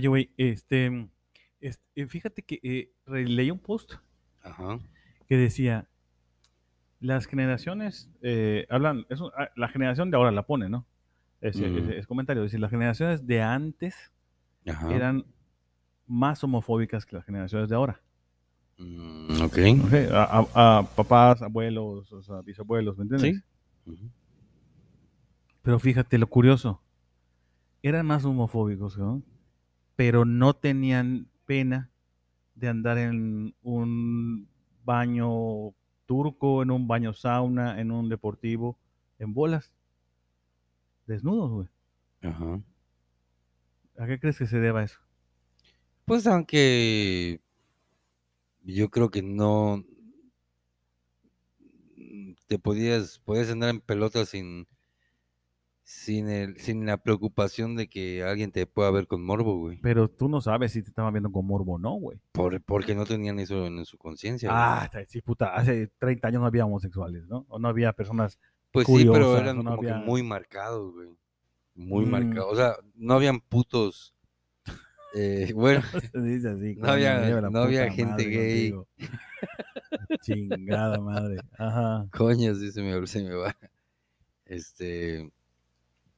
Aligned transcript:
Oye, 0.00 0.08
güey, 0.08 0.30
este, 0.38 1.10
este, 1.60 2.06
fíjate 2.06 2.40
que 2.42 2.58
eh, 2.62 2.90
leí 3.06 3.50
un 3.50 3.58
post 3.58 3.96
Ajá. 4.42 4.78
que 5.28 5.36
decía, 5.36 5.90
las 7.00 7.26
generaciones, 7.26 8.08
eh, 8.22 8.66
hablan, 8.70 9.04
es 9.10 9.20
ah, 9.20 9.50
la 9.56 9.68
generación 9.68 10.10
de 10.10 10.16
ahora 10.16 10.30
la 10.30 10.46
pone, 10.46 10.70
¿no? 10.70 10.86
Ese, 11.42 11.68
Mm. 11.68 11.76
ese- 11.76 11.98
ese 11.98 12.06
comentario, 12.06 12.42
dice, 12.42 12.58
las 12.58 12.70
generaciones 12.70 13.26
de 13.26 13.42
antes 13.42 14.10
Ajá. 14.66 14.90
eran 14.94 15.26
más 16.06 16.42
homofóbicas 16.42 17.04
que 17.04 17.16
las 17.16 17.26
generaciones 17.26 17.68
de 17.68 17.76
ahora. 17.76 18.00
Mm, 18.78 19.42
ok. 19.42 19.58
Ok, 19.84 19.92
A, 20.12 20.46
a- 20.54 20.78
a 20.78 20.82
papás, 20.96 21.42
abuelos, 21.42 22.10
o 22.10 22.22
sea, 22.22 22.40
bisabuelos, 22.40 22.96
¿me 22.96 23.02
entiendes? 23.02 23.44
Sí. 23.84 24.10
Pero 25.60 25.78
fíjate 25.78 26.16
lo 26.16 26.26
curioso, 26.26 26.80
eran 27.82 28.06
más 28.06 28.24
homofóbicos, 28.24 28.96
¿no? 28.96 29.22
Pero 30.00 30.24
no 30.24 30.54
tenían 30.56 31.28
pena 31.44 31.90
de 32.54 32.68
andar 32.68 32.96
en 32.96 33.54
un 33.62 34.48
baño 34.82 35.74
turco, 36.06 36.62
en 36.62 36.70
un 36.70 36.88
baño 36.88 37.12
sauna, 37.12 37.78
en 37.78 37.90
un 37.90 38.08
deportivo, 38.08 38.78
en 39.18 39.34
bolas, 39.34 39.74
desnudos, 41.06 41.50
güey. 41.50 41.68
Ajá. 42.22 42.62
¿A 43.98 44.06
qué 44.06 44.18
crees 44.18 44.38
que 44.38 44.46
se 44.46 44.58
deba 44.58 44.82
eso? 44.82 44.98
Pues 46.06 46.26
aunque 46.26 47.42
yo 48.62 48.88
creo 48.88 49.10
que 49.10 49.20
no 49.20 49.84
te 52.46 52.58
podías, 52.58 53.18
podías 53.18 53.50
andar 53.50 53.68
en 53.68 53.82
pelota 53.82 54.24
sin, 54.24 54.66
sin 55.92 56.28
el, 56.28 56.56
sin 56.60 56.86
la 56.86 56.98
preocupación 56.98 57.74
de 57.74 57.88
que 57.88 58.22
alguien 58.22 58.52
te 58.52 58.64
pueda 58.64 58.92
ver 58.92 59.08
con 59.08 59.24
morbo, 59.24 59.58
güey. 59.58 59.78
Pero 59.82 60.08
tú 60.08 60.28
no 60.28 60.40
sabes 60.40 60.70
si 60.72 60.82
te 60.82 60.88
estaban 60.88 61.12
viendo 61.12 61.32
con 61.32 61.44
morbo 61.44 61.74
o 61.74 61.78
no, 61.78 61.94
güey. 61.94 62.20
Por, 62.30 62.62
porque 62.62 62.94
no 62.94 63.04
tenían 63.04 63.40
eso 63.40 63.66
en 63.66 63.84
su 63.84 63.98
conciencia. 63.98 64.50
güey. 64.50 64.60
Ah, 64.62 64.88
sí, 65.08 65.20
puta, 65.20 65.52
hace 65.52 65.88
30 65.98 66.28
años 66.28 66.40
no 66.42 66.46
había 66.46 66.64
homosexuales, 66.64 67.26
¿no? 67.26 67.44
O 67.48 67.58
no 67.58 67.66
había 67.66 67.92
personas 67.92 68.38
pues 68.70 68.86
sí, 68.86 69.04
pero 69.04 69.36
eran 69.36 69.56
no 69.64 69.64
como 69.76 69.82
que 69.82 69.92
muy 69.92 70.22
marcados, 70.22 70.94
güey. 70.94 71.08
Muy 71.74 72.06
Mm. 72.06 72.10
marcados. 72.10 72.52
O 72.52 72.56
sea, 72.56 72.76
no 72.94 73.14
habían 73.14 73.40
putos. 73.40 74.14
eh, 75.14 75.52
bueno, 75.56 75.82
Se 76.12 76.20
dice 76.22 76.50
así. 76.50 76.76
No 76.76 76.88
había- 76.92 77.40
no 77.50 77.58
había 77.62 77.90
gente 77.90 78.24
gay. 78.26 78.74
Chingada 80.22 81.00
madre. 81.00 81.38
Ajá. 81.58 82.06
coño, 82.12 82.54
sí 82.54 82.70
se 82.70 82.80
me, 82.80 83.04
se 83.08 83.24
me 83.24 83.34
va. 83.34 83.56
Este. 84.44 85.30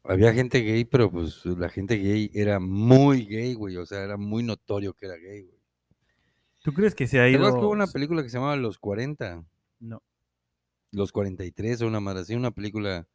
Había 0.04 0.32
gente 0.34 0.60
gay, 0.60 0.84
pero 0.84 1.10
pues 1.10 1.44
la 1.46 1.68
gente 1.68 1.96
gay 1.96 2.30
era 2.34 2.58
muy 2.58 3.24
gay, 3.24 3.54
güey. 3.54 3.76
O 3.76 3.86
sea, 3.86 4.02
era 4.02 4.16
muy 4.16 4.42
notorio 4.42 4.94
que 4.94 5.06
era 5.06 5.16
gay, 5.16 5.42
güey. 5.42 5.58
¿Tú 6.62 6.72
crees 6.72 6.94
que 6.94 7.06
se 7.06 7.20
ha 7.20 7.24
¿Te 7.24 7.30
ido? 7.32 7.42
que 7.52 7.58
hubo 7.60 7.70
una 7.70 7.86
película 7.86 8.22
que 8.22 8.28
se 8.28 8.36
llamaba 8.38 8.56
Los 8.56 8.78
40? 8.78 9.44
No. 9.80 10.02
Los 10.90 11.10
43 11.12 11.82
o 11.82 11.86
una 11.86 12.00
madre 12.00 12.20
así, 12.22 12.34
una 12.34 12.50
película 12.50 13.06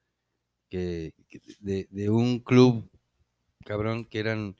que, 0.69 1.13
que 1.30 1.41
de, 1.59 1.88
de 1.91 2.09
un 2.09 2.39
club 2.39 2.89
cabrón 3.65 4.05
que 4.05 4.19
eran 4.19 4.55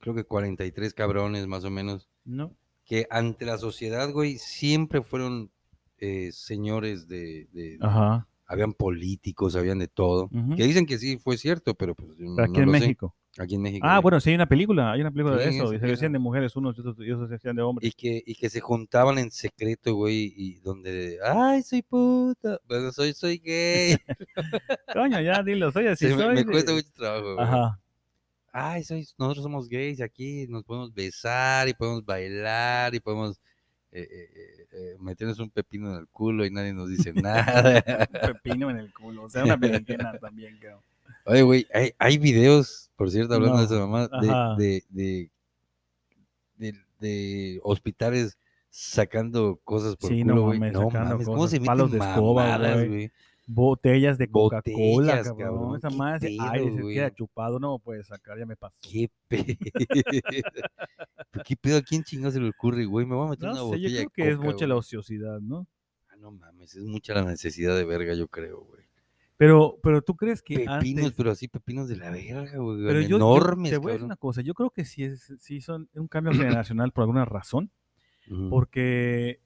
creo 0.00 0.14
que 0.14 0.24
43 0.24 0.94
cabrones 0.94 1.46
más 1.48 1.64
o 1.64 1.70
menos 1.70 2.08
No. 2.24 2.54
que 2.84 3.06
ante 3.10 3.44
la 3.46 3.58
sociedad, 3.58 4.10
güey, 4.12 4.38
siempre 4.38 5.02
fueron 5.02 5.50
eh, 5.98 6.30
señores 6.32 7.08
de, 7.08 7.48
de- 7.52 7.78
Ajá. 7.80 8.28
Habían 8.48 8.72
políticos, 8.72 9.54
habían 9.54 9.78
de 9.78 9.86
todo, 9.88 10.24
Ujú. 10.32 10.56
que 10.56 10.64
dicen 10.64 10.86
que 10.86 10.98
sí 10.98 11.18
fue 11.18 11.36
cierto, 11.36 11.74
pero 11.74 11.94
pues 11.94 12.10
Pero 12.18 12.42
aquí 12.42 12.52
no 12.54 12.58
en 12.60 12.66
lo 12.66 12.72
sé. 12.74 12.80
México. 12.80 13.14
Aquí 13.38 13.54
en 13.54 13.62
México. 13.62 13.86
Ah, 13.88 13.96
güey. 13.98 14.02
bueno, 14.02 14.20
sí 14.20 14.30
hay 14.30 14.34
una 14.34 14.48
película, 14.48 14.90
hay 14.90 15.00
una 15.00 15.12
película 15.12 15.36
de 15.36 15.50
Sí, 15.50 15.56
eso, 15.56 15.66
esa 15.66 15.76
y 15.76 15.78
se 15.78 15.86
decían 15.86 16.12
de 16.12 16.18
mujeres 16.18 16.56
unos 16.56 16.76
y 16.76 16.80
otros, 16.80 16.96
y 16.98 17.12
otros 17.12 17.28
se 17.28 17.34
decían 17.34 17.54
de 17.54 17.62
hombres. 17.62 17.88
y 17.88 17.92
que, 17.92 18.20
y 18.26 18.34
que 18.34 18.50
se 18.50 18.58
juntaban 18.60 19.16
en 19.18 19.30
secreto, 19.30 19.94
güey, 19.94 20.32
y 20.36 20.54
donde, 20.60 21.18
ay, 21.24 21.62
soy 21.62 21.82
puta, 21.82 22.58
bueno, 22.66 22.90
soy, 22.90 23.12
soy 23.12 23.38
gay. 23.38 23.96
Coño, 24.92 25.20
ya 25.20 25.42
dilo, 25.44 25.70
soy 25.70 25.86
así, 25.86 26.06
me, 26.08 26.14
soy. 26.14 26.34
me 26.34 26.44
de- 26.44 26.46
cuesta 26.50 26.72
mucho 26.72 26.88
trabajo, 26.94 27.34
güey. 27.34 27.46
Ajá. 27.46 27.80
ay, 28.52 28.82
soy, 28.82 29.06
nosotros 29.18 29.44
somos 29.44 29.68
gays 29.68 30.00
y 30.00 30.02
aquí 30.02 30.46
nos 30.48 30.64
podemos 30.64 30.92
besar 30.92 31.68
y 31.68 31.74
podemos 31.74 32.04
bailar 32.04 32.94
y 32.94 32.98
podemos 33.00 33.40
meternos 35.00 35.38
un 35.38 35.50
pepino 35.50 35.90
en 35.94 36.00
el 36.00 36.08
culo 36.08 36.44
y 36.44 36.50
nadie 36.50 36.72
nos 36.72 36.88
dice 36.88 37.12
nada. 37.12 37.82
Pepino 38.34 38.70
en 38.70 38.76
el 38.78 38.92
culo, 38.92 39.24
o 39.24 39.28
sea, 39.28 39.44
una 39.44 39.56
berenjena 39.56 40.18
también, 40.18 40.56
creo. 40.58 40.82
Oye, 41.24 41.42
güey, 41.42 41.66
hay, 41.74 41.92
hay 41.98 42.18
videos, 42.18 42.90
por 42.96 43.10
cierto, 43.10 43.34
hablando 43.34 43.58
de 43.58 43.66
No, 43.66 43.74
esa 43.74 43.86
mamá, 43.86 44.08
de, 44.56 44.64
de, 44.64 44.84
de, 44.90 45.30
de- 46.56 46.88
de 46.98 47.60
hospitales 47.62 48.36
sacando 48.70 49.60
cosas 49.62 49.94
por 49.96 50.10
Sí, 50.10 50.20
el 50.20 50.26
no 50.26 50.32
culo, 50.34 50.44
güey. 50.46 50.58
mames, 50.58 50.72
No 50.74 50.90
mames, 50.90 51.26
¿cómo 51.26 51.36
cosas, 51.38 51.50
se 51.52 51.60
palos 51.60 51.90
meten 51.90 52.00
de 52.06 52.10
escoba, 52.12 52.44
mamadas, 52.44 52.86
güey. 52.88 53.12
Botellas 53.50 54.18
de 54.18 54.28
Coca-Cola, 54.28 55.22
cabrón. 55.22 55.38
cabrón, 55.38 55.76
Esa 55.76 55.88
pedo, 55.88 56.42
aire 56.50 56.70
se 56.70 56.82
queda 56.82 57.14
chupado, 57.14 57.58
no 57.58 57.70
lo 57.70 57.78
puedes 57.78 58.06
sacar, 58.06 58.38
ya 58.38 58.44
me 58.44 58.56
pasó. 58.56 58.78
¿Qué 58.82 59.10
pedo? 59.26 59.44
¿Qué 61.46 61.56
pedo? 61.56 61.78
¿A 61.78 61.82
quién 61.82 62.04
chingado 62.04 62.30
se 62.30 62.40
le 62.40 62.50
ocurre, 62.50 62.84
güey? 62.84 63.06
Me 63.06 63.14
voy 63.14 63.26
a 63.26 63.30
meter 63.30 63.48
una 63.48 63.58
No 63.58 63.70
sé, 63.70 63.80
yo 63.80 63.88
botella 63.88 63.88
creo 63.88 64.02
de 64.02 64.10
que 64.12 64.30
es 64.32 64.38
mucha 64.38 64.66
la 64.66 64.76
ociosidad, 64.76 65.40
¿no? 65.40 65.66
Ah, 66.10 66.16
no 66.18 66.30
mames, 66.30 66.76
es 66.76 66.84
mucha 66.84 67.14
la 67.14 67.24
necesidad 67.24 67.74
de 67.74 67.86
verga, 67.86 68.12
yo 68.12 68.28
creo, 68.28 68.60
güey. 68.60 68.84
Pero, 69.38 69.78
pero 69.82 70.02
tú 70.02 70.14
crees 70.14 70.42
que 70.42 70.56
Pepinos, 70.56 71.04
antes... 71.04 71.12
pero 71.16 71.30
así 71.30 71.48
pepinos 71.48 71.88
de 71.88 71.96
la 71.96 72.10
verga, 72.10 72.58
güey. 72.58 72.84
Pero 72.84 73.00
yo, 73.00 73.08
yo 73.08 73.16
enormes, 73.16 73.70
te 73.70 73.78
voy 73.78 73.92
a 73.92 73.94
decir 73.94 74.04
una 74.04 74.16
cosa, 74.16 74.42
yo 74.42 74.52
creo 74.52 74.68
que 74.68 74.84
sí, 74.84 75.04
es, 75.04 75.32
sí 75.38 75.62
son 75.62 75.88
un 75.94 76.06
cambio 76.06 76.34
generacional 76.34 76.92
por 76.92 77.02
alguna 77.02 77.24
razón, 77.24 77.70
porque 78.50 79.40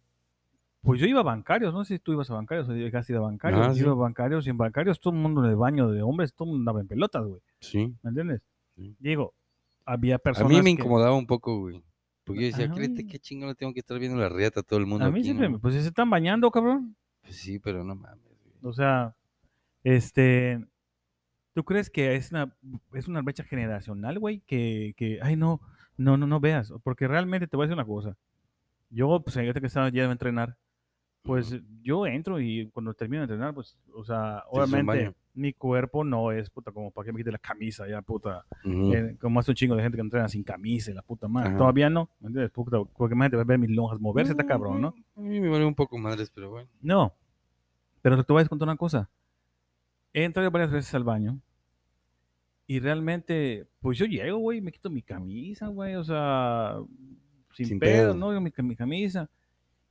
pues 0.82 1.00
yo 1.00 1.06
iba 1.06 1.20
a 1.20 1.22
bancarios, 1.24 1.72
no 1.72 1.84
sé 1.84 1.94
si 1.94 1.98
tú 2.00 2.12
ibas 2.12 2.30
a 2.30 2.34
bancarios 2.34 2.68
o 2.68 2.74
llegaste 2.74 3.12
a 3.12 3.14
ir 3.14 3.18
a 3.18 3.22
bancarios, 3.22 3.60
Ah, 3.62 3.68
yo 3.68 3.74
sí. 3.74 3.80
iba 3.82 3.92
a 3.92 3.94
bancarios 3.94 4.46
y 4.46 4.50
en 4.50 4.58
bancarios 4.58 5.00
todo 5.00 5.14
el 5.14 5.20
mundo 5.20 5.42
en 5.44 5.50
el 5.50 5.56
baño 5.56 5.88
de 5.90 6.02
hombres, 6.02 6.34
todo 6.34 6.46
el 6.46 6.50
mundo 6.56 6.70
andaba 6.70 6.80
en 6.80 6.88
pelotas, 6.88 7.24
güey, 7.24 7.40
Sí. 7.60 7.94
¿me 8.02 8.08
entiendes? 8.10 8.42
Sí. 8.76 8.94
Digo, 8.98 9.34
había 9.84 10.16
A 10.16 10.18
personas 10.18 10.50
mí 10.50 10.56
me 10.58 10.64
que- 10.64 10.70
incomodaba 10.70 11.14
un 11.16 11.26
poco, 11.26 11.58
güey. 11.60 11.82
Porque 12.24 12.42
yo 12.42 12.46
decía, 12.48 12.66
Ay. 12.66 12.70
créete 12.76 13.06
qué 13.06 13.18
chingón 13.18 13.48
le 13.48 13.54
tengo 13.56 13.72
que 13.72 13.80
estar 13.80 13.98
viendo 13.98 14.16
la 14.18 14.28
riata 14.28 14.60
a 14.60 14.62
todo 14.62 14.78
el 14.78 14.86
mundo 14.86 15.04
a 15.04 15.10
mí 15.10 15.18
aquí, 15.20 15.24
siempre, 15.24 15.48
¿no?". 15.48 15.54
me- 15.54 15.58
pues 15.58 15.74
se 15.74 15.80
están 15.88 16.08
bañando, 16.10 16.50
cabrón, 16.50 16.96
Pues 17.22 17.36
sí, 17.36 17.58
pero 17.58 17.82
no 17.84 17.94
mames, 17.96 18.22
güey. 18.44 18.56
o 18.62 18.72
sea, 18.72 19.14
este, 19.84 20.64
¿tú 21.54 21.64
crees 21.64 21.90
que 21.90 22.14
es 22.16 22.30
una, 22.30 22.56
es 22.92 23.08
una 23.08 23.22
brecha 23.22 23.44
generacional, 23.44 24.18
güey? 24.18 24.40
Que, 24.46 24.94
que, 24.96 25.18
ay, 25.22 25.36
no, 25.36 25.60
no, 25.96 26.16
no, 26.16 26.26
no 26.26 26.40
veas, 26.40 26.72
porque 26.82 27.08
realmente 27.08 27.46
te 27.46 27.56
voy 27.56 27.64
a 27.64 27.66
decir 27.66 27.74
una 27.78 27.86
cosa, 27.86 28.16
yo, 28.90 29.20
pues, 29.22 29.36
ahorita 29.36 29.60
que 29.60 29.66
estaba 29.66 29.88
ya 29.88 30.08
a 30.08 30.12
entrenar, 30.12 30.56
Pues 31.22 31.56
yo 31.82 32.04
entro 32.04 32.40
y 32.40 32.68
cuando 32.70 32.94
termino 32.94 33.20
de 33.20 33.24
entrenar, 33.24 33.54
pues, 33.54 33.78
o 33.94 34.04
sea, 34.04 34.42
obviamente 34.48 35.14
mi 35.34 35.52
cuerpo 35.52 36.04
no 36.04 36.32
es 36.32 36.50
puta 36.50 36.72
como 36.72 36.90
para 36.90 37.06
que 37.06 37.12
me 37.12 37.18
quite 37.18 37.30
la 37.30 37.38
camisa, 37.38 37.88
ya 37.88 38.02
puta. 38.02 38.44
Ujú. 38.64 38.92
Eh, 38.92 39.16
como 39.20 39.38
hace 39.38 39.52
un 39.52 39.54
chingo 39.54 39.76
de 39.76 39.82
gente 39.82 39.96
que 39.96 40.02
entrena 40.02 40.28
sin 40.28 40.42
camisa 40.42 40.90
y 40.90 40.94
la 40.94 41.02
puta 41.02 41.28
madre. 41.28 41.50
Ajá. 41.50 41.58
Todavía 41.58 41.88
no, 41.88 42.10
¿me 42.20 42.26
entiendes? 42.26 42.50
Puta, 42.50 42.82
porque 42.96 43.14
más 43.14 43.26
gente 43.26 43.36
va 43.36 43.42
a 43.42 43.46
ver 43.46 43.58
mis 43.58 43.70
lonjas 43.70 44.00
moverse, 44.00 44.32
está 44.32 44.44
cabrón, 44.44 44.80
¿no? 44.80 44.94
A 45.16 45.20
mí 45.20 45.40
me 45.40 45.48
vale 45.48 45.64
un 45.64 45.74
poco 45.74 45.96
madres, 45.96 46.30
pero 46.30 46.50
bueno. 46.50 46.68
No. 46.80 47.14
Pero 48.02 48.22
te 48.24 48.32
voy 48.32 48.42
a 48.42 48.48
contar 48.48 48.66
una 48.66 48.76
cosa. 48.76 49.08
He 50.12 50.24
entrado 50.24 50.50
varias 50.50 50.72
veces 50.72 50.92
al 50.94 51.04
baño 51.04 51.38
y 52.66 52.80
realmente, 52.80 53.66
pues 53.80 53.96
yo 53.98 54.06
llego, 54.06 54.38
güey, 54.38 54.60
me 54.60 54.72
quito 54.72 54.90
mi 54.90 55.02
camisa, 55.02 55.68
güey, 55.68 55.94
o 55.94 56.04
sea, 56.04 56.76
sin, 57.54 57.66
Sin 57.66 57.78
pedo, 57.78 58.12
pedo. 58.12 58.14
¿no? 58.14 58.32
Yo 58.32 58.40
mi, 58.40 58.52
mi 58.62 58.76
camisa. 58.76 59.30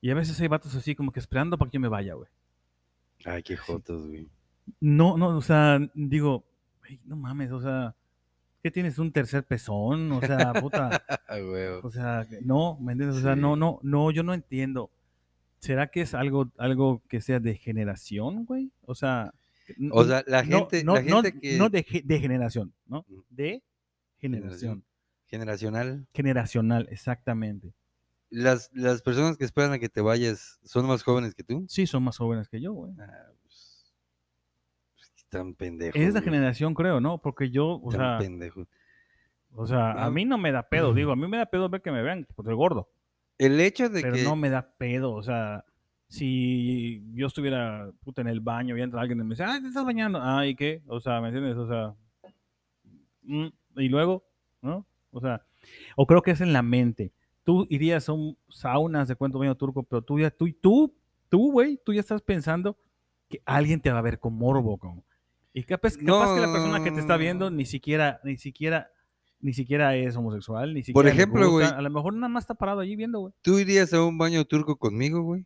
Y 0.02 0.10
a 0.10 0.16
veces 0.16 0.40
hay 0.42 0.48
vatos 0.48 0.76
así 0.76 0.96
como 0.96 1.12
que 1.12 1.20
esperando 1.20 1.58
para 1.58 1.70
que 1.70 1.76
yo 1.76 1.82
me 1.82 1.88
vaya, 1.88 2.16
güey. 2.16 2.28
Ay, 3.26 3.44
qué 3.44 3.56
jotos, 3.56 4.08
güey. 4.08 4.28
No, 4.80 5.18
no, 5.18 5.38
o 5.38 5.42
sea, 5.42 5.80
digo, 5.94 6.44
"Ey, 6.90 7.00
no 7.06 7.16
mames, 7.16 7.52
o 7.52 7.62
sea, 7.62 7.96
¿qué 8.64 8.72
tienes 8.72 8.98
un 8.98 9.12
tercer 9.12 9.44
pezón? 9.44 10.12
O 10.12 10.22
sea, 10.22 10.54
puta, 10.54 11.04
o 11.84 11.90
sea, 11.92 12.26
no, 12.44 12.78
¿me 12.80 12.94
entiendes? 12.94 13.18
O 13.20 13.22
sea, 13.22 13.36
Sí. 13.36 13.40
no, 13.42 13.56
no, 13.56 13.80
no, 13.84 14.12
yo 14.12 14.24
no 14.24 14.34
entiendo. 14.34 14.90
¿Será 15.60 15.88
que 15.88 16.02
es 16.02 16.16
algo, 16.16 16.52
algo 16.58 17.04
que 17.08 17.22
sea 17.22 17.40
de 17.40 17.56
generación, 17.56 18.46
güey? 18.46 18.72
O 18.86 18.96
sea, 18.96 19.34
O 19.92 20.04
sea, 20.04 20.24
la 20.26 20.44
gente, 20.44 20.84
no, 20.84 20.96
la 20.96 21.02
no- 21.04 21.22
gente 21.22 21.40
que 21.40 21.58
no 21.58 21.70
de, 21.70 21.86
de 22.04 22.20
generación, 22.20 22.74
¿no? 22.88 23.06
De 23.30 23.62
generación. 24.18 24.84
generacional, 25.28 26.08
Generacional, 26.14 26.88
exactamente. 26.90 27.72
Las, 28.32 28.72
las 28.74 29.02
personas 29.04 29.38
que 29.38 29.46
esperan 29.46 29.74
a 29.74 29.80
que 29.80 29.90
te 29.90 30.02
vayas 30.02 30.60
son 30.64 30.88
más 30.88 31.04
jóvenes 31.04 31.36
que 31.36 31.44
tú. 31.44 31.66
Sí, 31.68 31.86
son 31.86 32.04
más 32.04 32.18
jóvenes 32.18 32.50
que 32.50 32.60
yo, 32.60 32.74
güey. 32.74 32.94
Ah, 33.00 33.28
pues, 33.44 33.94
pues, 34.96 35.12
están 35.18 35.54
pendejos. 35.54 35.96
Es 35.96 36.14
la 36.16 36.22
güey, 36.22 36.24
generación, 36.24 36.74
creo, 36.74 37.00
¿no? 37.00 37.22
Porque 37.22 37.52
yo, 37.52 37.74
o 37.76 37.92
están 37.92 38.14
sea, 38.14 38.18
pendejos. 38.20 38.68
o 39.54 39.68
sea, 39.68 39.92
a 39.92 40.06
No. 40.06 40.12
mí 40.12 40.26
no 40.26 40.38
me 40.38 40.52
da 40.52 40.68
pedo, 40.70 40.94
digo, 40.94 41.12
a 41.12 41.16
mí 41.16 41.28
me 41.28 41.38
da 41.38 41.46
pedo 41.46 41.70
ver 41.70 41.82
que 41.82 41.92
me 41.92 42.02
vean, 42.02 42.26
porque 42.36 42.50
soy 42.50 42.56
gordo. 42.56 42.90
El 43.38 43.60
hecho 43.60 43.90
de 43.90 44.02
pero 44.02 44.16
que 44.16 44.24
no 44.24 44.36
me 44.36 44.50
da 44.50 44.76
pedo, 44.78 45.14
o 45.14 45.24
sea, 45.24 45.66
si 46.08 47.04
yo 47.14 47.28
estuviera 47.28 47.92
puta 48.04 48.22
en 48.22 48.28
el 48.28 48.40
baño 48.42 48.78
y 48.78 48.82
entra 48.82 49.02
alguien 49.02 49.20
y 49.20 49.24
me 49.24 49.30
dice, 49.32 49.44
ah, 49.44 49.60
te 49.62 49.68
estás 49.68 49.86
bañando, 49.86 50.20
ah, 50.22 50.46
¿y 50.46 50.56
qué? 50.56 50.82
O 50.88 51.00
sea, 51.00 51.22
¿me 51.22 51.30
entiendes? 51.30 51.58
O 51.58 51.68
sea, 51.68 51.96
mm, 53.24 53.48
y 53.78 53.90
luego, 53.90 54.26
¿no? 54.62 54.86
O 55.12 55.20
sea, 55.22 55.46
o 55.96 56.06
creo 56.08 56.22
que 56.22 56.32
es 56.32 56.42
en 56.42 56.54
la 56.54 56.62
mente. 56.62 57.14
Tú 57.44 57.66
irías 57.70 58.08
a 58.08 58.14
un 58.14 58.38
saunas 58.50 59.08
de 59.08 59.16
cuento 59.16 59.40
baño 59.40 59.56
turco, 59.56 59.84
pero 59.84 60.02
tú 60.02 60.20
ya, 60.20 60.30
tú, 60.30 60.52
tú, 60.54 60.94
tú, 61.30 61.52
güey, 61.52 61.80
tú 61.84 61.94
ya 61.94 62.00
estás 62.00 62.22
pensando 62.22 62.78
que 63.28 63.42
alguien 63.46 63.82
te 63.82 63.92
va 63.92 64.00
a 64.00 64.04
ver 64.04 64.20
con 64.20 64.34
morbo, 64.36 64.78
como. 64.78 65.04
Y 65.54 65.64
capaz, 65.64 65.98
capaz 65.98 66.34
que 66.34 66.42
la 66.42 66.52
persona 66.52 66.84
que 66.84 66.92
te 66.92 67.00
está 67.00 67.18
viendo 67.18 67.50
ni 67.52 67.66
siquiera, 67.66 68.22
ni 68.24 68.38
siquiera, 68.38 68.92
ni 69.40 69.54
siquiera 69.54 69.96
es 69.96 70.16
homosexual, 70.16 70.74
ni 70.74 70.82
siquiera. 70.82 70.94
Por 70.94 71.08
ejemplo, 71.08 71.50
güey. 71.50 71.66
A 71.66 71.82
lo 71.82 71.90
mejor 71.90 72.14
nada 72.14 72.30
más 72.30 72.44
está 72.44 72.54
parado 72.54 72.80
allí 72.80 72.96
viendo, 72.96 73.20
güey. 73.20 73.34
¿Tú 73.42 73.60
irías 73.60 73.94
a 73.94 74.04
un 74.04 74.18
baño 74.18 74.46
turco 74.46 74.78
conmigo, 74.78 75.22
güey? 75.24 75.46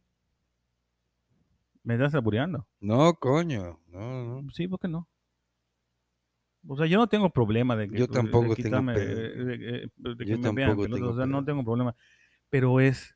Me 1.84 1.94
estás 1.94 2.14
albureando. 2.16 2.68
No, 2.80 3.14
coño. 3.14 3.80
No, 3.88 4.42
no. 4.42 4.50
Sí, 4.52 4.68
¿por 4.68 4.80
qué 4.80 4.88
no? 4.88 5.08
O 6.68 6.76
sea, 6.78 6.86
yo 6.88 6.98
no 6.98 7.08
tengo 7.08 7.30
problema 7.30 7.76
de 7.76 7.88
que 7.90 7.98
Yo 7.98 8.08
de 8.08 8.14
tampoco 8.14 8.56
tengo 8.56 8.86
pedo. 8.86 9.00
eh, 9.00 9.46
de, 9.46 9.54
eh, 9.84 9.88
de 9.96 10.26
que 10.26 10.32
Yo 10.32 10.38
me 10.40 10.52
vean 10.52 10.70
tampoco 10.70 10.82
pelotas, 10.84 11.00
tengo 11.00 11.12
o 11.12 11.16
sea, 11.16 11.26
no 11.26 11.46
tengo 11.46 11.64
problema. 11.64 11.96
Pero 12.50 12.80
es 12.80 13.16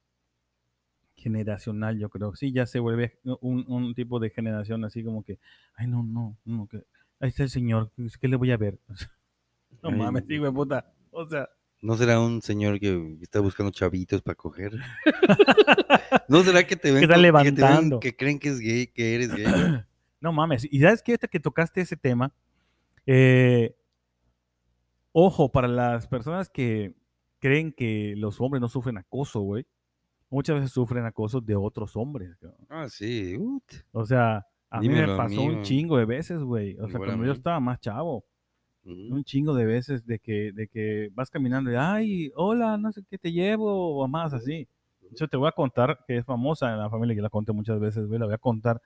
generacional, 1.16 1.98
yo 2.00 2.10
creo. 2.10 2.36
Sí, 2.36 2.52
ya 2.52 2.66
se 2.66 2.80
vuelve 2.80 3.20
un, 3.42 3.66
un 3.68 3.94
tipo 3.94 4.20
de 4.20 4.30
generación 4.30 4.86
así 4.86 5.04
como 5.04 5.24
que, 5.24 5.40
ay, 5.76 5.88
no, 5.88 6.04
no, 6.04 6.38
no, 6.46 6.68
que 6.68 6.78
ahí 7.20 7.30
está 7.30 7.44
el 7.44 7.50
señor, 7.50 7.92
¿qué 8.22 8.28
le 8.28 8.36
voy 8.38 8.52
a 8.52 8.58
ver? 8.58 8.80
no 9.84 9.90
Ay, 9.90 9.96
mames, 9.96 10.26
sí, 10.28 10.38
güey, 10.38 10.52
puta. 10.52 10.94
O 11.12 11.28
sea, 11.28 11.50
¿No 11.82 11.96
será 11.96 12.20
un 12.20 12.42
señor 12.42 12.80
que 12.80 13.18
está 13.22 13.40
buscando 13.42 13.72
chavitos 13.72 14.22
para 14.22 14.36
coger? 14.36 14.74
¿No 16.28 16.44
será 16.44 16.66
que 16.66 16.76
te 16.76 16.92
ven, 16.92 17.04
está 17.04 17.16
con- 17.16 17.24
que, 17.24 17.52
te 17.52 17.62
ven- 17.62 17.72
levantando. 17.72 18.00
que 18.00 18.16
creen 18.16 18.40
que 18.40 18.50
es 18.50 18.60
gay, 18.60 18.88
que 18.88 19.16
eres 19.16 19.34
gay? 19.36 19.46
No 20.22 20.34
mames. 20.34 20.68
Y 20.70 20.82
sabes 20.82 21.02
que 21.02 21.14
ahorita 21.14 21.30
que 21.30 21.40
tocaste 21.40 21.80
ese 21.80 21.96
tema, 21.96 22.34
eh, 23.12 23.76
ojo, 25.12 25.52
para 25.52 25.68
las 25.68 26.08
personas 26.08 26.48
que 26.48 26.96
creen 27.40 27.72
que 27.72 28.14
los 28.16 28.40
hombres 28.40 28.62
no 28.62 28.68
sufren 28.68 29.00
acoso, 29.00 29.42
güey, 29.42 29.66
muchas 30.30 30.58
veces 30.58 30.72
sufren 30.72 31.06
acoso 31.06 31.42
de 31.42 31.56
otros 31.56 31.96
hombres. 31.96 32.38
Ah, 32.70 32.88
sí. 32.88 33.36
ut. 33.36 33.64
O 33.94 34.06
sea, 34.06 34.46
a 34.70 34.80
mí 34.80 34.90
me 34.90 35.08
pasó 35.08 35.42
un 35.42 35.64
chingo 35.64 35.98
de 35.98 36.06
veces, 36.06 36.40
güey. 36.44 36.76
O 36.78 36.82
sea, 36.88 36.98
Igual 36.98 37.10
cuando 37.10 37.26
yo 37.26 37.32
estaba 37.32 37.60
más 37.60 37.80
chavo, 37.80 38.26
Ujú. 38.84 39.16
un 39.16 39.24
chingo 39.24 39.56
de 39.56 39.66
veces 39.66 40.06
de 40.06 40.20
que, 40.20 40.52
de 40.54 40.68
que 40.68 41.10
vas 41.14 41.32
caminando 41.32 41.72
y, 41.72 41.76
ay, 41.76 42.32
hola, 42.36 42.78
no 42.78 42.92
sé 42.92 43.02
qué 43.10 43.18
te 43.18 43.32
llevo, 43.32 43.98
o 43.98 44.08
más 44.08 44.34
así. 44.34 44.68
Yo 45.16 45.28
te 45.28 45.36
voy 45.36 45.48
a 45.48 45.52
contar, 45.52 46.06
que 46.08 46.18
es 46.18 46.26
famosa 46.26 46.72
en 46.72 46.78
la 46.78 46.92
familia, 46.92 47.16
que 47.16 47.24
la 47.24 47.30
conté 47.32 47.54
muchas 47.54 47.80
veces, 47.80 48.06
güey, 48.06 48.20
la 48.20 48.28
voy 48.28 48.36
a 48.36 48.38
contar, 48.38 48.80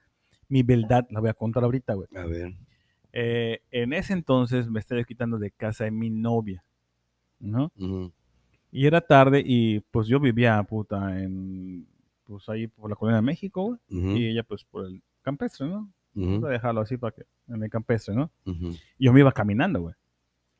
mi 0.48 0.62
verdad, 0.62 1.06
la 1.10 1.20
voy 1.20 1.28
a 1.28 1.34
contar 1.34 1.62
ahorita, 1.64 1.92
güey. 1.92 2.08
A 2.16 2.24
ver. 2.24 2.54
Eh, 3.16 3.60
en 3.70 3.92
ese 3.92 4.12
entonces 4.12 4.68
me 4.68 4.80
estaba 4.80 5.04
quitando 5.04 5.38
de 5.38 5.52
casa 5.52 5.84
de 5.84 5.92
mi 5.92 6.10
novia, 6.10 6.64
¿no? 7.38 7.70
Y 8.72 8.86
era 8.86 9.00
tarde 9.00 9.40
y 9.46 9.78
pues 9.92 10.08
yo 10.08 10.18
vivía, 10.18 10.60
puta, 10.64 11.22
en, 11.22 11.86
pues 12.24 12.48
ahí 12.48 12.66
por 12.66 12.90
la 12.90 12.96
colonia 12.96 13.16
de 13.20 13.22
México, 13.22 13.62
güey, 13.62 13.78
Ujú. 13.88 14.16
y 14.16 14.26
ella 14.30 14.42
pues 14.42 14.64
por 14.64 14.86
el 14.86 15.00
campestre, 15.22 15.68
¿no? 15.68 15.88
Voy 16.12 16.38
Ujú. 16.38 16.46
a 16.46 16.50
dejarlo 16.50 16.80
así 16.80 16.96
para 16.96 17.14
que, 17.14 17.22
en 17.46 17.62
el 17.62 17.70
campestre, 17.70 18.16
¿no? 18.16 18.32
Y 18.98 19.04
yo 19.04 19.12
me 19.12 19.20
iba 19.20 19.30
caminando, 19.30 19.80
güey. 19.82 19.94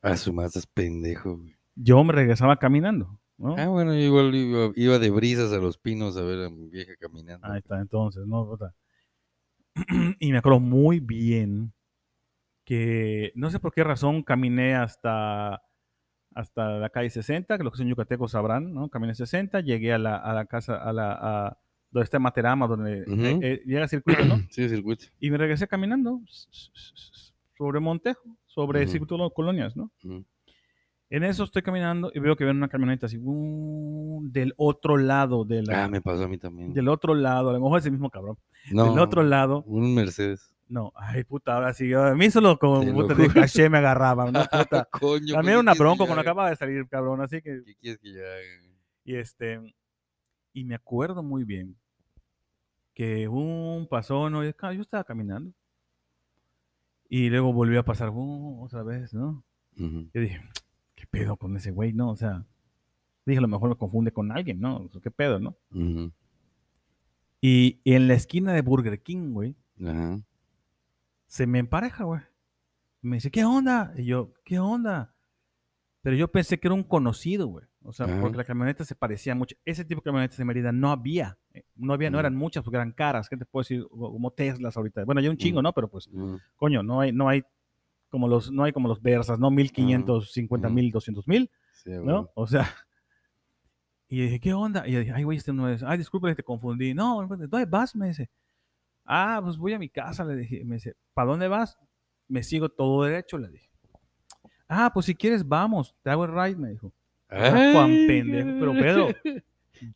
A 0.01 0.15
su 0.15 0.31
más 0.31 0.55
es 0.55 0.65
pendejo, 0.65 1.35
güey. 1.35 1.57
Yo 1.75 2.01
me 2.05 2.13
regresaba 2.13 2.55
caminando, 2.55 3.19
¿no? 3.37 3.57
Ah, 3.57 3.67
bueno, 3.67 3.93
yo 3.93 3.99
igual 3.99 4.33
iba, 4.33 4.71
iba 4.77 4.97
de 4.97 5.09
brisas 5.09 5.51
a 5.51 5.57
los 5.57 5.77
pinos 5.77 6.15
a 6.15 6.21
ver 6.21 6.45
a 6.45 6.49
mi 6.49 6.69
vieja 6.69 6.93
caminando. 6.97 7.45
Ahí 7.47 7.57
está, 7.57 7.81
entonces, 7.81 8.25
¿no? 8.25 8.45
Puta. 8.47 8.73
y 10.19 10.31
me 10.31 10.37
acuerdo 10.37 10.61
muy 10.61 11.01
bien 11.01 11.73
que 12.65 13.31
no 13.35 13.49
sé 13.51 13.59
por 13.59 13.71
qué 13.73 13.83
razón 13.83 14.23
caminé 14.23 14.75
hasta, 14.75 15.61
hasta 16.33 16.79
la 16.79 16.89
calle 16.89 17.09
60, 17.09 17.57
que 17.57 17.63
los 17.63 17.71
que 17.71 17.77
son 17.77 17.87
yucatecos 17.87 18.31
sabrán, 18.31 18.73
¿no? 18.73 18.89
Caminé 18.89 19.13
60, 19.15 19.61
llegué 19.61 19.93
a 19.93 19.97
la, 19.99 20.17
a 20.17 20.33
la 20.33 20.45
casa, 20.47 20.75
a 20.75 20.91
la, 20.91 21.13
a 21.13 21.57
donde 21.91 22.03
está 22.03 22.19
Materama, 22.19 22.67
donde 22.67 23.03
Ujú. 23.03 23.21
eh, 23.23 23.39
eh, 23.41 23.61
llega 23.65 23.83
el 23.83 23.89
circuito, 23.89 24.25
¿no? 24.25 24.37
Sí, 24.49 24.67
circuito. 24.67 25.05
Y 25.19 25.29
me 25.31 25.37
regresé 25.37 25.67
caminando 25.67 26.19
sobre 27.57 27.79
Montejo, 27.79 28.35
sobre 28.47 28.79
el 28.79 28.85
Ujú. 28.85 28.91
circuito 28.91 29.15
de 29.15 29.23
las 29.23 29.31
colonias, 29.33 29.75
¿no? 29.77 29.91
Ujú. 30.03 30.25
En 31.11 31.23
eso 31.23 31.43
estoy 31.43 31.61
caminando 31.61 32.11
y 32.13 32.19
veo 32.19 32.35
que 32.35 32.43
viene 32.43 32.57
una 32.57 32.67
camioneta 32.67 33.05
así, 33.05 33.19
uh, 33.21 34.21
del 34.27 34.53
otro 34.57 34.97
lado 34.97 35.45
de 35.45 35.61
la, 35.61 35.83
Ah, 35.83 35.87
me 35.87 36.01
pasó 36.01 36.23
a 36.23 36.27
mí 36.27 36.39
también. 36.39 36.73
del 36.73 36.87
otro 36.89 37.13
lado, 37.13 37.51
a 37.51 37.53
lo 37.53 37.59
mejor 37.61 37.77
es 37.79 37.85
el 37.85 37.91
mismo 37.91 38.09
cabrón, 38.09 38.37
No, 38.71 38.89
del 38.89 38.97
otro 38.99 39.21
lado, 39.23 39.61
Un 39.67 39.93
Mercedes. 39.93 40.51
No, 40.67 40.91
ay 40.95 41.23
puta, 41.23 41.55
ahora 41.55 41.73
sí, 41.73 41.93
a 41.93 42.15
mí 42.15 42.31
solo 42.31 42.57
como 42.57 42.79
Te 42.79 42.87
lo 42.87 42.93
puta 42.93 43.13
de 43.13 43.29
caché 43.29 43.69
me 43.69 43.77
agarraba, 43.77 44.31
¿no? 44.31 44.39
Puta. 44.51 44.85
Coño. 44.91 45.33
También 45.33 45.33
pues, 45.33 45.47
era 45.47 45.53
¿qué 45.53 45.59
una 45.59 45.73
bronco 45.73 46.03
yo 46.03 46.07
cuando 46.07 46.21
acaba 46.21 46.49
de 46.49 46.55
salir, 46.55 46.87
cabrón, 46.87 47.21
así 47.21 47.41
que, 47.41 47.63
¿Qué 47.63 47.75
quieres 47.75 47.99
que 47.99 48.13
yo 48.13 48.21
haga? 48.21 48.41
y 49.03 49.15
este, 49.15 49.75
y 50.53 50.63
me 50.63 50.75
acuerdo 50.75 51.21
muy 51.21 51.43
bien 51.43 51.75
que 52.93 53.27
un 53.27 53.87
pasó, 53.89 54.29
no, 54.29 54.43
yo 54.43 54.51
yo 54.51 54.81
estaba 54.81 55.03
caminando, 55.03 55.53
y 57.09 57.29
luego 57.29 57.53
volvió 57.53 57.79
a 57.79 57.83
pasar, 57.83 58.09
uh, 58.09 58.63
otra 58.63 58.81
vez, 58.83 59.13
¿no? 59.13 59.43
Yo 59.75 60.21
dije, 60.21 60.41
¿qué 60.95 61.05
pedo 61.05 61.35
con 61.35 61.55
ese 61.57 61.71
güey, 61.71 61.93
no? 61.93 62.09
O 62.09 62.15
sea, 62.15 62.45
dije, 63.25 63.39
a 63.39 63.41
lo 63.41 63.47
mejor 63.47 63.69
me 63.69 63.75
confunde 63.75 64.11
con 64.11 64.31
alguien, 64.31 64.59
¿no? 64.59 64.77
O 64.77 64.89
sea, 64.89 65.01
¿Qué 65.01 65.11
pedo, 65.11 65.39
no? 65.39 65.55
Y 67.41 67.79
en 67.83 68.07
la 68.07 68.13
esquina 68.15 68.53
de 68.53 68.61
Burger 68.61 69.01
King, 69.03 69.33
güey, 69.33 69.55
Ajá. 69.85 70.21
Se 71.35 71.45
me 71.47 71.59
empareja, 71.59 72.05
güey. 72.05 72.21
Me 73.01 73.17
dice, 73.17 73.29
¿qué 73.29 73.43
onda? 73.43 73.93
Y 73.97 74.05
yo, 74.05 74.31
¿qué 74.45 74.57
onda? 74.57 75.13
Pero 76.01 76.15
yo 76.15 76.31
pensé 76.31 76.57
que 76.59 76.69
era 76.69 76.75
un 76.75 76.83
conocido, 76.83 77.47
güey. 77.47 77.65
O 77.83 77.91
sea, 77.91 78.05
Ajá. 78.05 78.21
porque 78.21 78.37
la 78.37 78.45
camioneta 78.45 78.85
se 78.85 78.95
parecía 78.95 79.35
mucho. 79.35 79.57
Ese 79.65 79.83
tipo 79.83 79.99
de 79.99 80.05
camionetas 80.05 80.39
en 80.39 80.47
Mérida 80.47 80.71
no 80.71 80.91
había. 80.91 81.37
eh, 81.53 81.65
No 81.75 81.91
había, 81.93 82.09
no 82.09 82.15
Ujú. 82.17 82.21
eran 82.21 82.35
muchas 82.37 82.63
porque 82.63 82.77
eran 82.77 82.93
caras. 82.93 83.27
¿Qué 83.27 83.35
te 83.35 83.43
puedo 83.45 83.63
decir? 83.63 83.85
Como 83.89 84.31
Teslas 84.31 84.77
ahorita. 84.77 85.03
Bueno, 85.03 85.19
hay 85.19 85.27
un 85.27 85.35
chingo, 85.35 85.57
Ujú. 85.57 85.63
¿no? 85.63 85.73
Pero 85.73 85.89
pues, 85.89 86.07
Ujú. 86.07 86.39
coño, 86.55 86.81
no 86.83 87.01
hay, 87.01 87.11
no 87.11 87.27
hay 87.27 87.43
como 88.09 88.29
los, 88.29 88.49
no 88.49 88.63
hay 88.63 88.71
como 88.71 88.87
los 88.87 89.01
Versas, 89.01 89.37
¿no? 89.37 89.51
1550 89.51 90.67
Ujú. 90.69 90.73
mil, 90.75 90.89
200 90.89 91.27
mil. 91.27 91.51
Sí, 91.73 91.89
¿no? 91.89 92.01
bueno. 92.03 92.29
O 92.35 92.47
sea, 92.47 92.61
y 94.07 94.21
dije, 94.21 94.39
¿qué 94.39 94.53
onda? 94.53 94.87
Y 94.87 94.93
yo 94.93 94.99
dije, 94.99 95.11
ay, 95.11 95.23
güey, 95.23 95.37
este 95.37 95.51
no 95.51 95.67
es. 95.67 95.83
Ay, 95.83 95.97
disculpe, 95.97 96.33
te 96.33 96.43
confundí. 96.43 96.93
No, 96.93 97.27
¿dónde 97.27 97.65
vas? 97.65 97.93
Me 97.95 98.07
dice, 98.07 98.29
ah, 99.05 99.39
pues 99.43 99.57
voy 99.57 99.73
a 99.73 99.79
mi 99.79 99.89
casa, 99.89 100.23
le 100.25 100.35
dije. 100.35 100.63
Me 100.65 100.75
dice, 100.75 100.95
¿para 101.13 101.29
dónde 101.31 101.47
vas? 101.47 101.77
Me 102.27 102.43
sigo 102.43 102.69
todo 102.69 103.03
derecho, 103.03 103.37
le 103.37 103.49
dije. 103.49 103.69
Ah, 104.67 104.91
pues 104.93 105.05
si 105.05 105.15
quieres, 105.15 105.47
vamos, 105.47 105.95
te 106.01 106.09
hago 106.09 106.25
el 106.25 106.31
ride, 106.33 106.55
me 106.55 106.69
dijo. 106.71 106.91
Ah, 107.29 107.71
Juan 107.73 107.89
pendejo, 108.07 108.49
pero 108.59 108.71
Pedro, 108.73 109.07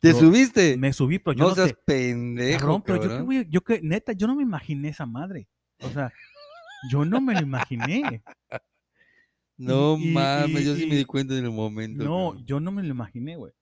¿Te 0.00 0.12
yo 0.12 0.18
subiste? 0.18 0.76
me 0.76 0.92
subí, 0.92 1.18
pero 1.18 1.32
yo 1.36 1.44
no 1.44 1.48
no, 1.50 1.54
seas 1.54 1.68
te- 1.68 1.74
pendejo, 1.84 2.58
cabrón, 2.60 2.82
pero 2.82 3.02
yo, 3.02 3.40
a- 3.40 3.42
yo 3.48 3.60
que, 3.62 3.80
neta, 3.82 4.12
yo 4.12 4.26
no 4.26 4.36
me 4.36 4.42
imaginé 4.42 4.88
esa 4.90 5.06
madre. 5.06 5.48
O 5.82 5.88
sea, 5.90 6.12
yo 6.90 7.04
no 7.04 7.20
me 7.20 7.34
lo 7.34 7.40
imaginé. 7.40 8.22
No 9.56 9.96
y- 9.98 10.08
y- 10.10 10.12
mames, 10.12 10.64
yo 10.64 10.74
sí 10.74 10.86
me 10.86 10.96
di 10.96 11.04
cuenta 11.04 11.36
en 11.36 11.44
el 11.44 11.50
momento. 11.50 12.04
No, 12.04 12.28
cabrón. 12.30 12.46
yo 12.46 12.60
no 12.60 12.72
me 12.72 12.82
lo 12.82 12.88
imaginé, 12.88 13.36
güey. 13.36 13.52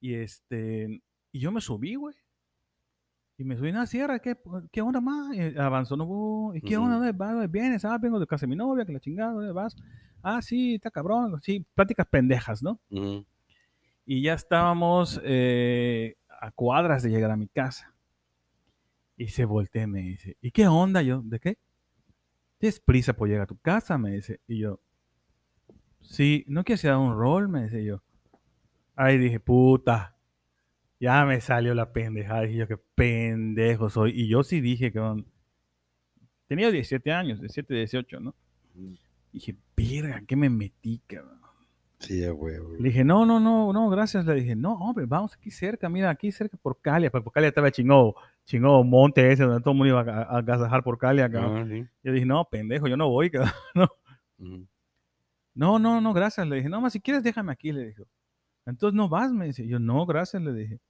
Y 0.00 0.14
este, 0.14 1.02
y 1.32 1.40
yo 1.40 1.50
me 1.52 1.60
subí, 1.60 1.94
güey. 1.94 2.14
Y 3.36 3.44
me 3.44 3.56
subí 3.56 3.70
en 3.70 3.74
la 3.74 3.86
sierra, 3.86 4.20
¿qué, 4.20 4.36
qué 4.70 4.80
onda 4.80 5.00
más? 5.00 5.34
Y 5.34 5.58
avanzó, 5.58 5.96
no, 5.96 6.04
uh, 6.04 6.54
¿y 6.54 6.60
qué 6.60 6.76
onda? 6.76 6.96
¿Dónde 6.96 7.12
vas? 7.12 7.32
¿Dónde 7.32 7.48
vienes? 7.48 7.84
Ah, 7.84 7.98
vengo 7.98 8.20
de 8.20 8.26
casa 8.26 8.46
de 8.46 8.50
mi 8.50 8.56
novia, 8.56 8.84
que 8.84 8.92
la 8.92 9.00
chingada, 9.00 9.32
¿dónde 9.32 9.52
vas? 9.52 9.74
Ah, 10.22 10.40
sí, 10.40 10.76
está 10.76 10.90
cabrón. 10.90 11.40
Sí, 11.42 11.66
pláticas 11.74 12.06
pendejas, 12.06 12.62
¿no? 12.62 12.78
Ujú. 12.90 13.26
Y 14.06 14.22
ya 14.22 14.34
estábamos 14.34 15.20
eh, 15.24 16.16
a 16.40 16.52
cuadras 16.52 17.02
de 17.02 17.10
llegar 17.10 17.30
a 17.32 17.36
mi 17.36 17.48
casa. 17.48 17.92
Y 19.16 19.28
se 19.28 19.44
voltea 19.44 19.84
y 19.84 19.86
me 19.88 20.00
dice, 20.00 20.36
¿y 20.40 20.52
qué 20.52 20.68
onda? 20.68 21.02
Yo, 21.02 21.20
¿de 21.22 21.40
qué? 21.40 21.58
¿Tienes 22.58 22.78
prisa 22.78 23.14
por 23.14 23.28
llegar 23.28 23.42
a 23.42 23.46
tu 23.46 23.58
casa? 23.58 23.98
Me 23.98 24.12
dice. 24.12 24.40
Y 24.46 24.58
yo, 24.58 24.80
sí, 26.00 26.44
¿no 26.46 26.62
quieres 26.62 26.84
ir 26.84 26.90
a 26.90 26.98
un 26.98 27.16
rol? 27.16 27.48
Me 27.48 27.64
dice 27.64 27.84
yo. 27.84 28.02
Ahí 28.94 29.18
dije, 29.18 29.40
puta, 29.40 30.13
ya 31.04 31.24
me 31.26 31.40
salió 31.40 31.74
la 31.74 31.92
pendejada. 31.92 32.42
Dije 32.42 32.60
yo, 32.60 32.68
qué 32.68 32.78
pendejo 32.94 33.90
soy. 33.90 34.12
Y 34.14 34.26
yo 34.26 34.42
sí 34.42 34.62
dije 34.62 34.90
que 34.90 35.24
tenía 36.46 36.70
17 36.70 37.12
años, 37.12 37.40
17, 37.40 37.74
18, 37.74 38.20
¿no? 38.20 38.34
Ujú. 38.74 38.96
Dije, 39.30 39.54
verga, 39.76 40.22
¿qué 40.26 40.34
me 40.34 40.48
metí, 40.48 41.02
cabrón? 41.06 41.40
Sí, 41.98 42.26
huevo. 42.26 42.74
Le 42.78 42.88
dije, 42.88 43.04
no, 43.04 43.26
no, 43.26 43.38
no, 43.38 43.72
no, 43.72 43.90
gracias. 43.90 44.24
Le 44.24 44.34
dije, 44.34 44.56
no, 44.56 44.74
hombre, 44.74 45.04
vamos 45.06 45.34
aquí 45.34 45.50
cerca, 45.50 45.88
mira, 45.88 46.08
aquí 46.08 46.32
cerca 46.32 46.56
por 46.56 46.80
Calia. 46.80 47.10
Porque 47.10 47.24
por 47.24 47.32
Calia 47.34 47.48
estaba 47.48 47.70
chingó, 47.70 48.14
chingó 48.44 48.82
monte 48.82 49.30
ese 49.30 49.44
donde 49.44 49.60
todo 49.60 49.72
el 49.72 49.78
mundo 49.78 50.00
iba 50.00 50.00
a, 50.00 50.38
agasajar 50.38 50.82
por 50.82 50.96
Calia, 50.96 51.30
cabrón. 51.30 51.62
Ah, 51.62 51.66
sí. 51.68 51.86
Yo 52.02 52.12
dije, 52.12 52.24
no, 52.24 52.44
pendejo, 52.46 52.88
yo 52.88 52.96
no 52.96 53.10
voy, 53.10 53.30
cabrón. 53.30 53.52
Ujú. 54.38 54.66
No, 55.54 55.78
no, 55.78 56.00
no, 56.00 56.14
gracias. 56.14 56.46
Le 56.46 56.56
dije, 56.56 56.70
no, 56.70 56.80
más 56.80 56.94
si 56.94 57.00
quieres, 57.00 57.22
déjame 57.22 57.52
aquí, 57.52 57.72
le 57.72 57.88
dijo. 57.88 58.04
Entonces 58.64 58.96
no 58.96 59.08
vas, 59.08 59.32
me 59.32 59.46
dice. 59.46 59.66
Yo, 59.66 59.78
no, 59.78 60.06
gracias, 60.06 60.42
le 60.42 60.54
dije. 60.54 60.80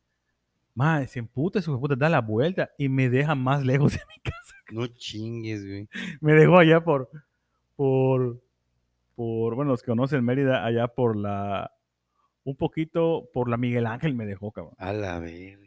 Madre, 0.75 1.07
se 1.07 1.21
emputa, 1.21 1.63
su 1.63 1.79
puta, 1.79 1.95
da 1.95 2.09
la 2.09 2.21
vuelta 2.21 2.71
y 2.77 2.89
me 2.89 3.09
deja 3.09 3.35
más 3.35 3.65
lejos 3.65 3.93
de 3.93 4.01
mi 4.09 4.21
casa. 4.23 4.55
No 4.73 4.87
chingues, 4.89 5.65
güey. 5.65 5.89
Me 6.21 6.33
dejó 6.33 6.59
allá 6.59 6.83
por, 6.83 7.09
por, 7.77 8.43
por, 9.15 9.55
bueno, 9.55 9.71
los 9.71 9.83
que 9.83 9.91
conocen 9.91 10.25
Mérida, 10.25 10.65
allá 10.65 10.89
por 10.89 11.17
la, 11.17 11.73
un 12.45 12.57
poquito 12.57 13.29
por 13.33 13.49
la 13.49 13.57
Miguel 13.57 13.87
Ángel 13.87 14.15
me 14.15 14.27
dejó, 14.27 14.53
cabrón. 14.53 14.75
A 14.79 14.93
la 14.93 15.19
verga. 15.19 15.65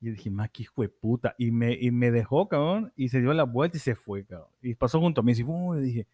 Y 0.00 0.06
yo 0.06 0.12
dije, 0.12 0.30
ma, 0.30 0.48
qué 0.48 0.62
hijo 0.62 0.82
de 0.82 0.88
puta. 0.88 1.34
Y 1.38 1.50
me, 1.50 1.72
y 1.72 1.90
me 1.90 2.10
dejó, 2.10 2.48
cabrón, 2.48 2.92
y 2.96 3.08
se 3.08 3.20
dio 3.20 3.34
la 3.34 3.44
vuelta 3.44 3.76
y 3.76 3.80
se 3.80 3.94
fue, 3.94 4.24
cabrón. 4.24 4.48
Y 4.62 4.74
pasó 4.74 4.98
junto 5.00 5.20
a 5.20 5.24
mí, 5.24 5.32
y 5.32 5.80
dije, 5.80 6.06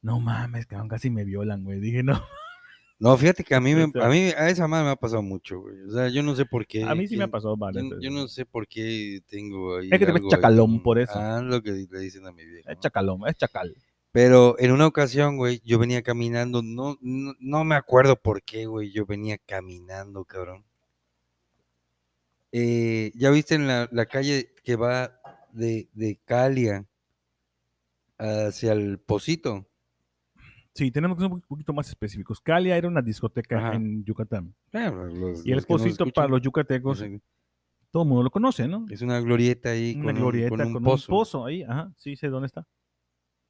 no 0.00 0.20
mames, 0.20 0.66
cabrón, 0.66 0.88
casi 0.88 1.10
me 1.10 1.24
violan, 1.24 1.64
güey. 1.64 1.80
Dije, 1.80 2.02
no. 2.02 2.20
No, 3.02 3.16
fíjate 3.16 3.42
que 3.42 3.52
a 3.56 3.60
mí, 3.60 3.74
me, 3.74 3.90
sea- 3.90 4.06
a 4.06 4.08
mí, 4.08 4.30
a 4.36 4.48
esa 4.48 4.68
madre 4.68 4.84
me 4.84 4.90
ha 4.92 4.96
pasado 4.96 5.22
mucho, 5.22 5.58
güey. 5.60 5.74
O 5.88 5.90
sea, 5.90 6.08
yo 6.08 6.22
no 6.22 6.36
sé 6.36 6.46
por 6.46 6.64
qué. 6.64 6.84
A 6.84 6.94
mí 6.94 7.08
sí 7.08 7.16
me 7.16 7.24
ha 7.24 7.28
pasado, 7.28 7.56
vale. 7.56 7.80
Yo, 7.82 7.98
yo 8.00 8.10
no 8.12 8.28
sé 8.28 8.46
por 8.46 8.68
qué 8.68 9.20
tengo 9.26 9.78
ahí. 9.78 9.88
Es 9.90 9.98
que 9.98 10.06
te 10.06 10.12
ves 10.12 10.22
ahí 10.22 10.28
chacalón 10.30 10.80
por 10.84 11.00
eso. 11.00 11.12
Ah, 11.16 11.42
lo 11.42 11.60
que 11.60 11.72
le 11.90 11.98
dicen 11.98 12.24
a 12.28 12.30
mi 12.30 12.44
viejo. 12.44 12.70
Es 12.70 12.78
chacalón, 12.78 13.22
es 13.26 13.36
chacal. 13.36 13.74
Pero 14.12 14.54
en 14.60 14.70
una 14.70 14.86
ocasión, 14.86 15.36
güey, 15.36 15.60
yo 15.64 15.80
venía 15.80 16.02
caminando, 16.02 16.62
no, 16.62 16.96
no, 17.00 17.34
no 17.40 17.64
me 17.64 17.74
acuerdo 17.74 18.14
por 18.14 18.40
qué, 18.44 18.66
güey, 18.66 18.92
yo 18.92 19.04
venía 19.04 19.36
caminando, 19.36 20.24
cabrón. 20.24 20.64
Eh, 22.52 23.10
¿ya 23.16 23.30
viste 23.30 23.56
en 23.56 23.66
la, 23.66 23.88
la 23.90 24.06
calle 24.06 24.54
que 24.62 24.76
va 24.76 25.18
de, 25.50 25.88
de 25.94 26.20
Calia 26.24 26.84
hacia 28.18 28.72
el 28.74 28.98
Pocito? 29.00 29.66
Sí, 30.74 30.90
tenemos 30.90 31.16
que 31.18 31.24
ser 31.24 31.32
un 31.32 31.40
poquito 31.42 31.72
más 31.72 31.88
específicos. 31.88 32.40
Calia 32.40 32.76
era 32.76 32.88
una 32.88 33.02
discoteca 33.02 33.58
Ajá. 33.58 33.74
en 33.74 34.04
Yucatán. 34.04 34.54
Los- 34.72 35.44
Y 35.44 35.52
el 35.52 35.62
Pocito 35.64 36.06
para 36.06 36.28
los 36.28 36.40
yucatecos, 36.40 37.04
todo 37.90 38.02
el 38.04 38.08
mundo 38.08 38.22
lo 38.22 38.30
conoce, 38.30 38.66
¿no? 38.66 38.86
es 38.88 39.02
una 39.02 39.20
glorieta 39.20 39.70
ahí 39.70 39.94
Una 39.96 40.06
con, 40.06 40.14
un- 40.14 40.20
glorieta 40.22 40.48
con 40.50 40.58
con, 40.58 40.68
un 40.68 40.76
un 40.88 40.98
pozo. 41.04 41.44
ahí. 41.44 41.62
Ajá, 41.62 41.92
sí 41.98 42.16
sé 42.16 42.28
dónde 42.28 42.46
está. 42.46 42.66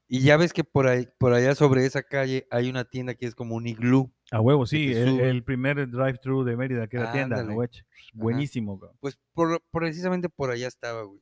Y 0.08 0.20
ya 0.20 0.36
ves 0.36 0.52
que 0.52 0.62
por 0.64 0.88
ahí, 0.88 1.06
por 1.18 1.32
allá 1.32 1.54
sobre 1.54 1.86
esa 1.86 2.02
calle 2.02 2.46
hay 2.50 2.68
una 2.68 2.84
tienda 2.84 3.14
que 3.14 3.24
es 3.24 3.34
como 3.34 3.54
un 3.54 3.66
iglú. 3.66 4.12
A 4.30 4.40
huevo, 4.40 4.66
sí. 4.66 4.92
El, 4.92 5.42
primer 5.44 5.88
drive-thru 5.88 6.42
de 6.44 6.56
Mérida, 6.56 6.86
que 6.88 6.96
era 6.98 7.12
tienda, 7.12 7.36
Ándale. 7.38 7.54
güey. 7.54 7.68
Buenísimo, 8.12 8.76
güey. 8.76 8.90
Pues 9.00 9.18
por, 9.32 9.62
precisamente 9.70 10.28
por 10.28 10.50
allá 10.50 10.66
estaba, 10.66 11.02
güey. 11.04 11.20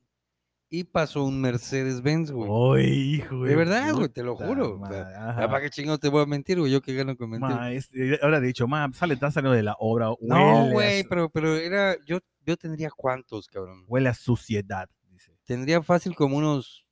Y 0.73 0.85
pasó 0.85 1.25
un 1.25 1.41
Mercedes-Benz, 1.41 2.31
güey. 2.31 2.89
Hijo 3.15 3.43
De 3.43 3.57
verdad, 3.57 3.93
güey, 3.93 4.07
te 4.07 4.23
lo 4.23 4.37
juro. 4.37 4.79
o 4.79 4.87
sea. 4.87 5.35
¿Para 5.35 5.59
qué 5.61 5.69
chingados 5.69 5.99
te 5.99 6.07
voy 6.07 6.23
a 6.23 6.25
mentir, 6.25 6.59
güey? 6.59 6.71
Yo 6.71 6.81
que 6.81 6.93
gano 6.93 7.17
con 7.17 7.29
mentir. 7.29 7.49
Ma, 7.49 7.71
es- 7.73 7.93
eh, 7.93 8.17
ahora 8.21 8.37
he 8.37 8.41
dicho, 8.41 8.69
ma, 8.69 8.89
sale, 8.93 9.15
está 9.15 9.29
saliendo 9.31 9.53
de 9.57 9.63
la 9.63 9.75
obra. 9.79 10.05
no, 10.21 10.63
huele 10.63 10.71
güey, 10.73 11.03
pero, 11.03 11.29
pero 11.29 11.57
era. 11.57 11.97
Yo, 12.05 12.19
yo 12.45 12.55
tendría 12.55 12.89
cuántos, 12.89 13.47
cabrón. 13.49 13.83
Huele 13.85 14.07
a 14.07 14.13
suciedad, 14.13 14.89
dice. 15.09 15.37
Tendría 15.43 15.83
fácil 15.83 16.15
como 16.15 16.37
unos 16.37 16.85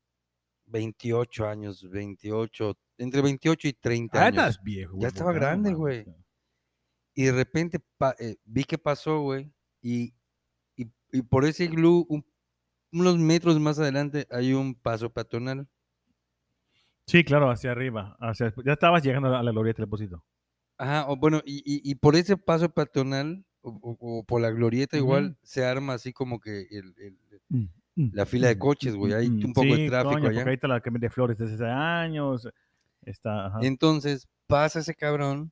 28 0.65 1.48
años, 1.48 1.89
28, 1.89 2.77
entre 2.98 3.21
28 3.21 3.67
y 3.69 3.74
30 3.74 4.21
Ah, 4.21 4.25
años. 4.27 4.43
estás 4.45 4.62
viejo. 4.62 4.98
Ya 5.00 5.07
estaba 5.07 5.31
grande, 5.31 5.74
güey. 5.74 6.05
Y 7.13 7.24
de 7.24 7.31
repente 7.31 7.79
eh, 8.19 8.36
vi 8.43 8.65
que 8.65 8.77
pasó, 8.77 9.21
güey. 9.21 9.53
Y, 9.81 10.13
y, 10.75 10.86
y 11.13 11.21
por 11.21 11.45
ese 11.45 11.63
iglú, 11.63 12.05
un- 12.09 12.25
unos 12.91 13.17
metros 13.17 13.60
más 13.60 13.79
adelante, 13.79 14.27
hay 14.31 14.53
un 14.53 14.75
paso 14.75 15.10
peatonal. 15.12 15.67
Sí, 17.08 17.24
claro, 17.24 17.50
hacia 17.50 17.72
arriba. 17.72 18.15
Hacia, 18.19 18.53
ya 18.63 18.74
estabas 18.74 19.03
llegando 19.03 19.36
a 19.36 19.41
la 19.43 19.51
glorieta 19.51 19.77
del 19.81 19.88
depósito. 19.88 20.24
Ajá, 20.77 21.05
o 21.10 21.17
bueno, 21.17 21.41
y, 21.46 21.58
y- 21.65 21.81
y 21.89 21.96
por 21.96 22.15
ese 22.15 22.38
paso 22.38 22.69
peatonal, 22.69 23.43
o, 23.62 23.69
o- 23.72 24.19
o 24.19 24.24
por 24.24 24.41
la 24.41 24.51
glorieta 24.51 24.96
igual, 24.98 25.38
se 25.43 25.65
arma 25.65 25.93
así 25.93 26.13
como 26.13 26.39
que 26.39 26.67
el- 26.72 26.96
el- 26.98 27.17
Mm, 27.96 28.12
La 28.13 28.25
fila 28.25 28.48
de 28.48 28.58
coches, 28.58 28.96
güey, 28.96 29.12
hay 29.13 29.27
un 29.27 29.51
poco 29.53 29.67
de 29.75 29.88
tráfico 29.89 30.13
coño, 30.13 30.29
allá. 30.29 30.48
Ahí 30.48 30.53
está 30.53 30.67
la 30.69 30.79
que 30.79 30.89
vende 30.89 31.10
flores 31.10 31.38
desde 31.38 31.55
hace 31.55 31.65
años. 31.65 32.48
Está, 33.01 33.48
ajá. 33.48 33.60
Entonces 33.63 34.29
pasa 34.48 34.79
ese 34.79 34.96
cabrón 34.96 35.51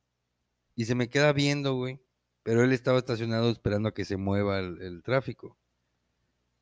y 0.76 0.86
se 0.86 0.96
me 0.96 1.10
queda 1.10 1.34
viendo, 1.34 1.74
güey. 1.74 2.00
Pero 2.44 2.64
él 2.64 2.72
estaba 2.72 3.00
estacionado 3.00 3.50
esperando 3.50 3.90
a 3.90 3.94
que 3.94 4.06
se 4.06 4.16
mueva 4.16 4.60
el, 4.60 4.82
el 4.82 5.04
tráfico. 5.04 5.58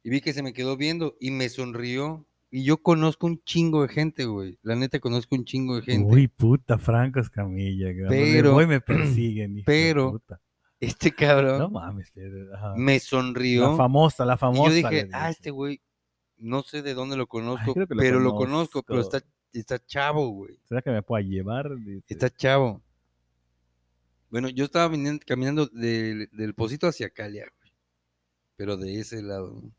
Y 0.05 0.11
vi 0.11 0.21
que 0.21 0.33
se 0.33 0.43
me 0.43 0.53
quedó 0.53 0.77
viendo 0.77 1.17
y 1.19 1.31
me 1.31 1.49
sonrió. 1.49 2.27
Y 2.51 2.63
yo 2.63 2.77
conozco 2.77 3.25
un 3.25 3.43
chingo 3.43 3.81
de 3.81 3.87
gente, 3.87 4.25
güey. 4.25 4.59
La 4.61 4.75
neta 4.75 4.99
conozco 4.99 5.35
un 5.35 5.45
chingo 5.45 5.77
de 5.77 5.81
gente. 5.81 6.13
Uy, 6.13 6.27
puta, 6.27 6.77
Franco 6.77 7.19
Escamilla. 7.19 7.87
Pero- 8.07 8.53
voy 8.53 8.67
me 8.67 8.79
persiguen. 8.81 9.63
pero- 9.65 10.11
puta. 10.11 10.39
Este 10.79 11.11
cabrón 11.11 11.57
No 11.57 11.69
mames. 11.71 12.13
ajá. 12.53 12.75
me 12.77 12.93
La 12.93 12.99
sonrió. 12.99 13.75
famosa, 13.75 14.25
la 14.25 14.35
y 14.35 14.37
famosa. 14.37 14.69
yo 14.69 14.75
dije, 14.75 15.09
ah, 15.11 15.31
este 15.31 15.49
güey, 15.49 15.81
no 16.37 16.61
sé 16.61 16.83
de 16.83 16.93
dónde 16.93 17.17
lo 17.17 17.25
conozco, 17.25 17.73
lo 17.75 17.87
pero 17.87 18.19
lo 18.19 18.35
conozco, 18.35 18.83
pero 18.83 18.99
está, 19.01 19.23
está 19.53 19.83
chavo, 19.83 20.29
güey. 20.29 20.59
¿Será 20.65 20.83
que 20.83 20.91
me 20.91 21.01
pueda 21.01 21.23
llevar? 21.23 21.75
Dice. 21.79 22.03
Está 22.09 22.29
chavo. 22.29 22.83
Bueno, 24.29 24.49
yo 24.49 24.65
estaba 24.65 24.93
caminando 25.25 25.65
del, 25.65 26.29
del 26.31 26.53
Pocito 26.53 26.85
hacia 26.87 27.09
Calia, 27.09 27.45
güey. 27.57 27.71
Pero 28.55 28.77
de 28.77 28.99
ese 28.99 29.23
lado. 29.23 29.59
¿no? 29.63 29.71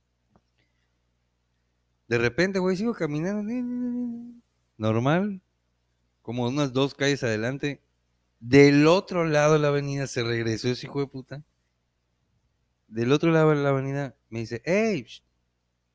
De 2.08 2.18
repente, 2.18 2.58
güey, 2.58 2.76
sigo 2.76 2.94
caminando. 2.94 3.42
Normal. 4.78 5.40
Como 6.22 6.46
unas 6.46 6.72
dos 6.72 6.94
calles 6.94 7.22
adelante. 7.22 7.82
Del 8.40 8.86
otro 8.86 9.24
lado 9.24 9.54
de 9.54 9.58
la 9.60 9.68
avenida 9.68 10.06
se 10.06 10.22
regresó 10.22 10.68
ese 10.68 10.86
hijo 10.86 11.00
de 11.00 11.06
puta. 11.06 11.42
Del 12.88 13.12
otro 13.12 13.30
lado 13.30 13.50
de 13.50 13.56
la 13.56 13.70
avenida 13.70 14.14
me 14.30 14.40
dice, 14.40 14.62
sh-". 14.64 15.22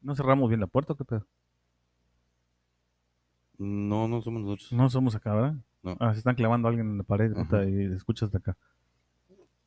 ¿No 0.02 0.16
cerramos 0.16 0.50
bien 0.50 0.60
la 0.60 0.68
puerta 0.68 0.94
o 0.94 0.98
qué 0.98 1.06
pedo? 1.06 1.28
no, 3.58 4.08
no 4.08 4.22
somos 4.24 4.42
nosotros. 4.42 4.72
No 4.74 4.90
somos 4.90 5.14
acá, 5.16 5.36
¿verdad? 5.36 5.56
No. 5.84 5.96
Ah, 6.00 6.14
se 6.14 6.18
están 6.18 6.34
clavando 6.34 6.68
a 6.68 6.70
alguien 6.70 6.90
en 6.90 6.98
la 6.98 7.04
pared 7.04 7.32
puta, 7.32 7.64
y 7.64 7.94
escuchas 7.94 8.32
de 8.32 8.40
acá. 8.40 8.58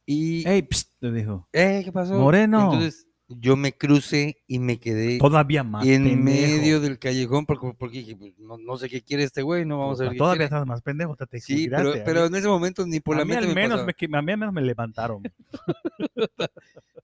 Y, 0.04 0.46
¡Ey, 0.48 0.68
dijo. 1.00 1.48
"Eh, 1.52 1.82
¿qué 1.84 1.92
pasó? 1.92 2.14
Moreno. 2.14 2.64
Entonces 2.64 3.06
yo 3.28 3.56
me 3.56 3.72
crucé 3.72 4.36
y 4.46 4.58
me 4.58 4.78
quedé 4.78 5.18
Todavía 5.18 5.64
más 5.64 5.86
en 5.86 6.04
pendejo. 6.04 6.24
medio 6.56 6.80
del 6.80 6.98
callejón 6.98 7.46
porque, 7.46 7.72
porque 7.78 7.98
dije, 7.98 8.16
pues, 8.16 8.38
no, 8.38 8.58
no 8.58 8.76
sé 8.76 8.88
qué 8.88 9.02
quiere 9.02 9.24
este 9.24 9.40
güey, 9.42 9.64
no 9.64 9.78
vamos 9.78 10.00
a 10.00 10.04
ver 10.10 10.16
Todavía 10.18 10.44
estás 10.44 10.66
más 10.66 10.82
pendejo. 10.82 11.16
Te, 11.16 11.40
Sí, 11.40 11.68
pero, 11.70 11.92
pero 12.04 12.20
mí- 12.22 12.26
en 12.28 12.34
ese 12.34 12.48
momento 12.48 12.86
ni 12.86 13.00
por 13.00 13.16
a 13.16 13.20
la 13.20 13.24
mí 13.24 13.30
mente 13.30 13.46
al 13.48 13.54
me 13.54 13.62
menos 13.62 13.84
me, 13.86 13.94
que- 13.94 14.06
a 14.06 14.22
mí 14.22 14.32
al 14.32 14.38
menos 14.38 14.52
me 14.52 14.60
levantaron. 14.62 15.22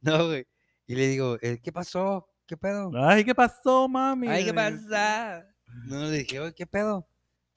No, 0.03 0.27
güey. 0.27 0.47
Y 0.87 0.95
le 0.95 1.09
digo, 1.09 1.37
eh, 1.43 1.61
¿qué 1.63 1.73
pasó? 1.73 2.27
¿Qué 2.47 2.57
pedo? 2.57 2.91
Ay, 2.95 3.25
¿qué 3.25 3.35
pasó, 3.35 3.89
mami? 3.89 4.27
Ay, 4.29 4.45
¿qué 4.45 4.55
pasa? 4.55 5.47
No, 5.87 6.05
le 6.05 6.19
dije, 6.19 6.41
oye, 6.41 6.55
¿qué 6.55 6.67
pedo? 6.67 7.07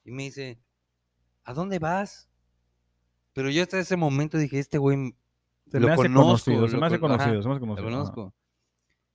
Y 0.04 0.12
me 0.12 0.24
dice, 0.24 0.60
¿a 1.44 1.52
dónde 1.52 1.78
vas? 1.78 2.28
Pero 3.32 3.50
yo 3.50 3.62
hasta 3.62 3.78
ese 3.80 3.96
momento 3.96 4.38
dije, 4.38 4.58
este 4.60 4.78
güey 4.78 5.14
Se 5.70 5.80
lo 5.80 5.86
me 5.88 5.92
hace 5.94 6.02
conozco, 6.02 6.22
conocido, 6.26 6.68
se 6.68 6.74
lo 6.74 6.80
me 6.80 6.86
hace 6.86 7.00
conocido, 7.00 7.42
se 7.42 7.48
me 7.48 7.54
hace 7.54 7.60
lo 7.60 7.66
conocido. 7.66 7.88
ajá. 7.88 7.96
conozco. 8.12 8.34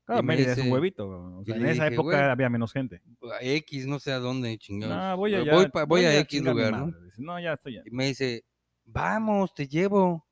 Claro, 0.10 0.24
Mérida 0.24 0.54
es 0.54 0.58
un 0.58 0.72
huevito. 0.72 1.08
O 1.38 1.44
sea, 1.46 1.56
en 1.56 1.66
esa 1.68 1.84
dije, 1.84 1.94
época 1.94 2.18
"Güey". 2.18 2.30
había 2.32 2.50
menos 2.50 2.74
gente. 2.74 3.00
A 3.39 3.44
X, 3.44 3.86
no 3.86 4.00
sé 4.00 4.12
a 4.12 4.18
dónde, 4.18 4.58
chingados. 4.58 4.96
No, 4.98 5.18
voy 5.18 5.36
allá. 5.36 5.54
voy, 5.54 5.70
pa- 5.70 5.86
voy 5.86 6.04
a 6.04 6.18
X 6.22 6.42
lugar, 6.42 6.92
¿no? 7.20 7.39
ya 7.39 7.54
estoy 7.54 7.75
ya. 7.75 7.84
Y 7.86 7.92
me 7.92 8.08
dice, 8.08 8.44
vamos, 8.86 9.54
te 9.54 9.68
llevo. 9.68 10.25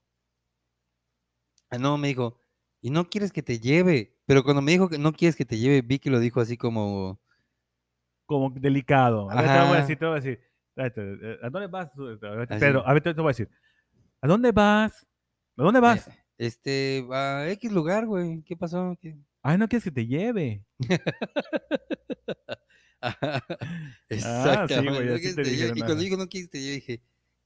Ah, 1.70 1.78
no, 1.78 1.96
me 2.00 2.08
dijo, 2.08 2.40
y 2.82 2.90
no 2.90 3.08
quieres 3.08 3.32
que 3.32 3.44
te 3.44 3.60
lleve. 3.60 4.18
Pero 4.26 4.44
cuando 4.44 4.64
me 4.64 4.72
dijo 4.72 4.90
que 4.90 4.98
no 4.98 5.14
quieres 5.14 5.36
que 5.36 5.46
te 5.46 5.60
lleve, 5.60 5.84
vi 5.84 6.00
que 6.00 6.10
lo 6.10 6.20
dijo 6.20 6.42
así 6.42 6.58
como, 6.58 7.22
Como 8.26 8.50
delicado. 8.50 9.30
A 9.30 9.36
ver, 9.44 9.52
te 9.52 9.60
voy 9.68 9.78
a 9.78 9.82
decir, 9.82 10.00
te 10.00 10.06
voy 10.06 10.18
a 10.18 10.20
decir. 10.20 11.38
¿A 11.44 11.50
dónde 11.52 11.68
vas? 11.68 11.92
Pedro, 12.60 12.84
a 12.84 12.94
ver, 12.94 13.04
te 13.04 13.14
voy 13.14 13.26
a 13.26 13.28
decir. 13.28 13.50
¿A 14.22 14.28
dónde 14.28 14.52
vas? 14.52 15.06
¿A 15.56 15.62
dónde 15.62 15.80
vas? 15.80 16.08
eh, 16.08 16.24
este, 16.40 17.08
a 17.12 17.48
X 17.52 17.72
lugar, 17.72 18.08
güey. 18.08 18.42
¿Qué 18.42 18.58
pasó? 18.58 18.98
¿Qué? 19.00 19.16
Ay, 19.42 19.58
no 19.58 19.68
quieres 19.68 19.84
que 19.86 19.92
te 19.92 20.06
lleve. 20.08 20.64
Exactamente. 24.10 24.92
güey, 24.92 25.06
no 25.08 25.14
así 25.14 25.22
quieres 25.22 25.36
te 25.36 25.44
te 25.44 25.50
lleve. 25.50 25.52
dijeron, 25.52 25.78
y 25.78 25.82
cuando 25.82 26.04
dijo 26.04 26.18
no 26.18 26.28
quieres 26.28 26.50
que 26.50 26.58
te 26.58 26.62
lleve, 26.64 26.76
dije, 26.76 27.02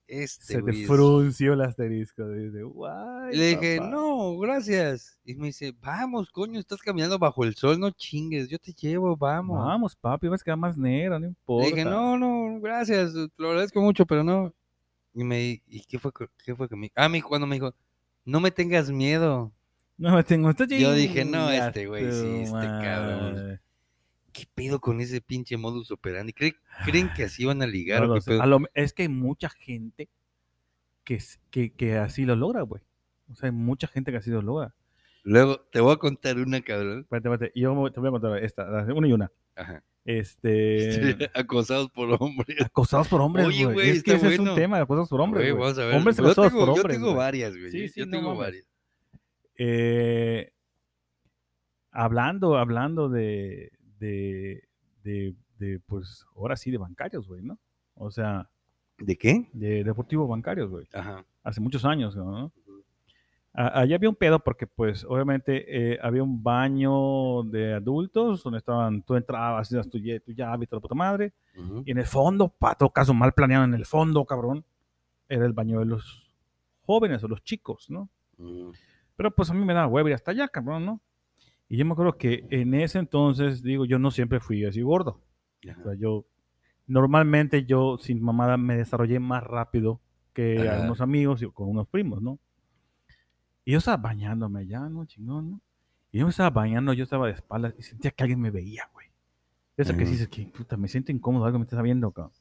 este 0.07 0.45
Se 0.45 0.61
te 0.61 0.61
güey 0.61 0.85
frunció 0.85 1.53
el 1.53 1.61
asterisco. 1.61 2.27
Dice, 2.29 2.63
guay. 2.63 3.35
Le 3.35 3.45
dije, 3.55 3.77
papá". 3.77 3.89
no, 3.89 4.37
gracias. 4.39 5.19
Y 5.23 5.35
me 5.35 5.47
dice, 5.47 5.73
vamos, 5.79 6.29
coño, 6.31 6.59
estás 6.59 6.81
caminando 6.81 7.17
bajo 7.17 7.43
el 7.43 7.55
sol, 7.55 7.79
no 7.79 7.91
chingues, 7.91 8.49
yo 8.49 8.59
te 8.59 8.73
llevo, 8.73 9.15
vamos. 9.15 9.57
Vamos, 9.57 9.95
papi, 9.95 10.27
vas 10.27 10.41
a 10.41 10.43
quedar 10.43 10.57
más 10.57 10.77
negro, 10.77 11.19
no 11.19 11.27
importa. 11.27 11.69
Le 11.69 11.75
dije, 11.75 11.85
no, 11.85 12.17
no, 12.17 12.59
gracias, 12.59 13.13
te 13.13 13.29
lo 13.37 13.49
agradezco 13.49 13.81
mucho, 13.81 14.05
pero 14.05 14.23
no. 14.23 14.53
Y 15.13 15.23
me 15.23 15.61
¿y 15.67 15.83
qué 15.87 15.99
fue, 15.99 16.11
qué 16.43 16.55
fue 16.55 16.69
que 16.69 16.75
me 16.75 16.91
Ah, 16.95 17.09
me, 17.09 17.21
cuando 17.21 17.47
me 17.47 17.55
dijo, 17.55 17.73
no 18.25 18.39
me 18.39 18.51
tengas 18.51 18.89
miedo. 18.89 19.51
No 19.97 20.15
me 20.15 20.23
tengo. 20.23 20.51
Yo 20.51 20.93
dije, 20.93 21.25
no, 21.25 21.49
este 21.51 21.85
güey, 21.87 22.11
sí, 22.11 22.41
este 22.43 22.51
cabrón. 22.67 23.59
¿Qué 24.33 24.45
pedo 24.55 24.79
con 24.79 25.01
ese 25.01 25.19
pinche 25.21 25.57
modus 25.57 25.91
operandi? 25.91 26.31
¿Creen, 26.33 26.55
¿creen 26.85 27.09
que 27.13 27.25
así 27.25 27.43
van 27.45 27.61
a 27.61 27.67
ligar? 27.67 27.99
No 28.01 28.05
o 28.05 28.07
lo 28.09 28.15
qué 28.15 28.21
sé. 28.21 28.31
pedo? 28.31 28.41
A 28.41 28.45
lo- 28.45 28.61
es 28.73 28.93
que 28.93 29.03
hay 29.03 29.09
mucha 29.09 29.49
gente 29.49 30.07
que, 31.03 31.19
que, 31.49 31.73
que 31.73 31.97
así 31.97 32.25
lo 32.25 32.35
logra, 32.35 32.61
güey. 32.61 32.81
O 33.31 33.35
sea, 33.35 33.49
hay 33.49 33.55
mucha 33.55 33.87
gente 33.87 34.11
que 34.11 34.17
así 34.17 34.29
lo 34.29 34.41
logra. 34.41 34.73
Luego, 35.23 35.59
te 35.71 35.81
voy 35.81 35.93
a 35.93 35.97
contar 35.97 36.37
una, 36.37 36.61
cabrón. 36.61 37.01
Espérate, 37.01 37.27
espérate. 37.29 37.59
Yo 37.59 37.91
te 37.91 37.99
voy 37.99 38.07
a 38.07 38.11
contar 38.11 38.37
esta, 38.43 38.85
una 38.95 39.07
y 39.07 39.13
una. 39.13 39.31
Ajá. 39.55 39.83
Este, 40.05 41.29
Acosados 41.35 41.91
por 41.91 42.09
hombres. 42.19 42.59
acosados 42.61 43.07
por 43.09 43.21
hombres, 43.21 43.45
Oye, 43.45 43.65
güey. 43.65 43.89
Es 43.89 44.03
que 44.03 44.13
ese 44.13 44.33
es 44.33 44.39
un 44.39 44.55
tema, 44.55 44.79
acosados 44.79 45.09
por 45.09 45.21
hombres, 45.21 45.51
Güey, 45.51 45.61
vamos 45.61 45.77
a 45.77 45.85
ver. 45.85 45.95
Hombres 45.95 46.17
Yo 46.17 46.23
acosados 46.23 46.51
tengo, 46.51 46.65
por 46.65 46.75
yo 46.75 46.81
hombres, 46.81 46.95
tengo 46.97 47.07
güey. 47.07 47.17
varias, 47.17 47.51
güey. 47.57 47.69
Sí, 47.71 47.81
yo 47.81 47.87
sí, 47.89 47.99
yo 47.99 48.05
no 48.07 48.11
tengo 48.11 48.35
varias. 48.35 48.65
Eh, 49.63 50.51
hablando, 51.91 52.57
hablando 52.57 53.09
de, 53.09 53.71
de, 53.99 54.63
de, 55.03 55.35
de, 55.59 55.79
pues, 55.85 56.25
ahora 56.35 56.55
sí, 56.55 56.71
de 56.71 56.79
bancarios, 56.79 57.27
güey, 57.27 57.43
¿no? 57.43 57.59
O 57.93 58.09
sea, 58.09 58.49
¿De 58.97 59.15
qué? 59.15 59.47
de 59.53 59.83
deportivos 59.83 60.27
bancarios, 60.27 60.67
güey. 60.67 60.87
Ajá. 60.93 61.23
Hace 61.43 61.61
muchos 61.61 61.85
años, 61.85 62.15
¿no? 62.15 62.51
Allá 63.53 63.97
había 63.97 64.09
un 64.09 64.15
pedo 64.15 64.39
porque, 64.39 64.65
pues, 64.65 65.03
obviamente 65.03 65.93
eh, 65.93 65.99
había 66.01 66.23
un 66.23 66.41
baño 66.41 67.43
de 67.43 67.73
adultos 67.75 68.41
donde 68.41 68.57
estaban, 68.57 69.03
tú 69.03 69.15
entrabas, 69.15 69.67
hacías 69.67 69.87
tu, 69.87 69.99
tu 69.99 70.31
llave 70.31 70.65
puta 70.65 70.95
madre. 70.95 71.33
Ujú. 71.55 71.83
Y 71.85 71.91
en 71.91 71.99
el 71.99 72.05
fondo, 72.07 72.47
para 72.47 72.73
todo 72.73 72.89
caso, 72.89 73.13
mal 73.13 73.33
planeado 73.33 73.65
en 73.65 73.75
el 73.75 73.85
fondo, 73.85 74.25
cabrón, 74.25 74.65
era 75.29 75.45
el 75.45 75.53
baño 75.53 75.81
de 75.81 75.85
los 75.85 76.31
jóvenes 76.81 77.23
o 77.23 77.27
los 77.27 77.43
chicos, 77.43 77.91
¿no? 77.91 78.09
Ujú. 78.39 78.71
Pero 79.21 79.35
pues 79.35 79.51
a 79.51 79.53
mí 79.53 79.63
me 79.63 79.75
da 79.75 79.85
huevo 79.85 80.09
ir 80.09 80.15
hasta 80.15 80.31
allá, 80.31 80.47
cabrón, 80.47 80.83
¿no? 80.83 80.99
Y 81.69 81.77
yo 81.77 81.85
me 81.85 81.91
acuerdo 81.91 82.17
que 82.17 82.47
en 82.49 82.73
ese 82.73 82.97
entonces, 82.97 83.61
digo, 83.61 83.85
yo 83.85 83.99
no 83.99 84.09
siempre 84.09 84.39
fui 84.39 84.65
así 84.65 84.81
gordo. 84.81 85.21
O 85.63 85.69
Ajá. 85.69 85.83
sea, 85.83 85.93
yo, 85.93 86.25
normalmente 86.87 87.63
yo 87.65 87.99
sin 87.99 88.19
mamada 88.19 88.57
me 88.57 88.75
desarrollé 88.75 89.19
más 89.19 89.43
rápido 89.43 90.01
que 90.33 90.57
Ajá. 90.61 90.73
algunos 90.73 91.01
amigos 91.01 91.43
y 91.43 91.51
con 91.51 91.69
unos 91.69 91.87
primos, 91.87 92.19
¿no? 92.19 92.39
Y 93.63 93.73
yo 93.73 93.77
estaba 93.77 93.97
bañándome 93.97 94.61
allá, 94.61 94.89
¿no? 94.89 95.05
Chingón, 95.05 95.51
¿no? 95.51 95.61
Y 96.11 96.17
yo 96.17 96.25
me 96.25 96.31
estaba 96.31 96.49
bañando, 96.49 96.91
yo 96.93 97.03
estaba 97.03 97.27
de 97.27 97.33
espaldas 97.33 97.75
y 97.77 97.83
sentía 97.83 98.09
que 98.09 98.23
alguien 98.23 98.41
me 98.41 98.49
veía, 98.49 98.89
güey. 98.91 99.05
Eso 99.77 99.95
que 99.95 100.03
dices 100.03 100.29
que, 100.29 100.47
puta, 100.47 100.77
me 100.77 100.87
siento 100.87 101.11
incómodo, 101.11 101.45
algo 101.45 101.59
me 101.59 101.65
está 101.65 101.79
viendo, 101.83 102.11
cabrón. 102.11 102.33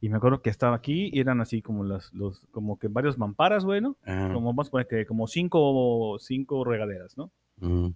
Y 0.00 0.08
me 0.08 0.16
acuerdo 0.16 0.42
que 0.42 0.50
estaba 0.50 0.76
aquí 0.76 1.10
y 1.12 1.20
eran 1.20 1.40
así 1.40 1.62
como 1.62 1.82
las, 1.82 2.12
los, 2.12 2.46
como 2.50 2.78
que 2.78 2.88
varios 2.88 3.16
mamparas, 3.18 3.64
güey, 3.64 3.80
¿no? 3.80 3.96
Ajá. 4.04 4.32
Como 4.32 4.48
vamos 4.48 4.68
a 4.68 4.70
poner 4.70 4.86
que 4.86 5.06
como 5.06 5.26
cinco, 5.26 6.18
cinco 6.20 6.64
regaderas, 6.64 7.16
¿no? 7.16 7.32
Ujú. 7.60 7.94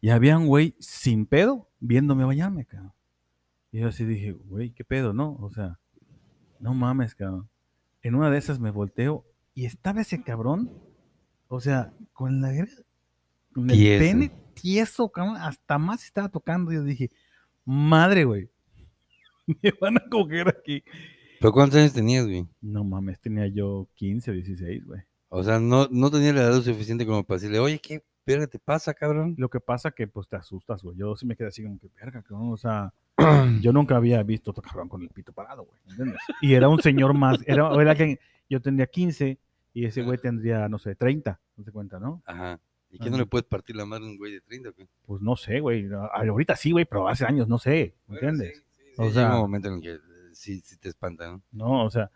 Y 0.00 0.10
había 0.10 0.38
un 0.38 0.46
güey 0.46 0.74
sin 0.78 1.26
pedo 1.26 1.68
viéndome 1.80 2.24
bañarme, 2.24 2.66
cabrón. 2.66 2.92
Y 3.72 3.80
yo 3.80 3.88
así 3.88 4.04
dije, 4.04 4.32
güey, 4.32 4.70
¿qué 4.70 4.84
pedo, 4.84 5.12
no? 5.12 5.36
O 5.40 5.50
sea, 5.50 5.78
no 6.60 6.74
mames, 6.74 7.14
cabrón. 7.14 7.48
En 8.02 8.14
una 8.14 8.30
de 8.30 8.38
esas 8.38 8.60
me 8.60 8.70
volteo 8.70 9.24
y 9.54 9.64
estaba 9.66 10.00
ese 10.00 10.22
cabrón, 10.22 10.70
o 11.48 11.60
sea, 11.60 11.92
con 12.12 12.40
la 12.40 12.52
con 13.52 13.70
el 13.70 13.76
Tieso. 13.76 14.04
pene 14.04 14.32
tieso, 14.54 15.08
cabrón, 15.08 15.36
hasta 15.36 15.78
más 15.78 16.04
estaba 16.04 16.28
tocando. 16.28 16.72
Yo 16.72 16.82
dije, 16.82 17.10
madre, 17.64 18.24
güey, 18.24 18.50
me 19.62 19.72
van 19.80 19.96
a 19.98 20.08
coger 20.08 20.48
aquí. 20.48 20.82
¿Pero 21.40 21.52
cuántos 21.52 21.78
años 21.78 21.92
tenías, 21.92 22.24
güey? 22.26 22.46
No 22.60 22.84
mames, 22.84 23.20
tenía 23.20 23.46
yo 23.46 23.88
15 23.94 24.30
o 24.30 24.34
16, 24.34 24.84
güey. 24.86 25.00
O 25.28 25.42
sea, 25.42 25.58
no, 25.58 25.88
no 25.90 26.10
tenía 26.10 26.32
la 26.32 26.42
edad 26.42 26.62
suficiente 26.62 27.04
como 27.04 27.24
para 27.24 27.36
decirle, 27.38 27.58
oye, 27.58 27.78
¿qué 27.80 28.02
verga 28.24 28.46
te 28.46 28.58
pasa, 28.58 28.94
cabrón? 28.94 29.34
Lo 29.36 29.48
que 29.50 29.60
pasa 29.60 29.90
que 29.90 30.06
pues 30.06 30.28
te 30.28 30.36
asustas, 30.36 30.82
güey. 30.82 30.96
Yo 30.96 31.16
sí 31.16 31.26
me 31.26 31.36
quedé 31.36 31.48
así 31.48 31.62
como 31.62 31.78
que, 31.78 31.88
verga, 32.00 32.22
cabrón, 32.22 32.52
o 32.52 32.56
sea, 32.56 32.92
yo 33.60 33.72
nunca 33.72 33.96
había 33.96 34.22
visto 34.22 34.52
otro 34.52 34.62
cabrón 34.62 34.88
con 34.88 35.02
el 35.02 35.08
pito 35.10 35.32
parado, 35.32 35.64
güey. 35.64 35.80
¿entiendes? 35.88 36.18
Y 36.40 36.54
era 36.54 36.68
un 36.68 36.80
señor 36.80 37.12
más, 37.14 37.38
era, 37.46 37.68
era 37.80 37.94
que 37.94 38.18
yo 38.48 38.60
tendría 38.62 38.86
15 38.86 39.38
y 39.74 39.84
ese 39.84 40.02
güey 40.02 40.18
tendría, 40.18 40.68
no 40.68 40.78
sé, 40.78 40.94
30, 40.94 41.40
no 41.56 41.64
te 41.64 41.72
cuenta, 41.72 41.98
¿no? 41.98 42.22
Ajá. 42.24 42.60
¿Y 42.90 42.98
qué 43.00 43.10
no 43.10 43.18
le 43.18 43.26
puedes 43.26 43.44
partir 43.44 43.74
la 43.74 43.84
madre 43.84 44.04
a 44.04 44.06
un 44.08 44.16
güey 44.16 44.32
de 44.34 44.40
30, 44.40 44.70
güey? 44.70 44.86
Pues 45.04 45.20
no 45.20 45.34
sé, 45.34 45.58
güey. 45.58 45.88
A- 45.92 46.06
Ahorita 46.28 46.54
sí, 46.54 46.70
güey, 46.70 46.84
pero 46.84 47.08
hace 47.08 47.26
años 47.26 47.48
no 47.48 47.58
sé, 47.58 47.92
¿me 48.06 48.14
¿entiendes? 48.14 48.64
O 48.98 49.10
sea- 49.10 49.22
llega 49.24 49.34
un 49.36 49.40
momento 49.42 49.68
en 49.68 49.74
el 49.74 49.80
que 49.82 49.94
eh, 49.94 49.98
sí, 50.32 50.60
sí 50.60 50.76
te 50.78 50.88
espanta, 50.88 51.26
¿no? 51.28 51.42
No, 51.52 51.84
o 51.84 51.90
sea, 51.90 52.10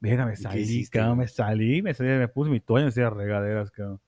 verga, 0.00 0.26
me 0.26 0.36
salí, 0.36 0.86
cabrón, 0.86 1.18
me 1.18 1.28
salí, 1.28 1.82
me 1.82 1.94
salí, 1.94 2.10
me 2.10 2.28
puse 2.28 2.50
mi 2.50 2.60
toalla 2.60 2.84
en 2.84 2.88
esas 2.88 3.12
regaderas, 3.12 3.70
cabrón. 3.70 4.00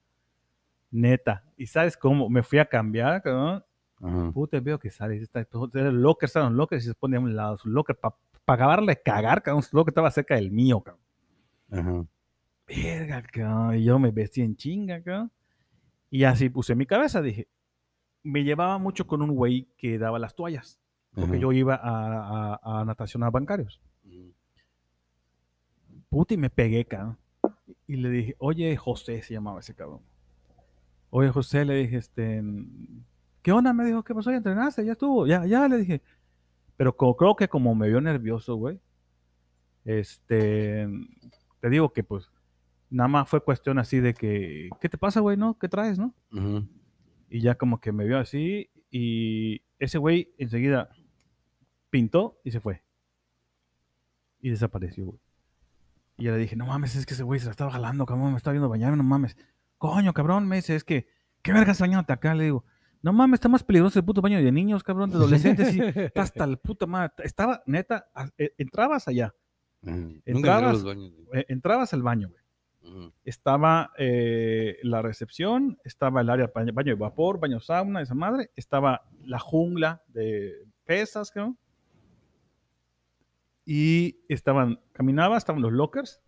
Neta. 0.90 1.44
¿Y 1.56 1.66
sabes 1.66 1.96
cómo? 1.96 2.28
Me 2.28 2.42
fui 2.42 2.58
a 2.58 2.64
cambiar, 2.64 3.22
cabrón. 3.22 3.64
Ajá. 4.02 4.32
Puta, 4.32 4.58
veo 4.60 4.78
que 4.78 4.90
sale. 4.90 5.16
Está, 5.18 5.44
todo- 5.44 5.70
el 5.78 6.00
locker, 6.02 6.28
lockers 6.50 6.84
y 6.84 6.88
se 6.88 6.94
pone 6.94 7.16
a 7.16 7.20
un 7.20 7.36
lado. 7.36 7.56
Su 7.58 7.68
locker, 7.68 7.96
para 7.96 8.14
acabarle 8.46 8.94
de 8.94 9.02
cagar, 9.02 9.42
cabrón. 9.42 9.62
Su 9.62 9.76
locker 9.76 9.92
estaba 9.92 10.10
cerca 10.10 10.34
del 10.34 10.50
mío, 10.50 10.80
cabrón. 10.80 11.02
Ajá. 11.70 12.06
Verga, 12.66 13.22
cabrón. 13.22 13.76
Y 13.76 13.84
yo 13.84 13.98
me 14.00 14.10
vestí 14.10 14.40
en 14.42 14.56
chinga, 14.56 15.00
cabrón. 15.02 15.30
Y 16.10 16.24
así 16.24 16.48
puse 16.48 16.74
mi 16.74 16.86
cabeza. 16.86 17.22
Dije, 17.22 17.46
me 18.24 18.42
llevaba 18.42 18.78
mucho 18.78 19.06
con 19.06 19.22
un 19.22 19.30
güey 19.34 19.68
que 19.76 19.96
daba 19.98 20.18
las 20.18 20.34
toallas. 20.34 20.79
Porque 21.14 21.32
Ajá. 21.32 21.40
yo 21.40 21.52
iba 21.52 21.74
a, 21.74 22.54
a, 22.62 22.80
a 22.80 22.84
natación 22.84 23.22
a 23.24 23.30
bancarios. 23.30 23.80
Puta, 26.08 26.34
y 26.34 26.36
me 26.36 26.50
pegué, 26.50 26.84
cabrón. 26.84 27.18
Y 27.86 27.96
le 27.96 28.10
dije, 28.10 28.36
oye, 28.38 28.76
José 28.76 29.22
se 29.22 29.34
llamaba 29.34 29.60
ese 29.60 29.74
cabrón. 29.74 30.00
Oye, 31.10 31.30
José, 31.30 31.64
le 31.64 31.74
dije, 31.76 31.96
este, 31.96 32.42
¿qué 33.42 33.52
onda? 33.52 33.72
Me 33.72 33.84
dijo, 33.84 34.02
¿qué 34.04 34.14
pasó? 34.14 34.30
¿Ya 34.30 34.36
entrenaste? 34.38 34.84
Ya 34.84 34.92
estuvo, 34.92 35.26
ya, 35.26 35.44
ya, 35.46 35.66
le 35.68 35.78
dije. 35.78 36.02
Pero 36.76 36.96
co- 36.96 37.16
creo 37.16 37.34
que 37.36 37.48
como 37.48 37.74
me 37.74 37.88
vio 37.88 38.00
nervioso, 38.00 38.54
güey, 38.56 38.80
este, 39.84 40.88
te 41.60 41.70
digo 41.70 41.92
que 41.92 42.02
pues, 42.04 42.30
nada 42.90 43.08
más 43.08 43.28
fue 43.28 43.42
cuestión 43.42 43.78
así 43.78 44.00
de 44.00 44.14
que, 44.14 44.68
¿qué 44.80 44.88
te 44.88 44.98
pasa, 44.98 45.20
güey? 45.20 45.36
¿No? 45.36 45.58
¿Qué 45.58 45.68
traes, 45.68 45.98
no? 45.98 46.14
Y 47.28 47.40
ya 47.40 47.54
como 47.56 47.80
que 47.80 47.92
me 47.92 48.04
vio 48.04 48.18
así 48.18 48.70
y 48.90 49.62
ese 49.78 49.98
güey 49.98 50.32
enseguida 50.38 50.90
pintó 51.90 52.40
y 52.44 52.50
se 52.52 52.60
fue. 52.60 52.82
Y 54.40 54.50
desapareció, 54.50 55.06
güey. 55.06 55.18
Y 56.16 56.24
ya 56.24 56.32
le 56.32 56.38
dije, 56.38 56.56
no 56.56 56.66
mames, 56.66 56.96
es 56.96 57.06
que 57.06 57.14
ese 57.14 57.22
güey 57.22 57.40
se 57.40 57.46
la 57.46 57.52
estaba 57.52 57.70
jalando, 57.70 58.06
cabrón, 58.06 58.32
me 58.32 58.36
está 58.36 58.50
viendo 58.52 58.68
bañarme, 58.68 58.96
no 58.96 59.02
mames. 59.02 59.36
Coño, 59.78 60.12
cabrón, 60.12 60.46
me 60.46 60.56
dice, 60.56 60.74
es 60.76 60.84
que, 60.84 61.06
¿qué 61.42 61.52
vergas 61.52 61.80
bañándote 61.80 62.12
acá? 62.12 62.34
Le 62.34 62.44
digo, 62.44 62.64
no 63.02 63.12
mames, 63.12 63.38
está 63.38 63.48
más 63.48 63.62
peligroso 63.64 63.98
el 63.98 64.04
puto 64.04 64.20
baño 64.20 64.38
de 64.42 64.52
niños, 64.52 64.82
cabrón, 64.82 65.10
de 65.10 65.16
adolescentes. 65.16 65.74
Y 65.74 65.80
está 65.80 66.22
hasta 66.22 66.44
el 66.44 66.58
puta 66.58 66.86
madre. 66.86 67.12
Estaba, 67.24 67.62
neta, 67.66 68.10
a- 68.14 68.28
eh, 68.36 68.52
entrabas 68.58 69.08
allá, 69.08 69.34
Entrabas- 70.26 70.72
los 70.74 70.84
baños, 70.84 71.12
güey. 71.26 71.40
eh, 71.40 71.46
entrabas 71.48 71.94
al 71.94 72.02
baño, 72.02 72.28
güey. 72.28 72.40
Estaba 73.24 73.92
eh, 73.98 74.78
la 74.82 75.00
recepción, 75.02 75.78
estaba 75.84 76.20
el 76.22 76.28
área 76.30 76.50
baño, 76.54 76.72
baño 76.74 76.94
de 76.94 77.00
vapor, 77.00 77.38
baño 77.38 77.60
sauna, 77.60 78.00
esa 78.02 78.14
madre, 78.14 78.50
estaba 78.56 79.06
la 79.22 79.38
jungla 79.38 80.02
de 80.08 80.66
pesas, 80.84 81.30
cabrón. 81.30 81.56
Y 83.72 84.18
estaban, 84.28 84.80
caminaba, 84.92 85.36
estaban 85.36 85.62
los 85.62 85.70
lockers, 85.70 86.20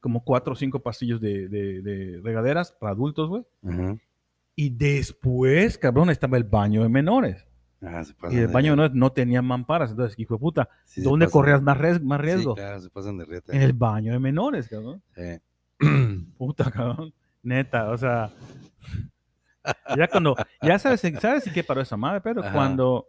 como 0.00 0.24
cuatro 0.24 0.54
o 0.54 0.56
cinco 0.56 0.80
pasillos 0.82 1.20
de, 1.20 1.46
de- 1.46 1.82
de 1.82 2.20
regaderas 2.22 2.72
para 2.72 2.92
adultos, 2.92 3.28
güey. 3.28 3.44
Ajá. 3.68 3.98
Y 4.56 4.70
después, 4.70 5.76
cabrón, 5.76 6.08
estaba 6.08 6.38
el 6.38 6.44
baño 6.44 6.82
de 6.84 6.88
menores. 6.88 7.46
Ah, 7.82 8.02
se 8.02 8.14
pasan 8.14 8.32
Y 8.32 8.40
el 8.40 8.46
de- 8.46 8.52
baño 8.54 8.70
de 8.70 8.76
menores 8.76 8.94
no 8.96 9.12
tenía 9.12 9.42
mamparas. 9.42 9.90
Entonces, 9.90 10.18
hijo 10.18 10.36
de 10.36 10.40
puta, 10.40 10.68
sí 10.86 11.02
¿dónde 11.02 11.28
corrías 11.28 11.60
más, 11.60 11.76
res- 11.76 12.02
más 12.02 12.18
Sí, 12.20 12.24
riesgo? 12.26 12.54
claro, 12.54 12.80
se 12.80 12.88
pasan 12.88 13.18
de 13.18 13.26
reta. 13.26 13.52
En 13.54 13.60
el 13.60 13.74
baño 13.74 14.12
de 14.14 14.18
menores, 14.18 14.68
cabrón. 14.70 15.02
Sí. 15.14 15.38
Puta, 16.38 16.70
cabrón. 16.70 17.12
Neta, 17.42 17.90
o 17.90 17.98
sea. 17.98 18.30
Ya 19.96 20.08
cuando. 20.08 20.34
Ya 20.62 20.78
sabes, 20.78 21.02
¿sabes 21.20 21.44
qué 21.52 21.62
paró 21.62 21.82
esa 21.82 21.96
madre, 21.98 22.22
pero 22.22 22.40
Ajá. 22.42 22.52
cuando. 22.52 23.06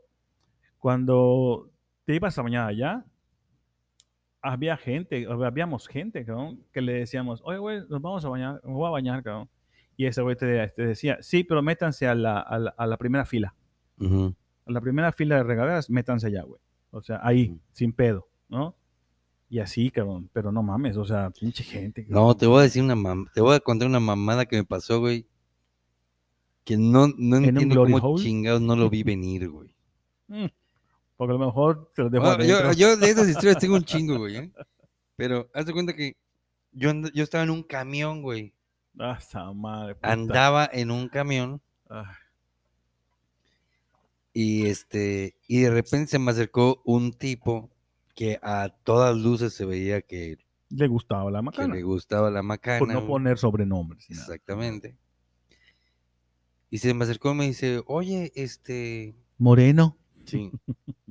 Cuando 0.77 1.71
te 2.05 2.15
ibas 2.15 2.37
a 2.37 2.41
bañar 2.41 2.67
allá, 2.67 3.05
había 4.43 4.75
gente, 4.75 5.25
habíamos 5.27 5.87
gente, 5.87 6.25
cabrón, 6.25 6.59
que 6.73 6.81
le 6.81 6.93
decíamos, 6.93 7.41
oye, 7.45 7.57
güey, 7.57 7.79
nos 7.89 8.01
vamos 8.01 8.25
a 8.25 8.29
bañar, 8.29 8.61
me 8.63 8.73
voy 8.73 8.87
a 8.87 8.91
bañar, 8.91 9.23
cabrón. 9.23 9.49
Y 9.95 10.05
ese 10.05 10.21
güey 10.21 10.35
te, 10.35 10.67
te 10.67 10.85
decía, 10.85 11.17
sí, 11.21 11.43
pero 11.43 11.61
métanse 11.61 12.07
a 12.07 12.13
la, 12.13 12.39
a 12.39 12.59
la, 12.59 12.75
a 12.77 12.85
la 12.85 12.97
primera 12.97 13.25
fila. 13.25 13.55
A 13.99 14.71
la 14.71 14.81
primera 14.81 15.13
fila 15.13 15.37
de 15.37 15.43
regaderas, 15.43 15.89
métanse 15.89 16.27
allá, 16.27 16.43
güey. 16.43 16.59
O 16.91 17.01
sea, 17.01 17.21
ahí, 17.23 17.57
sin 17.71 17.93
pedo, 17.93 18.27
¿no? 18.49 18.75
Y 19.49 19.59
así, 19.59 19.89
cabrón. 19.91 20.29
Pero 20.33 20.51
no 20.51 20.61
mames, 20.61 20.97
o 20.97 21.05
sea, 21.05 21.29
pinche 21.29 21.63
gente. 21.63 22.05
No, 22.09 22.35
te 22.35 22.45
voy 22.45 22.59
a 22.59 22.63
decir 22.63 22.83
una 22.83 22.95
mam 22.95 23.27
te 23.33 23.39
voy 23.39 23.55
a 23.55 23.59
contar 23.59 23.87
una 23.87 23.99
mamada 23.99 24.45
que 24.45 24.57
me 24.57 24.65
pasó, 24.65 24.99
güey. 24.99 25.25
Que 26.65 26.75
no, 26.75 27.07
no 27.17 27.37
entiendo 27.37 27.75
glory 27.75 27.93
cómo 27.93 28.13
hole? 28.13 28.23
chingados 28.23 28.61
no 28.61 28.75
lo 28.75 28.89
vi 28.89 29.03
venir, 29.03 29.49
güey. 29.49 29.73
Mm, 30.27 30.47
Porque 31.25 31.35
a 31.35 31.39
lo 31.39 31.45
mejor 31.45 31.89
te 31.95 32.01
lo 32.03 32.09
dejo 32.09 32.73
yo, 32.73 32.97
de 32.97 33.09
esas 33.09 33.27
historias 33.29 33.57
tengo 33.57 33.75
un 33.75 33.83
chingo, 33.85 34.17
güey. 34.17 34.35
¿eh? 34.37 34.51
Pero 35.15 35.49
haz 35.53 35.65
de 35.65 35.71
cuenta 35.73 35.95
que 35.95 36.17
yo, 36.73 36.89
and- 36.89 37.11
yo 37.13 37.23
estaba 37.23 37.43
en 37.45 37.49
un 37.49 37.63
camión, 37.63 38.21
güey. 38.21 38.53
Ah, 38.99 39.17
esa 39.19 39.51
madre. 39.53 39.95
puta. 39.95 40.11
Andaba 40.11 40.69
en 40.71 40.91
un 40.91 41.07
camión 41.07 41.61
Ah, 41.89 42.15
y 44.33 44.65
este 44.65 45.35
y 45.47 45.61
de 45.61 45.69
repente 45.71 46.07
se 46.07 46.19
me 46.19 46.31
acercó 46.31 46.81
un 46.85 47.13
tipo 47.13 47.69
que 48.15 48.39
a 48.41 48.69
todas 48.83 49.15
luces 49.15 49.53
se 49.53 49.65
veía 49.65 50.01
que, 50.01 50.37
le 50.69 50.87
gustaba 50.87 51.29
la 51.31 51.39
que 51.39 51.43
macana. 51.43 51.75
le 51.75 51.83
gustaba 51.83 52.29
la 52.31 52.41
macana. 52.43 52.79
Por 52.79 52.87
no 52.89 52.95
güey. 52.95 53.07
poner 53.07 53.37
sobrenombres. 53.37 54.09
nada. 54.09 54.23
Exactamente. 54.23 54.97
Y 56.69 56.79
se 56.79 56.93
me 56.95 57.03
acercó 57.03 57.31
y 57.31 57.35
me 57.35 57.45
dice, 57.45 57.83
oye, 57.85 58.31
este, 58.35 59.15
Moreno. 59.37 59.97
Sí. 60.25 60.51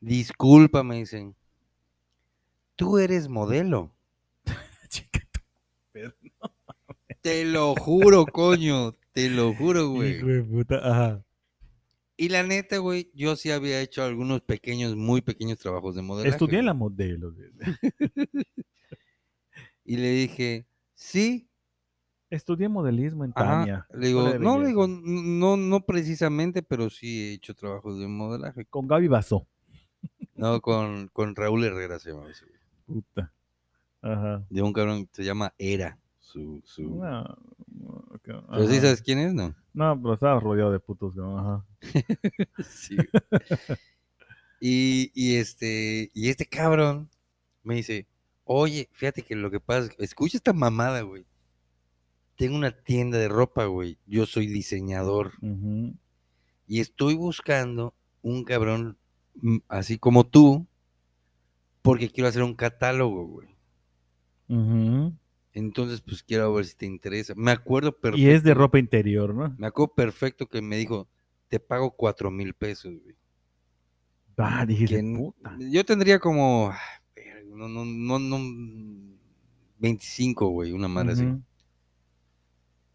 Disculpa, 0.00 0.82
me 0.82 0.96
dicen. 0.96 1.34
Tú 2.76 2.98
eres 2.98 3.28
modelo. 3.28 3.92
Chica, 4.88 5.20
Te 7.22 7.44
lo 7.44 7.74
juro, 7.74 8.26
coño. 8.26 8.92
Te 9.12 9.30
lo 9.30 9.54
juro, 9.54 9.88
güey. 9.88 10.16
hijo 10.16 10.26
de 10.26 10.42
puta. 10.42 10.76
Ajá. 10.76 11.22
Y 12.18 12.30
la 12.30 12.42
neta, 12.42 12.78
güey, 12.78 13.10
yo 13.14 13.36
sí 13.36 13.50
había 13.50 13.80
hecho 13.80 14.02
algunos 14.02 14.40
pequeños, 14.40 14.96
muy 14.96 15.20
pequeños 15.20 15.58
trabajos 15.58 15.94
de 15.94 16.02
modelaje. 16.02 16.30
Estudié 16.30 16.62
la 16.62 16.74
modelo. 16.74 17.34
Y 19.88 19.96
le 19.98 20.10
dije, 20.10 20.66
sí. 20.94 21.48
Estudié 22.28 22.68
modelismo 22.68 23.24
en. 23.24 23.32
Tania. 23.32 23.86
Le 23.94 24.08
digo, 24.08 24.36
no, 24.40 24.58
le 24.58 24.66
digo, 24.66 24.88
no, 24.88 25.56
no 25.56 25.86
precisamente, 25.86 26.60
pero 26.60 26.90
sí 26.90 27.20
he 27.20 27.32
hecho 27.34 27.54
trabajos 27.54 28.00
de 28.00 28.08
modelaje. 28.08 28.64
Con 28.64 28.88
Gaby 28.88 29.06
Basó. 29.06 29.46
No, 30.36 30.60
con, 30.60 31.08
con 31.08 31.34
Raúl 31.34 31.64
Herrera 31.64 31.98
se 31.98 32.10
llama 32.12 32.30
ese, 32.30 32.44
güey. 32.46 32.58
Puta. 32.86 33.32
Ajá. 34.02 34.44
De 34.50 34.62
un 34.62 34.72
cabrón 34.72 35.06
que 35.06 35.14
se 35.14 35.24
llama 35.24 35.52
Era. 35.58 35.98
Su, 36.20 36.60
su... 36.64 36.82
No, 37.02 37.38
Pero 38.22 38.68
sí 38.68 38.76
sabes 38.76 39.00
quién 39.02 39.18
es, 39.20 39.32
¿no? 39.34 39.54
No, 39.72 40.00
pero 40.00 40.14
estaba 40.14 40.40
rodeado 40.40 40.72
de 40.72 40.80
putos. 40.80 41.14
¿no? 41.16 41.38
Ajá. 41.38 41.64
Sí. 42.68 42.96
y, 44.60 45.10
y 45.14 45.36
este, 45.36 46.10
y 46.14 46.28
este 46.30 46.46
cabrón 46.46 47.10
me 47.62 47.74
dice, 47.76 48.06
oye, 48.44 48.88
fíjate 48.92 49.22
que 49.22 49.34
lo 49.36 49.50
que 49.50 49.60
pasa, 49.60 49.86
es 49.86 49.96
que- 49.96 50.04
escucha 50.04 50.36
esta 50.36 50.52
mamada, 50.52 51.02
güey. 51.02 51.24
Tengo 52.36 52.56
una 52.56 52.70
tienda 52.72 53.18
de 53.18 53.28
ropa, 53.28 53.64
güey. 53.64 53.98
Yo 54.06 54.26
soy 54.26 54.46
diseñador 54.46 55.32
y 56.66 56.80
estoy 56.80 57.14
buscando 57.14 57.94
un 58.22 58.44
cabrón 58.44 58.98
así 59.68 59.98
como 59.98 60.26
tú 60.26 60.66
porque 61.82 62.10
quiero 62.10 62.28
hacer 62.28 62.42
un 62.42 62.54
catálogo, 62.54 63.26
güey. 63.26 63.48
Entonces, 65.52 66.00
pues 66.00 66.22
quiero 66.22 66.52
ver 66.52 66.66
si 66.66 66.76
te 66.76 66.86
interesa. 66.86 67.32
Me 67.36 67.50
acuerdo 67.50 67.92
perfecto. 67.92 68.18
Y 68.18 68.28
es 68.28 68.42
de 68.42 68.54
ropa 68.54 68.78
interior, 68.78 69.34
¿no? 69.34 69.54
Me 69.58 69.66
acuerdo 69.68 69.94
perfecto 69.94 70.46
que 70.46 70.60
me 70.60 70.76
dijo, 70.76 71.08
te 71.48 71.60
pago 71.60 71.92
cuatro 71.92 72.30
mil 72.30 72.52
pesos, 72.54 72.92
güey. 73.02 73.16
Ah, 74.38 74.66
n- 74.68 75.16
puta. 75.16 75.56
yo 75.58 75.84
tendría 75.84 76.18
como 76.18 76.72
no, 77.56 77.68
no, 77.68 77.84
no, 77.84 78.18
no, 78.18 78.38
25, 79.78 80.48
güey, 80.48 80.72
una 80.72 80.88
madre 80.88 81.12
así. 81.12 81.24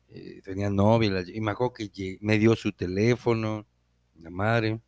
Eh, 0.10 0.42
tenía 0.44 0.70
novia 0.70 1.24
y 1.34 1.42
me 1.42 1.52
acuerdo 1.52 1.74
que 1.74 2.18
me 2.22 2.38
dio 2.38 2.56
su 2.56 2.72
teléfono, 2.72 3.66
la 4.20 4.30
madre, 4.30 4.80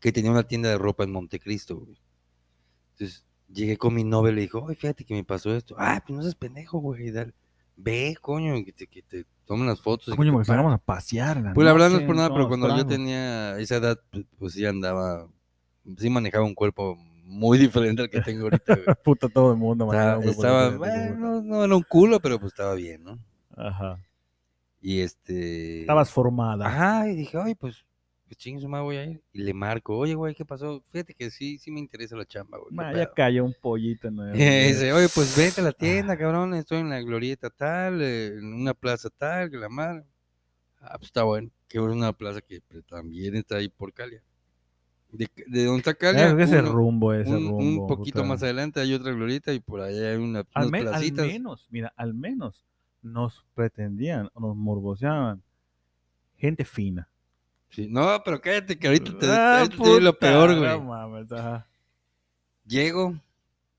que 0.00 0.12
tenía 0.12 0.30
una 0.30 0.46
tienda 0.46 0.68
de 0.68 0.78
ropa 0.78 1.04
en 1.04 1.12
Montecristo, 1.12 1.76
güey. 1.76 1.98
Entonces 2.92 3.24
llegué 3.52 3.76
con 3.76 3.94
mi 3.94 4.04
novia 4.04 4.32
y 4.32 4.34
le 4.36 4.40
dijo, 4.42 4.62
oye, 4.62 4.76
fíjate 4.76 5.04
que 5.04 5.14
me 5.14 5.24
pasó 5.24 5.54
esto. 5.54 5.74
Ah, 5.78 6.02
pues 6.06 6.16
no 6.16 6.22
seas 6.22 6.34
pendejo, 6.34 6.78
güey, 6.78 7.10
dale. 7.10 7.32
Ve, 7.76 8.16
coño, 8.20 8.54
que 8.64 8.72
te, 8.72 8.86
que 8.86 9.02
te 9.02 9.26
tomen 9.44 9.66
las 9.66 9.80
fotos. 9.80 10.14
Coño, 10.14 10.32
porque 10.32 10.32
paguen". 10.32 10.44
salgamos 10.46 10.74
a 10.74 10.78
pasear. 10.78 11.40
la 11.42 11.52
Pues 11.52 11.64
la 11.64 11.72
verdad 11.72 11.90
no 11.90 11.98
es 11.98 12.04
por 12.04 12.16
nada, 12.16 12.30
pero 12.30 12.48
cuando 12.48 12.74
yo 12.76 12.86
tenía 12.86 13.58
esa 13.58 13.76
edad, 13.76 14.00
pues, 14.10 14.24
pues 14.38 14.52
sí 14.54 14.64
andaba, 14.64 15.28
sí 15.98 16.08
manejaba 16.08 16.44
un 16.44 16.54
cuerpo 16.54 16.96
muy 17.24 17.58
diferente 17.58 18.02
al 18.02 18.10
que 18.10 18.20
tengo 18.20 18.44
ahorita, 18.44 18.74
güey. 18.74 18.86
Puta, 19.04 19.28
todo 19.28 19.52
el 19.52 19.58
mundo. 19.58 19.84
Estaba, 19.92 20.24
estaba- 20.24 20.76
bueno, 20.76 21.42
no 21.42 21.64
era 21.64 21.76
un 21.76 21.82
culo, 21.82 22.20
pero 22.20 22.38
pues 22.38 22.52
estaba 22.52 22.74
bien, 22.74 23.04
¿no? 23.04 23.18
Ajá. 23.56 24.00
Y 24.80 25.00
este... 25.00 25.80
Estabas 25.80 26.10
formada. 26.10 26.66
Ajá, 26.66 27.08
y 27.08 27.16
dije, 27.16 27.36
oye, 27.36 27.56
pues, 27.56 27.84
pues 28.26 28.36
chingue 28.38 28.60
su 28.60 28.68
madre, 28.68 28.84
voy 28.84 28.96
a 28.96 29.04
ir. 29.04 29.22
Y 29.32 29.42
le 29.42 29.54
marco, 29.54 29.96
oye, 29.96 30.14
güey, 30.14 30.34
¿qué 30.34 30.44
pasó? 30.44 30.82
Fíjate 30.90 31.14
que 31.14 31.30
sí, 31.30 31.58
sí 31.58 31.70
me 31.70 31.78
interesa 31.80 32.16
la 32.16 32.24
chamba, 32.26 32.58
güey. 32.58 32.70
¿qué 32.70 32.74
Ma, 32.76 32.90
pedo?" 32.90 32.98
ya 33.02 33.12
cayó 33.12 33.44
un 33.44 33.54
pollito. 33.60 34.10
¿no? 34.10 34.24
Dice, 34.32 34.92
oye, 34.92 35.08
pues 35.14 35.36
vete 35.36 35.60
a 35.60 35.64
la 35.64 35.72
tienda, 35.72 36.16
cabrón, 36.18 36.52
estoy 36.54 36.78
en 36.78 36.90
la 36.90 37.00
glorieta 37.00 37.50
tal, 37.50 38.02
eh, 38.02 38.28
en 38.38 38.52
una 38.52 38.74
plaza 38.74 39.08
tal, 39.10 39.50
que 39.50 39.56
la 39.56 39.68
madre. 39.68 40.04
Ah, 40.80 40.96
pues 40.98 41.06
está 41.08 41.22
bueno, 41.24 41.50
que 41.68 41.78
es 41.78 41.84
una 41.84 42.12
plaza 42.12 42.40
que 42.40 42.60
pues, 42.68 42.84
también 42.86 43.34
está 43.36 43.56
ahí 43.56 43.68
por 43.68 43.92
Calia. 43.92 44.22
De, 45.10 45.28
de 45.46 45.64
donde 45.64 45.78
está 45.78 45.94
Calia, 45.94 46.24
Claro 46.26 46.40
ese 46.42 46.58
uno- 46.58 46.72
rumbo, 46.72 47.12
ese 47.14 47.30
un, 47.30 47.48
rumbo. 47.48 47.56
un 47.82 47.86
poquito 47.86 48.18
puta. 48.20 48.28
más 48.28 48.42
adelante 48.42 48.80
hay 48.80 48.92
otra 48.92 49.12
glorieta 49.12 49.52
y 49.52 49.60
por 49.60 49.80
allá 49.80 50.10
hay 50.10 50.16
una, 50.16 50.40
Al, 50.52 50.66
unas 50.66 50.70
me- 50.72 50.78
al 50.78 50.84
placitas. 50.88 51.26
menos, 51.26 51.66
mira, 51.70 51.92
al 51.96 52.12
menos 52.12 52.64
nos 53.02 53.44
pretendían, 53.54 54.28
o 54.34 54.40
nos 54.40 54.56
morboseaban. 54.56 55.42
Gente 56.36 56.64
fina. 56.64 57.08
Sí, 57.70 57.88
No, 57.90 58.22
pero 58.24 58.40
cállate 58.40 58.78
que 58.78 58.86
ahorita 58.86 59.18
te, 59.18 59.26
Ah, 59.26 59.58
ahorita 59.60 59.82
te 59.82 60.00
lo 60.00 60.18
peor, 60.18 60.50
no 60.50 60.58
güey. 60.58 60.80
mames, 60.80 61.30
ajá. 61.32 61.66
Llego 62.66 63.14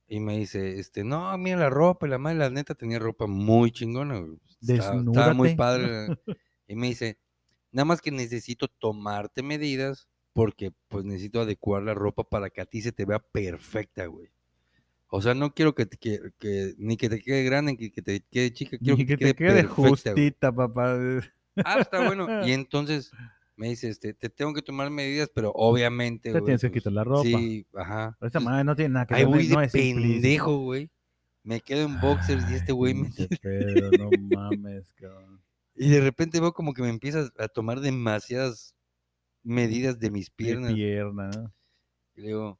y 0.07 0.19
me 0.19 0.37
dice, 0.37 0.79
este, 0.79 1.03
no, 1.03 1.37
mira 1.37 1.57
la 1.57 1.69
ropa 1.69 2.07
y 2.07 2.09
la 2.09 2.17
madre, 2.17 2.37
la 2.37 2.49
neta 2.49 2.75
tenía 2.75 2.99
ropa 2.99 3.27
muy 3.27 3.71
chingona, 3.71 4.19
güey. 4.19 4.37
Estaba, 4.61 5.01
estaba 5.01 5.33
muy 5.33 5.55
padre. 5.55 6.17
Y 6.67 6.75
me 6.75 6.87
dice, 6.87 7.17
nada 7.71 7.85
más 7.85 8.01
que 8.01 8.11
necesito 8.11 8.67
tomarte 8.67 9.41
medidas 9.43 10.07
porque 10.33 10.71
pues 10.87 11.03
necesito 11.03 11.41
adecuar 11.41 11.83
la 11.83 11.93
ropa 11.93 12.23
para 12.23 12.49
que 12.49 12.61
a 12.61 12.65
ti 12.65 12.81
se 12.81 12.91
te 12.91 13.05
vea 13.05 13.19
perfecta, 13.19 14.05
güey. 14.05 14.29
O 15.09 15.21
sea, 15.21 15.33
no 15.33 15.53
quiero 15.53 15.73
que, 15.73 15.85
te- 15.85 15.97
que, 15.97 16.19
que- 16.37 16.75
ni 16.77 16.97
que 16.97 17.09
te 17.09 17.21
quede 17.21 17.43
grande, 17.43 17.75
ni 17.79 17.89
que 17.89 18.01
te 18.01 18.21
quede 18.29 18.51
chica, 18.53 18.77
quiero 18.77 18.95
Y 19.01 19.05
que, 19.05 19.17
que 19.17 19.25
te 19.27 19.35
quede 19.35 19.63
perfecta, 19.63 19.81
güey. 19.81 19.91
justita, 19.91 20.51
papá. 20.51 20.97
Ah, 21.63 21.79
está 21.79 22.05
bueno. 22.05 22.45
Y 22.45 22.51
entonces 22.51 23.11
me 23.57 23.67
dice, 23.69 23.89
este, 23.89 24.13
te 24.13 24.29
tengo 24.29 24.53
que 24.53 24.61
tomar 24.61 24.89
medidas, 24.89 25.29
pero 25.33 25.51
obviamente, 25.53 26.31
Te 26.31 26.39
güey, 26.39 26.43
tienes 26.45 26.61
que 26.61 26.69
pues, 26.69 26.79
quitar 26.81 26.93
la 26.93 27.03
ropa. 27.03 27.23
Sí, 27.23 27.65
ajá. 27.73 28.15
Pero 28.19 28.27
Entonces, 28.29 28.43
madre 28.43 28.63
no 28.63 28.75
tiene 28.75 28.93
nada 28.93 29.05
que 29.07 29.15
Ahí 29.15 29.25
ver. 29.25 29.33
voy 29.33 29.47
no 29.49 29.59
de 29.59 29.65
es 29.65 29.71
pendejo, 29.73 30.57
güey. 30.59 30.89
Me 31.43 31.59
quedo 31.61 31.85
en 31.87 31.99
boxers 31.99 32.49
y 32.51 32.55
este 32.55 32.71
güey 32.71 32.93
me... 32.93 33.09
Pedo, 33.41 33.91
no 33.97 34.09
mames, 34.35 34.93
cabrón. 34.93 35.41
Y 35.75 35.89
de 35.89 36.01
repente 36.01 36.39
veo 36.39 36.53
como 36.53 36.73
que 36.73 36.81
me 36.81 36.89
empiezas 36.89 37.31
a 37.37 37.47
tomar 37.47 37.79
demasiadas 37.81 38.75
medidas 39.43 39.99
de 39.99 40.11
mis 40.11 40.27
De 40.27 40.33
piernas. 40.35 40.73
pierna, 40.73 41.29
¿no? 41.29 41.53
Y 42.15 42.21
le 42.21 42.27
digo, 42.27 42.59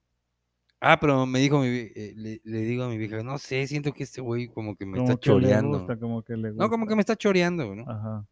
ah, 0.79 0.99
pero 0.99 1.25
me 1.25 1.39
dijo 1.39 1.59
mi, 1.59 1.67
eh, 1.67 2.13
le, 2.15 2.41
le 2.43 2.59
digo 2.61 2.83
a 2.83 2.89
mi 2.89 2.97
vieja, 2.97 3.23
no 3.23 3.37
sé, 3.39 3.67
siento 3.67 3.91
que 3.93 4.03
este 4.03 4.21
güey 4.21 4.47
como 4.49 4.75
que 4.75 4.85
me 4.85 4.97
Como 4.97 5.09
está 5.11 5.19
que 5.19 5.25
choreando. 5.29 5.77
gusta, 5.79 5.97
como 5.99 6.23
que 6.23 6.37
le 6.37 6.49
gusta. 6.51 6.63
No, 6.63 6.69
como 6.69 6.87
que 6.87 6.95
me 6.95 7.01
está 7.01 7.15
choreando, 7.15 7.75
¿no? 7.75 7.89
Ajá. 7.89 8.27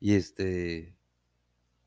Y 0.00 0.14
este, 0.14 0.96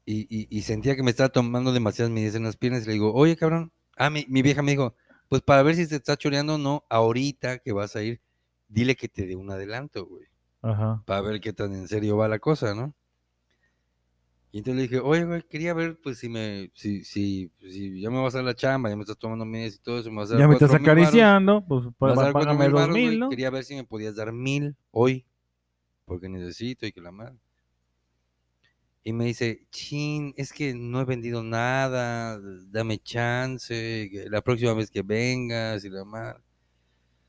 y, 0.06 0.21
y, 0.30 0.47
y 0.49 0.62
sentía 0.63 0.95
que 0.95 1.04
me 1.04 1.12
estaba 1.12 1.30
tomando 1.30 1.71
demasiadas 1.73 2.12
medidas 2.12 2.36
en 2.36 2.43
las 2.43 2.58
piernas 2.58 2.84
y 2.84 2.88
le 2.88 2.93
digo, 2.93 3.13
oye, 3.13 3.36
cabrón, 3.38 3.71
ah, 3.97 4.10
mi, 4.10 4.26
mi 4.30 4.41
vieja 4.41 4.62
me 4.62 4.71
dijo, 4.71 4.95
pues 5.30 5.41
para 5.41 5.63
ver 5.63 5.76
si 5.76 5.88
te 5.88 5.95
está 5.95 6.17
choreando 6.17 6.56
o 6.56 6.58
no, 6.58 6.86
ahorita 6.89 7.60
que 7.60 7.71
vas 7.73 7.95
a 7.95 8.04
ir, 8.04 8.21
dile 8.67 8.95
que 8.95 9.10
te 9.10 9.26
dé 9.26 9.36
un 9.36 9.52
adelanto, 9.52 10.06
güey. 10.06 10.26
Ajá. 10.62 11.04
para 11.06 11.21
ver 11.21 11.41
qué 11.41 11.54
tan 11.54 11.73
en 11.73 11.88
serio 11.88 12.17
va 12.17 12.28
la 12.30 12.39
cosa, 12.39 12.76
¿no? 12.76 12.95
Y 14.52 14.60
entonces 14.60 14.76
le 14.78 14.82
dije, 14.84 14.99
oye, 14.99 15.26
güey, 15.26 15.41
quería 15.43 15.73
ver, 15.73 15.99
pues, 16.02 16.19
si 16.19 16.30
me, 16.30 16.69
si, 16.76 17.04
si, 17.04 17.52
si 17.60 17.99
ya 17.99 18.10
me 18.12 18.21
vas 18.21 18.36
a 18.36 18.38
dar 18.38 18.45
la 18.45 18.56
chamba, 18.56 18.89
ya 18.89 18.95
me 18.95 19.02
estás 19.02 19.17
tomando 19.17 19.45
medidas 19.45 19.76
y 19.76 19.80
todo 19.80 19.99
eso, 19.99 20.12
me 20.12 20.17
vas 20.17 20.32
a 20.32 20.36
dar 20.36 20.39
Ya 20.39 20.47
me 20.47 20.54
estás 20.54 20.71
4,000 20.71 20.95
varos, 20.95 21.28
acariciando, 21.28 21.65
pues 21.67 21.84
me 21.99 22.10
pa- 22.13 22.13
vas 22.13 22.21
a 22.21 22.26
dar 22.26 22.36
págame 22.36 22.65
4,000 22.65 22.71
dos 22.71 22.88
varos, 22.88 22.99
güey, 22.99 23.15
mil, 23.15 23.19
¿no? 23.19 23.30
Quería 23.30 23.49
ver 23.49 23.63
si 23.65 23.76
me 23.76 23.84
podías 23.86 24.15
dar 24.15 24.32
mil 24.34 24.76
hoy, 24.91 25.26
porque 26.06 26.30
necesito 26.30 26.86
y 26.88 26.93
que 26.93 27.02
la 27.02 27.12
madre. 27.12 27.38
Y 29.03 29.11
me 29.11 29.25
dice, 29.25 29.65
chin, 29.69 30.33
es 30.37 30.53
que 30.53 30.73
no 30.73 31.01
he 31.01 31.05
vendido 31.05 31.43
nada, 31.43 32.39
dame 32.71 32.99
chance, 32.99 34.09
la 34.29 34.41
próxima 34.41 34.73
vez 34.73 34.89
que 34.89 35.01
vengas 35.01 35.83
y 35.83 35.89
la 35.89 36.05
madre. 36.05 36.39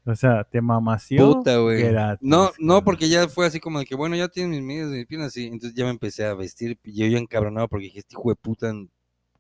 O 0.06 0.14
sea, 0.14 0.44
te 0.44 0.60
mamació 0.60 1.32
Puta, 1.32 1.56
güey. 1.56 1.80
No, 2.20 2.50
no, 2.58 2.84
porque 2.84 3.08
ya 3.08 3.26
fue 3.26 3.46
así 3.46 3.58
como 3.58 3.78
de 3.78 3.86
que, 3.86 3.94
bueno, 3.96 4.14
ya 4.14 4.28
tienes 4.28 4.50
mis 4.58 4.62
medidas 4.66 4.90
de 4.90 4.98
mis 4.98 5.06
piernas, 5.06 5.36
y 5.36 5.46
entonces 5.46 5.74
ya 5.74 5.84
me 5.84 5.90
empecé 5.90 6.24
a 6.26 6.34
vestir, 6.34 6.78
y 6.84 6.92
yo 6.94 7.06
ya 7.06 7.18
encabronado 7.18 7.66
porque 7.68 7.86
dije, 7.86 8.00
este 8.00 8.14
hijo 8.14 8.28
de 8.28 8.36
puta, 8.36 8.72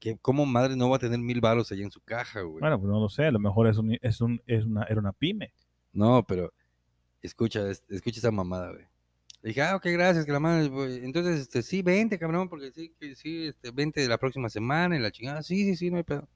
que 0.00 0.16
¿cómo 0.20 0.44
madre 0.46 0.74
no 0.74 0.88
va 0.90 0.96
a 0.96 1.00
tener 1.00 1.18
mil 1.18 1.40
baros 1.40 1.70
allá 1.70 1.84
en 1.84 1.90
su 1.90 2.00
caja, 2.00 2.40
güey? 2.40 2.60
Bueno, 2.60 2.80
pues 2.80 2.90
no 2.90 2.98
lo 2.98 3.08
sé, 3.10 3.26
a 3.26 3.30
lo 3.30 3.38
mejor 3.38 3.68
es, 3.68 3.76
un, 3.78 3.96
es, 4.00 4.20
un, 4.20 4.40
es 4.46 4.64
una, 4.64 4.84
era 4.84 4.98
una 5.00 5.12
pyme. 5.12 5.52
No, 5.92 6.24
pero 6.26 6.52
escucha, 7.22 7.70
es- 7.70 7.84
escucha 7.90 8.18
esa 8.18 8.30
mamada, 8.30 8.72
güey. 8.72 8.86
Le 9.44 9.48
dije, 9.50 9.60
ah, 9.60 9.76
ok, 9.76 9.84
gracias, 9.88 10.24
que 10.24 10.32
la 10.32 10.40
madre, 10.40 10.68
güey. 10.68 11.04
Entonces, 11.04 11.42
este, 11.42 11.62
sí, 11.62 11.82
vente, 11.82 12.18
cabrón, 12.18 12.48
porque 12.48 12.72
sí, 12.72 12.94
que 12.98 13.14
sí, 13.14 13.48
este, 13.48 13.70
vente 13.72 14.08
la 14.08 14.16
próxima 14.16 14.48
semana 14.48 14.96
y 14.96 15.00
la 15.00 15.10
chingada, 15.10 15.42
sí, 15.42 15.64
sí, 15.64 15.76
sí, 15.76 15.90
no 15.90 15.98
hay 15.98 16.02
pedo. 16.02 16.26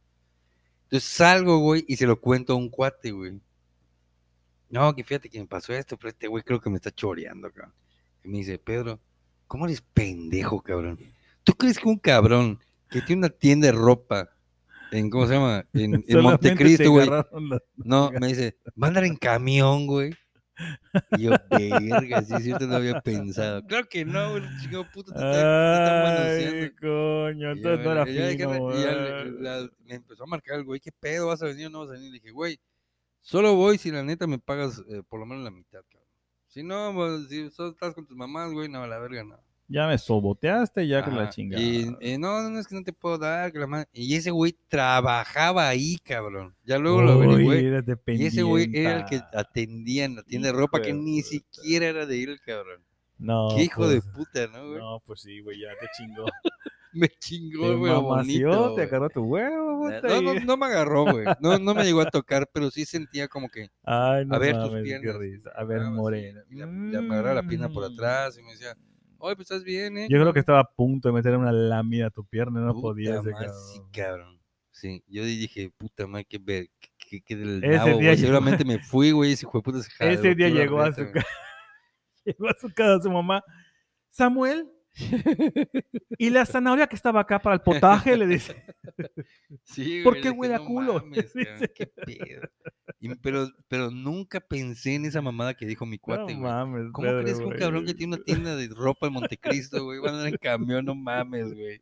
Entonces 0.83 1.09
salgo, 1.09 1.57
güey, 1.57 1.87
y 1.89 1.97
se 1.97 2.07
lo 2.07 2.21
cuento 2.21 2.53
a 2.53 2.57
un 2.57 2.69
cuate, 2.69 3.13
güey. 3.13 3.41
No, 4.69 4.95
que 4.95 5.05
fíjate 5.05 5.31
que 5.31 5.41
me 5.41 5.47
pasó 5.47 5.73
esto, 5.73 5.97
pero 5.97 6.11
este 6.11 6.29
güey 6.29 6.43
creo 6.43 6.61
que 6.61 6.69
me 6.69 6.77
está 6.77 6.91
choreando, 6.91 7.51
cabrón. 7.51 7.73
Y 8.25 8.29
me 8.29 8.39
dice, 8.39 8.59
Pedro, 8.59 9.01
¿cómo 9.47 9.65
eres 9.65 9.81
pendejo, 9.81 10.61
cabrón? 10.61 10.99
¿Tú 11.45 11.55
crees 11.55 11.79
que 11.79 11.89
un 11.89 11.99
cabrón 11.99 12.61
que 12.91 13.01
tiene 13.01 13.21
una 13.21 13.31
tienda 13.31 13.69
de 13.69 13.73
ropa 13.73 14.29
en, 14.93 15.09
¿cómo 15.09 15.27
se 15.27 15.33
llama? 15.33 15.65
En, 15.73 16.05
en 16.07 16.21
Montecristo, 16.21 16.91
güey. 16.91 17.09
No, 17.75 18.11
me 18.21 18.27
dice, 18.27 18.59
va 18.67 18.87
a 18.87 18.89
andar 18.89 19.05
en 19.05 19.17
camión, 19.17 19.87
güey. 19.87 20.15
Y 21.17 21.23
yo, 21.23 21.31
verga, 21.51 22.23
sí 22.23 22.35
es 22.35 22.45
cierto, 22.45 22.67
no 22.67 22.77
había 22.77 23.01
pensado. 23.01 23.65
Claro 23.67 23.89
que 23.89 24.05
no, 24.05 24.31
güey, 24.33 24.43
chingado 24.61 24.91
puto, 24.91 25.13
te 25.13 25.19
Ay, 25.21 26.71
coño, 26.81 27.53
entonces 27.53 27.79
ya, 27.79 27.85
no 27.85 27.93
era 27.93 28.07
fino, 28.07 29.69
me 29.85 29.95
empezó 29.95 30.25
a 30.25 30.27
marcar 30.27 30.57
el 30.59 30.65
güey, 30.65 30.81
¿qué 30.81 30.93
pedo? 30.93 31.29
¿Vas 31.29 31.43
a 31.43 31.47
venir 31.47 31.67
o 31.67 31.71
no 31.71 31.81
vas 31.81 31.91
a 31.91 31.93
venir? 31.93 32.11
Le 32.11 32.19
dije, 32.19 32.31
güey, 32.31 32.61
solo 33.21 33.55
voy 33.55 33.79
si 33.79 33.91
la 33.91 34.03
neta 34.03 34.27
me 34.27 34.39
pagas 34.39 34.83
eh, 34.89 35.03
por 35.09 35.21
lo 35.21 35.27
menos 35.27 35.45
la 35.45 35.51
mitad, 35.51 35.83
cabrón. 35.89 36.09
Si 36.49 36.63
no, 36.63 36.93
pues, 36.95 37.29
si 37.29 37.51
solo 37.51 37.71
estás 37.71 37.95
con 37.95 38.07
tus 38.07 38.17
mamás, 38.17 38.53
güey, 38.53 38.69
no, 38.69 38.87
la 38.87 38.99
verga, 38.99 39.23
no. 39.25 39.48
Ya 39.71 39.87
me 39.87 39.99
soboteaste 39.99 40.89
ya 40.89 41.05
con 41.05 41.15
la 41.17 41.29
chingada. 41.29 41.63
Y 41.63 41.95
eh, 42.01 42.17
no, 42.19 42.49
no, 42.49 42.59
es 42.59 42.67
que 42.67 42.75
no 42.75 42.83
te 42.83 42.93
puedo 42.95 43.19
dar, 43.19 43.53
que 43.53 43.59
la 43.59 43.67
madre- 43.67 43.89
Y 43.93 44.15
ese 44.17 44.31
güey 44.31 44.57
trabajaba 44.69 45.69
ahí, 45.69 45.99
cabrón. 45.99 46.55
Ya 46.65 46.79
luego 46.79 47.03
lo 47.03 47.19
Uy, 47.19 47.27
averigüé. 47.27 47.67
eres 47.67 47.85
Y 48.07 48.27
ese 48.27 48.43
güey 48.43 48.71
era 48.75 49.01
el 49.01 49.05
que 49.05 49.21
atendía 49.35 50.07
en 50.07 50.17
la 50.17 50.23
tienda 50.23 50.49
de 50.49 50.53
ropa, 50.59 50.81
que 50.81 50.93
ni 50.95 51.21
siquiera 51.23 51.87
era 51.87 52.07
de 52.07 52.23
él, 52.25 52.41
cabrón. 52.41 52.83
No, 53.19 53.49
Qué 53.55 53.65
hijo 53.65 53.87
de 53.89 54.01
pues, 54.01 54.15
puta, 54.15 54.47
¿no, 54.47 54.69
güey? 54.69 54.79
No, 54.79 55.03
pues 55.05 55.21
sí, 55.21 55.41
güey, 55.41 55.61
ya 55.61 55.69
te 55.81 55.87
chingó. 55.97 56.25
Me 56.95 57.09
chingó, 57.21 57.77
güey, 57.77 57.93
bonito. 57.93 58.75
te 58.75 58.83
agarró 58.83 59.11
tu 59.11 59.23
huevo, 59.23 59.91
No, 60.03 60.23
no, 60.23 60.35
no 60.41 60.57
me 60.57 60.67
agarró, 60.67 61.05
güey. 61.05 61.27
No, 61.41 61.59
no 61.59 61.75
me 61.75 61.85
llegó 61.85 62.01
a 62.01 62.07
tocar, 62.11 62.49
pero 62.51 62.71
sí 62.71 62.87
sentía 62.87 63.29
como 63.29 63.51
que, 63.51 63.69
Ay, 63.85 64.25
no 64.25 64.35
a 64.35 64.39
ver 64.39 64.55
tus 64.57 64.71
mames, 64.71 64.85
qué 64.85 64.99
piernas. 65.01 65.47
A 65.55 65.65
ver, 65.65 65.81
Ah, 65.83 65.91
morena. 65.91 66.43
y 66.51 66.55
la- 66.55 66.65
la- 66.67 66.73
me 67.03 67.15
agarraba 67.15 67.43
la 67.43 67.49
pierna 67.49 67.69
por 67.69 67.89
Mm. 67.89 67.93
atrás 67.93 68.39
y 68.39 68.43
me 68.43 68.53
decía, 68.53 68.75
oye, 69.19 69.37
pues 69.37 69.51
estás 69.51 69.65
bien, 69.65 69.99
¿eh? 69.99 70.07
Yo 70.09 70.21
creo 70.21 70.33
que 70.33 70.41
estaba 70.41 70.61
a 70.61 70.71
punto 70.71 71.09
de 71.09 71.15
meter 71.15 71.37
una 71.37 71.53
lámina 71.53 72.07
a 72.07 72.11
tu 72.11 72.25
pierna 72.25 72.61
no 72.61 72.73
Puta 72.73 72.83
podía 72.83 73.21
ese 73.21 73.31
madre, 73.31 73.47
cabrón. 73.47 73.65
Sí, 73.73 73.81
cabrón. 73.93 74.41
Sí, 74.71 75.05
yo 75.09 75.25
dije, 75.25 75.71
puta 75.77 76.07
madre, 76.07 76.25
qué 76.29 76.39
ver, 76.39 76.69
qué, 76.99 77.21
qué, 77.21 77.37
del 77.37 77.65
Ese 77.65 77.77
nabo, 77.77 77.99
día 77.99 78.17
Seguramente 78.17 78.65
me 78.65 78.79
fui, 78.79 79.11
güey, 79.11 79.33
ese 79.33 79.45
hijo 79.45 79.59
de 79.59 79.63
puta 79.63 79.83
se 79.83 79.91
Ese 80.13 80.35
día 80.35 80.49
llegó 80.49 80.81
a 80.81 80.93
su 80.93 81.11
casa. 81.11 81.27
Llegó 82.25 82.49
a 82.49 82.55
su 82.61 82.73
casa 82.75 83.03
su 83.03 83.11
mamá. 83.11 83.43
Samuel. 84.11 84.71
¿Y 86.19 86.31
la 86.31 86.45
zanahoria 86.47 86.87
que 86.87 86.97
estaba 86.97 87.21
acá 87.21 87.39
para 87.39 87.55
el 87.55 87.63
potaje? 87.63 88.17
Le 88.17 88.27
dice. 88.27 88.65
Sí, 89.65 90.03
¿Por 90.03 90.15
güey, 90.15 90.23
qué 90.23 90.31
huele 90.31 90.55
a 90.55 90.59
"No 90.59 90.65
culo?" 90.67 90.95
mames, 91.05 91.33
qué 91.75 91.87
pedo. 91.87 92.49
Y- 93.01 93.15
pero, 93.17 93.49
pero 93.69 93.91
nunca 93.91 94.41
pensé 94.41 94.95
en 94.97 95.05
esa 95.07 95.23
mamada 95.23 95.55
que 95.55 95.67
dijo 95.67 95.87
mi 95.87 95.97
No 95.97 96.03
cuate, 96.03 96.35
güey. 96.35 96.37
mames. 96.39 96.91
¿Cómo 96.93 97.07
Pedro, 97.09 97.23
crees 97.23 97.37
que 97.39 97.45
un 97.45 97.49
güey. 97.51 97.59
cabrón 97.61 97.87
que 97.87 97.95
tiene 97.95 98.17
una 98.17 98.25
tienda 98.25 98.57
de 98.57 98.69
ropa 98.69 99.07
en 99.07 99.13
Montecristo, 99.15 99.85
güey, 99.85 100.01
va 100.01 100.09
a 100.09 100.13
andar 100.13 100.29
en 100.29 100.37
camión? 100.37 100.85
No 100.85 100.95
mames, 100.95 101.55
güey. 101.55 101.81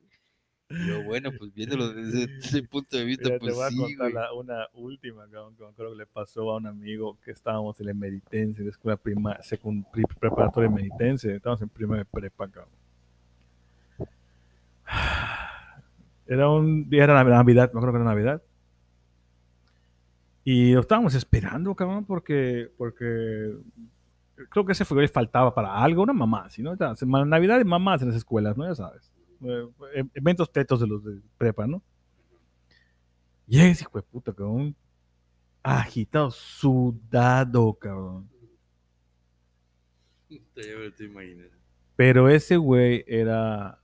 Yo, 0.69 1.05
bueno, 1.05 1.31
pues 1.39 1.55
viéndolo 1.55 1.93
desde 1.93 2.25
ese 2.39 2.63
punto 2.65 2.97
de 2.97 3.05
vista, 3.05 3.29
Mira, 3.29 3.39
pues 3.39 3.53
te 3.53 3.57
voy 3.57 3.67
a 3.67 3.71
sí, 3.71 3.77
contar 3.77 3.99
güey. 4.11 4.15
la- 4.15 4.33
una 4.33 4.67
última, 4.75 5.23
cabrón, 5.31 5.57
que 5.57 5.63
me 5.63 5.69
acuerdo 5.71 5.93
que 5.93 5.99
le 5.99 6.07
pasó 6.07 6.51
a 6.51 6.57
un 6.57 6.67
amigo 6.67 7.19
que 7.25 7.31
estábamos 7.31 7.79
en 7.81 7.87
la 7.87 7.93
Emeritense, 7.93 8.61
en 8.61 8.67
la 8.67 8.71
escuela 8.73 8.97
prima, 8.97 9.39
secund- 9.43 9.87
preparatoria 10.21 10.69
Emeritense, 10.69 11.37
estábamos 11.37 11.63
en 11.63 11.69
primera 11.69 11.99
de 12.01 12.05
prepa, 12.05 12.49
cabrón. 12.49 12.75
Era 16.27 16.51
un 16.51 16.89
día, 16.91 17.05
era 17.05 17.23
Navidad, 17.23 17.73
me 17.73 17.79
acuerdo 17.79 17.93
que 17.93 17.97
era 17.99 18.05
Navidad. 18.05 18.43
Y 20.43 20.73
lo 20.73 20.81
estábamos 20.81 21.15
esperando, 21.15 21.75
cabrón, 21.75 22.05
porque, 22.05 22.71
porque 22.77 23.57
creo 24.49 24.65
que 24.65 24.73
ese 24.73 24.85
fue 24.85 25.03
le 25.03 25.09
faltaba 25.09 25.55
para 25.55 25.83
algo, 25.83 26.03
una 26.03 26.13
mamá, 26.13 26.49
¿sí? 26.49 26.63
¿no? 26.63 26.77
Navidad 27.25 27.61
y 27.61 27.65
mamás 27.65 28.03
en 28.03 28.09
las 28.09 28.17
escuelas, 28.17 28.57
¿no? 28.57 28.67
Ya 28.67 28.75
sabes. 28.75 29.13
Eh, 29.43 29.69
eh, 29.95 30.05
eventos 30.15 30.51
tetos 30.51 30.81
de 30.81 30.87
los 30.87 31.05
de 31.05 31.21
prepa, 31.37 31.67
¿no? 31.67 31.83
Y 33.47 33.61
ese 33.61 33.85
hijo 33.85 33.99
de 33.99 34.03
puta, 34.03 34.33
cabrón. 34.33 34.75
Agitado, 35.63 36.31
sudado, 36.31 37.75
cabrón. 37.75 38.29
Estoy 40.29 41.07
imaginando. 41.07 41.57
Pero 41.97 42.29
ese 42.29 42.57
güey 42.57 43.05
era 43.07 43.81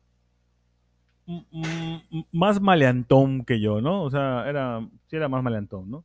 más 2.33 2.61
maleantón 2.61 3.45
que 3.45 3.61
yo, 3.61 3.81
¿no? 3.81 4.03
O 4.03 4.11
sea, 4.11 4.49
era, 4.49 4.87
sí 5.07 5.17
era 5.17 5.29
más 5.29 5.43
maleantón, 5.43 5.91
¿no? 5.91 6.05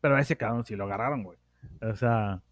Pero 0.00 0.16
a 0.16 0.20
ese 0.20 0.36
cabrón 0.36 0.64
sí 0.64 0.76
lo 0.76 0.84
agarraron, 0.84 1.22
güey. 1.22 1.38
O 1.82 1.94
sea, 1.94 2.42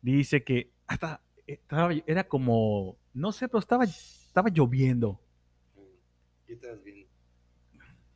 dice 0.00 0.42
que 0.44 0.70
hasta 0.86 1.20
estaba, 1.46 1.92
era 2.06 2.24
como, 2.24 2.96
no 3.12 3.32
sé, 3.32 3.48
pero 3.48 3.58
estaba, 3.58 3.84
estaba 3.84 4.48
lloviendo. 4.50 5.20
¿Qué 6.46 6.54
estás 6.54 6.82
viendo? 6.82 7.08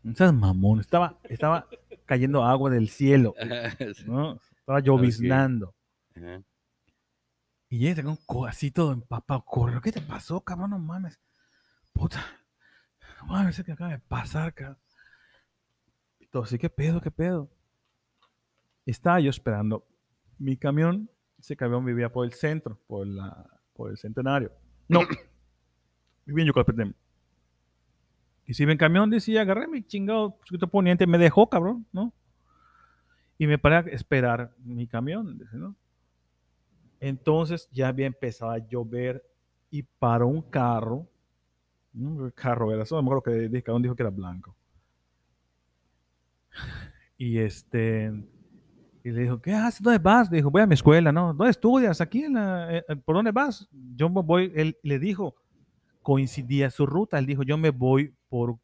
No 0.03 0.15
seas 0.15 0.33
mamón, 0.33 0.81
estaba, 0.81 1.19
estaba 1.25 1.69
cayendo 2.07 2.43
agua 2.45 2.71
del 2.71 2.89
cielo, 2.89 3.35
¿no? 4.07 4.41
Estaba 4.59 4.81
lloviznando. 4.81 5.75
Ajá. 6.17 6.43
Y 7.73 7.87
ese 7.87 8.05
con 8.05 8.17
co- 8.27 8.45
así 8.45 8.71
todo 8.71 8.93
empapado, 8.93 9.43
corre. 9.47 9.81
¿Qué 9.81 9.91
te 9.93 10.03
pasó, 10.03 10.43
cabrón? 10.43 10.71
No 10.73 10.79
mames. 10.79 11.19
Puta. 11.95 12.23
No 13.19 13.29
mames, 13.29 13.63
¿qué 13.65 13.73
acaba 13.73 13.93
de 13.93 13.99
pasar, 13.99 14.53
cabrón? 14.53 14.77
Entonces, 16.21 16.59
¿qué 16.59 16.69
pedo, 16.69 17.01
qué 17.01 17.11
pedo? 17.11 17.51
Estaba 18.85 19.21
yo 19.21 19.31
esperando 19.31 19.87
mi 20.37 20.59
camión. 20.59 21.11
Ese 21.39 21.57
camión 21.57 21.83
vivía 21.83 22.13
por 22.13 22.27
el 22.27 22.35
centro, 22.35 22.79
por, 22.87 23.07
la, 23.07 23.49
por 23.73 23.91
el 23.91 23.97
centenario. 23.97 24.53
No. 24.87 25.01
vivía 26.27 26.43
en 26.43 26.49
Yucatán. 26.49 26.95
Y 28.45 28.53
si 28.53 28.67
ven 28.67 28.77
camión, 28.77 29.09
decía, 29.09 29.41
agarré 29.41 29.67
mi 29.67 29.83
chingado 29.83 30.39
chiquito 30.45 30.67
poniente, 30.69 31.07
me 31.07 31.17
dejó, 31.17 31.49
cabrón, 31.49 31.87
¿no? 31.91 32.13
Y 33.39 33.47
me 33.47 33.57
paré 33.57 33.77
a 33.77 33.81
esperar 33.95 34.55
mi 34.59 34.87
camión, 34.87 35.39
dice, 35.39 35.57
¿no? 35.57 35.75
Entonces 37.03 37.69
ya 37.73 37.89
había 37.89 38.07
empezado 38.07 38.53
a 38.53 38.59
llover 38.59 39.25
y 39.71 39.83
paró 39.83 40.29
un 40.29 40.41
carro. 40.41 41.09
¿no? 41.93 42.27
¿Qué 42.27 42.33
carro 42.33 42.73
era? 42.73 42.85
Eso 42.85 42.95
me 43.03 43.09
acuerdo 43.09 43.25
que 43.25 43.63
cabrón 43.65 43.83
dijo 43.83 43.97
que 43.97 44.05
era 44.05 44.11
blanco. 44.11 44.55
Y 47.19 47.39
este. 47.39 48.13
Y 49.03 49.11
le 49.11 49.23
dijo, 49.23 49.43
¿qué 49.43 49.53
haces? 49.53 49.83
¿Dónde 49.83 49.99
vas? 49.99 50.31
Le 50.31 50.37
dijo, 50.37 50.51
voy 50.53 50.63
a 50.63 50.67
mi 50.67 50.75
escuela, 50.75 51.11
¿no? 51.11 51.35
¿Dónde 51.35 51.51
estudias? 51.51 52.01
¿Aquí? 52.01 52.23
En 52.23 52.35
la, 52.35 52.77
eh, 52.77 52.85
¿Por 53.05 53.17
dónde 53.17 53.33
vas? 53.33 53.69
Yo 53.97 54.09
me 54.09 54.23
voy. 54.23 54.53
Él 54.55 54.79
le 54.85 55.01
dijo, 55.01 55.35
coincidía 56.03 56.71
su 56.71 56.87
ruta. 56.87 57.19
Él 57.19 57.27
dijo, 57.27 57.43
yo 57.43 57.59
me 57.59 57.71
voy 57.71 58.15
por 58.29 58.59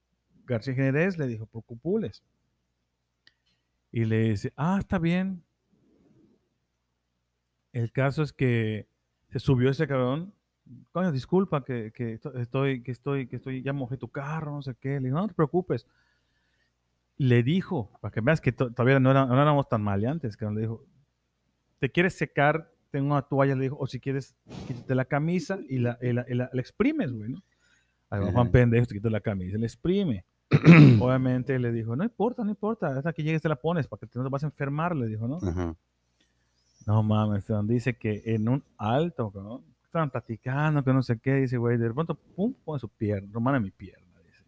García 0.44 0.74
Generés, 0.74 1.18
le 1.18 1.26
dijo, 1.26 1.46
por 1.46 1.64
Cupules. 1.64 2.22
Y 3.90 4.04
le 4.04 4.30
dice, 4.30 4.52
ah, 4.56 4.76
está 4.78 5.00
bien. 5.00 5.42
El 7.78 7.92
caso 7.92 8.22
es 8.22 8.32
que 8.32 8.88
se 9.30 9.38
subió 9.38 9.70
ese 9.70 9.86
cabrón. 9.86 10.32
Coño, 10.92 11.12
disculpa 11.12 11.64
que, 11.64 11.92
que 11.92 12.14
esto- 12.14 12.34
estoy, 12.36 12.82
que 12.82 12.90
estoy, 12.92 13.26
que 13.26 13.36
estoy, 13.36 13.62
ya 13.62 13.72
mojé 13.72 13.96
tu 13.96 14.08
carro, 14.08 14.52
no 14.52 14.62
sé 14.62 14.74
qué. 14.80 15.00
Le 15.00 15.08
dijo, 15.08 15.16
no 15.18 15.28
te 15.28 15.34
preocupes. 15.34 15.86
Le 17.16 17.42
dijo, 17.42 17.90
para 18.00 18.12
que 18.12 18.20
veas 18.20 18.40
que 18.40 18.52
to- 18.52 18.70
todavía 18.72 19.00
no, 19.00 19.10
era- 19.10 19.26
no 19.26 19.40
éramos 19.40 19.68
tan 19.68 19.82
maleantes, 19.82 20.36
que 20.36 20.44
le 20.46 20.60
dijo, 20.60 20.84
¿te 21.78 21.90
quieres 21.90 22.14
secar? 22.14 22.72
Tengo 22.90 23.12
una 23.12 23.22
toalla, 23.22 23.54
le 23.54 23.62
dijo, 23.62 23.76
o 23.78 23.86
si 23.86 23.98
quieres, 24.00 24.34
quítate 24.66 24.94
la 24.94 25.04
camisa 25.04 25.58
y 25.68 25.78
la, 25.78 25.98
y 26.00 26.12
la, 26.12 26.24
y 26.28 26.34
la- 26.34 26.50
la 26.52 26.60
exprimes, 26.60 27.12
güey, 27.12 27.30
¿no? 27.30 27.42
Ahí 28.10 28.20
va 28.20 28.26
Juan 28.32 28.50
pendejo, 28.52 28.86
se 28.86 28.94
quita 28.94 29.10
la 29.10 29.20
camisa 29.20 29.58
la 29.58 29.66
exprime. 29.66 30.24
Obviamente 31.00 31.58
le 31.58 31.72
dijo, 31.72 31.94
no 31.96 32.04
importa, 32.04 32.42
no 32.44 32.50
importa, 32.50 32.96
hasta 32.96 33.12
que 33.12 33.22
llegues 33.22 33.42
te 33.42 33.48
la 33.48 33.56
pones, 33.56 33.86
para 33.86 34.00
que 34.00 34.06
no 34.18 34.24
te 34.24 34.30
vas 34.30 34.42
a 34.44 34.46
enfermar, 34.46 34.96
le 34.96 35.06
dijo, 35.06 35.28
¿no? 35.28 35.38
Ajá. 35.42 35.74
No 36.86 37.02
mames, 37.02 37.44
dice 37.64 37.94
que 37.94 38.22
en 38.24 38.48
un 38.48 38.64
alto, 38.76 39.32
estaban 39.84 40.10
platicando, 40.10 40.84
que 40.84 40.92
no 40.92 41.02
sé 41.02 41.18
qué, 41.18 41.34
dice, 41.34 41.56
güey, 41.56 41.78
de 41.78 41.92
pronto, 41.92 42.14
pum, 42.14 42.54
pone 42.64 42.78
su 42.78 42.88
pierna, 42.88 43.28
romana 43.32 43.58
mi 43.58 43.70
pierna, 43.70 44.20
dice. 44.24 44.44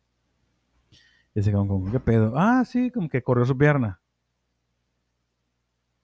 Dice, 1.35 1.53
como, 1.53 1.69
como, 1.69 1.93
¿qué 1.93 2.01
pedo? 2.01 2.35
Ah, 2.37 2.65
sí, 2.65 2.91
como 2.91 3.09
que 3.09 3.23
corrió 3.23 3.45
su 3.45 3.57
pierna. 3.57 4.01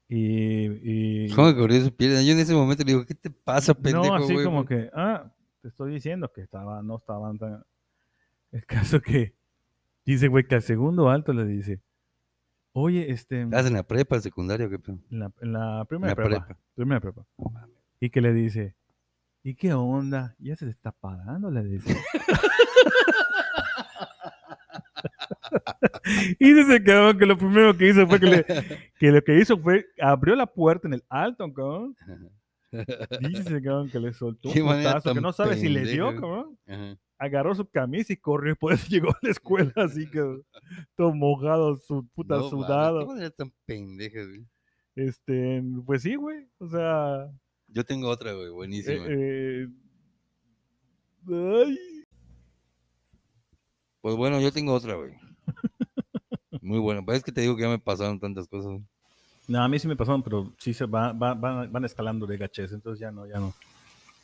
Y, 0.09 1.27
y 1.27 1.31
¿Cómo 1.35 1.49
que 1.49 1.57
corrió 1.57 1.85
su 1.85 1.95
pierna? 1.95 2.23
Yo 2.23 2.33
en 2.33 2.39
ese 2.39 2.55
momento 2.55 2.85
le 2.85 2.93
digo, 2.93 3.05
¿qué 3.05 3.15
te 3.15 3.31
pasa, 3.31 3.75
pendejo, 3.75 4.07
no, 4.07 4.15
así 4.15 4.33
güey? 4.33 4.45
como 4.45 4.65
que, 4.65 4.91
ah, 4.95 5.33
te 5.61 5.69
estoy 5.69 5.93
diciendo 5.93 6.33
que 6.33 6.43
estaba, 6.43 6.83
no 6.83 6.97
estaban 6.97 7.39
tan... 7.39 7.65
El 8.53 8.65
caso 8.65 9.01
que 9.01 9.35
dice, 10.05 10.29
güey, 10.29 10.47
que 10.47 10.55
al 10.55 10.63
segundo 10.63 11.11
alto 11.11 11.33
le 11.33 11.45
dice, 11.45 11.81
oye, 12.79 13.11
este, 13.11 13.41
en 13.41 13.49
¿Estás 13.49 13.67
en 13.67 13.73
la 13.73 13.83
prepa, 13.85 14.21
secundaria 14.21 14.67
o 14.67 14.71
qué 14.71 14.79
la, 15.11 15.33
en 15.41 15.53
la 15.53 15.85
primera 15.89 16.11
la 16.11 16.15
prepa, 16.15 16.47
prepa. 16.47 16.61
primera 16.75 17.01
prepa. 17.01 17.25
Y 18.01 18.11
que 18.11 18.21
le 18.21 18.35
dice, 18.35 18.75
¿y 19.43 19.55
qué 19.55 19.73
onda? 19.73 20.37
Ya 20.39 20.57
se 20.57 20.67
te 20.67 20.73
está 20.73 20.93
parando, 20.93 21.51
le 21.51 21.65
dice. 21.65 21.97
y 26.39 26.53
dice 26.53 26.83
cabrón 26.83 27.19
que 27.19 27.27
lo 27.27 27.37
primero 27.39 27.77
que 27.77 27.89
hizo 27.89 28.07
fue 28.07 28.21
que, 28.21 28.27
le- 28.27 28.45
que 28.99 29.11
lo 29.11 29.23
que 29.23 29.39
hizo 29.39 29.59
fue 29.59 29.87
abrió 30.01 30.35
la 30.37 30.47
puerta 30.47 30.89
en 30.89 30.95
el 30.95 31.05
alto, 31.09 31.53
cabrón. 31.53 31.97
Dice 33.21 33.63
cabrón 33.63 33.89
que 33.91 34.01
le 34.01 34.13
soltó 34.13 34.49
un 34.51 34.55
putazo 34.55 35.15
que 35.15 35.21
no 35.21 35.33
sabe 35.33 35.57
si 35.57 35.69
le 35.69 35.85
dio, 35.85 36.15
cabrón. 36.15 36.59
Ajá. 36.67 36.97
Agarró 37.19 37.55
su 37.55 37.65
camisa 37.67 38.13
y 38.13 38.17
corrió 38.17 38.53
y 38.53 38.57
por 38.57 38.73
eso 38.75 38.87
llegó 38.89 39.11
a 39.11 39.19
la 39.23 39.31
escuela 39.31 39.73
así 39.77 40.09
que 40.11 40.21
todo 40.95 41.15
mojado, 41.15 41.77
su 41.77 42.07
puta 42.09 42.37
No 42.37 42.49
sudado. 42.51 43.01
¿Qué 43.01 43.07
manera 43.07 43.31
tan 43.31 43.53
pendeja, 43.65 44.23
güey? 44.25 44.47
Este, 44.95 45.63
pues 45.85 46.03
sí, 46.03 46.15
güey. 46.15 46.47
O 46.59 46.69
sea. 46.69 47.31
Yo 47.69 47.85
tengo 47.85 48.09
otra, 48.09 48.33
güey, 48.33 48.47
eh, 48.47 48.51
buenísima. 48.51 49.05
eh, 49.09 49.67
ay, 51.29 51.79
Pues 54.01 54.17
bueno, 54.17 54.41
yo 54.41 54.53
tengo 54.53 54.73
otra, 54.75 54.95
güey. 54.95 55.13
Muy 56.63 56.79
buena. 56.79 57.05
Pues 57.05 57.19
es 57.19 57.25
que 57.25 57.33
te 57.33 57.41
digo 57.41 57.57
que 57.57 57.63
ya 57.63 57.69
me 57.69 57.79
pasaron 57.79 58.19
tantas 58.21 58.47
cosas. 58.49 58.73
güey. 58.73 58.85
No, 59.49 59.63
a 59.63 59.69
mí 59.69 59.79
sí 59.79 59.87
me 59.87 59.97
pasaron, 59.97 60.23
pero 60.23 60.53
sí 60.59 60.75
se 60.75 60.87
va, 60.87 61.13
va- 61.13 61.35
van, 61.35 61.71
van 61.73 61.85
escalando 61.85 62.27
de 62.27 62.37
gachez, 62.37 62.73
entonces 62.73 63.01
ya 63.01 63.11
no, 63.13 63.27
ya 63.27 63.39
no. 63.39 63.55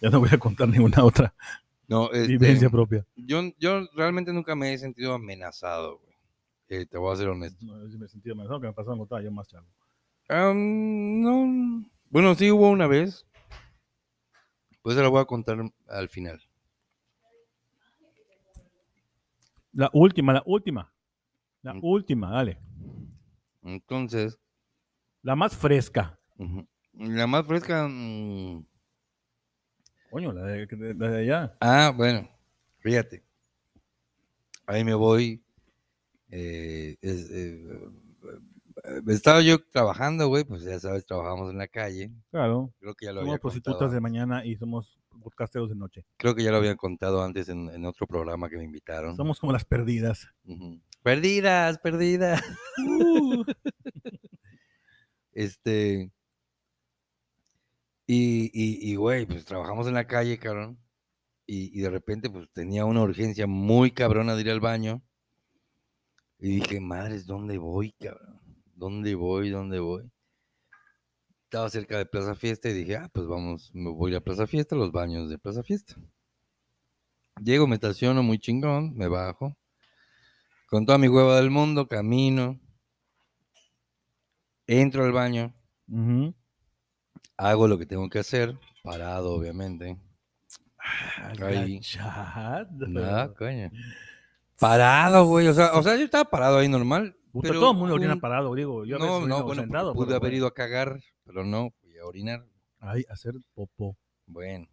Ya 0.01 0.11
no 0.11 0.19
voy 0.19 0.31
a 0.33 0.39
contar 0.39 0.69
ninguna 0.69 1.05
otra 1.05 1.33
No, 1.93 2.11
este, 2.13 2.27
vivencia 2.29 2.71
propia. 2.71 3.07
yo, 3.17 3.43
yo 3.59 3.87
realmente 3.95 4.33
nunca 4.33 4.55
me 4.57 4.73
he 4.73 4.79
sentido 4.79 5.13
amenazado, 5.15 5.99
güey. 5.99 6.13
Eh, 6.69 6.87
te 6.87 6.97
voy 6.97 7.13
a 7.13 7.17
ser 7.17 7.29
honesto. 7.29 7.65
No, 7.67 7.79
yo 7.83 7.89
sí 7.91 7.99
me 7.99 8.09
sentí 8.09 8.31
amenazado 8.31 8.61
que 8.61 8.67
me 8.67 8.73
pasaron 8.73 9.01
estaba 9.03 9.21
yo 9.23 9.31
más 9.31 9.47
chavo. 9.49 9.67
No. 10.29 11.85
Bueno, 12.09 12.35
sí 12.35 12.51
hubo 12.51 12.71
una 12.71 12.87
vez. 12.87 13.27
Pues 14.83 14.97
se 14.97 15.03
la 15.03 15.09
voy 15.09 15.21
a 15.21 15.25
contar 15.27 15.59
al 15.89 16.09
final. 16.09 16.41
La 19.73 19.91
última, 19.93 20.33
la 20.33 20.43
última. 20.47 20.93
La 21.63 21.75
Mm. 21.75 21.81
última, 21.83 22.31
dale. 22.31 22.59
Entonces, 23.63 24.39
La 25.23 25.37
más 25.37 25.57
fresca. 25.57 26.19
la 26.95 27.27
más 27.27 27.47
fresca. 27.47 27.87
mm, 27.89 28.65
Coño, 30.13 30.31
la 30.31 30.43
de, 30.45 30.67
de- 30.67 30.95
la 30.95 31.09
de 31.11 31.19
allá. 31.23 31.57
Ah, 31.59 31.91
bueno, 31.97 32.29
fíjate. 32.81 33.23
Ahí 34.67 34.85
me 34.85 34.93
voy. 34.95 35.43
eh, 36.31 36.97
es- 37.01 37.31
eh, 37.31 37.63
eh, 38.85 39.01
estaba 39.09 39.41
yo 39.41 39.63
trabajando, 39.71 40.29
güey, 40.29 40.45
pues 40.45 40.65
ya 40.65 40.79
sabes, 40.79 41.07
trabajamos 41.07 41.51
en 41.51 41.57
la 41.57 41.67
calle. 41.67 42.11
Claro. 42.31 42.75
Creo 42.79 42.95
que 42.95 43.07
ya 43.07 43.13
lo 43.13 43.21
Somos 43.21 43.33
había 43.33 43.41
prostitutas 43.41 43.79
contado. 43.79 43.93
de 43.95 44.01
mañana 44.01 44.45
y 44.45 44.57
somos 44.57 44.99
podcasteros 45.23 45.71
de 45.71 45.77
noche. 45.77 46.05
Creo 46.19 46.35
que 46.35 46.43
ya 46.43 46.51
lo 46.51 46.59
había 46.59 46.77
contado 46.77 47.23
antes 47.23 47.49
en, 47.49 47.71
en 47.71 47.85
otro 47.87 48.07
programa 48.07 48.51
que 48.51 48.59
me 48.59 48.65
invitaron. 48.65 49.17
Somos 49.17 49.41
como 49.41 49.53
las 49.53 49.65
perdidas. 49.65 50.29
Perdidas, 51.03 51.79
perdidas. 51.79 52.43
Uh. 52.87 53.45
Este. 55.35 56.11
Y, 58.07 58.51
y, 58.53 58.95
güey, 58.97 59.27
pues 59.27 59.45
trabajamos 59.45 59.87
en 59.87 59.95
la 59.95 60.07
calle, 60.07 60.39
cabrón. 60.39 60.79
Y, 61.47 61.77
y 61.79 61.83
de 61.83 61.91
repente, 61.91 62.31
pues 62.31 62.49
tenía 62.53 62.85
una 62.85 63.03
urgencia 63.03 63.47
muy 63.47 63.91
cabrona 63.91 64.35
de 64.35 64.43
ir 64.43 64.51
al 64.51 64.61
baño. 64.61 65.03
Y 66.39 66.57
dije, 66.57 66.81
madres, 66.81 67.27
¿dónde 67.27 67.59
voy, 67.59 67.93
cabrón? 67.93 68.41
¿Dónde 68.75 69.15
voy? 69.15 69.51
¿Dónde 69.51 69.79
voy? 69.79 70.11
Estaba 71.45 71.71
cerca 71.71 71.99
de 71.99 72.07
Plaza 72.07 72.35
Fiesta 72.35 72.69
y 72.71 72.73
dije, 72.73 72.97
ah, 72.97 73.11
pues 73.13 73.27
vamos, 73.27 73.71
me 73.75 73.91
voy 73.91 74.15
a 74.15 74.21
Plaza 74.21 74.47
Fiesta, 74.47 74.75
los 74.75 74.91
baños 74.91 75.29
de 75.29 75.39
Plaza 75.39 75.63
Fiesta. 75.63 75.95
Llego, 77.43 77.67
me 77.67 77.75
estaciono 77.75 78.23
muy 78.23 78.39
chingón, 78.39 78.95
me 78.95 79.07
bajo. 79.07 79.57
Con 80.67 80.87
toda 80.87 80.99
mi 80.99 81.09
hueva 81.09 81.37
del 81.37 81.51
mundo, 81.51 81.87
camino. 81.87 82.59
Entro 84.67 85.05
al 85.05 85.13
baño, 85.13 85.55
Ujú. 85.89 86.35
Hago 87.51 87.69
lo 87.69 87.79
que 87.79 87.87
tengo 87.87 88.09
que 88.09 88.19
hacer, 88.21 88.57
parado, 88.83 89.33
obviamente. 89.35 89.99
Ahí. 91.41 91.77
Agachado. 91.77 92.89
No, 92.89 93.35
coño. 93.35 93.71
Parado, 94.59 95.27
güey. 95.27 95.49
O 95.49 95.55
sea, 95.55 95.73
o 95.75 95.83
sea, 95.83 95.97
yo 95.97 96.05
estaba 96.05 96.25
parado 96.25 96.59
ahí 96.59 96.69
normal. 96.69 97.17
Puta, 97.33 97.49
pero 97.49 97.61
todo 97.61 97.73
el 97.73 97.79
mundo 97.79 97.95
orina 97.95 98.15
un- 98.15 98.21
parado, 98.21 98.55
digo. 98.55 98.85
Yo 98.85 98.97
a 98.97 98.99
No, 98.99 99.27
no, 99.27 99.43
bueno, 99.45 99.63
sentado, 99.63 99.95
pude 99.95 100.07
pero 100.07 100.17
haber 100.17 100.35
ido 100.35 100.47
a 100.47 100.55
cagar, 100.55 101.01
pero 101.25 101.45
no, 101.45 101.71
fui 101.81 101.97
a 101.99 102.05
orinar. 102.07 102.45
Ay, 102.79 103.05
hacer 103.09 103.35
popó. 103.55 103.97
Bueno. 104.27 104.67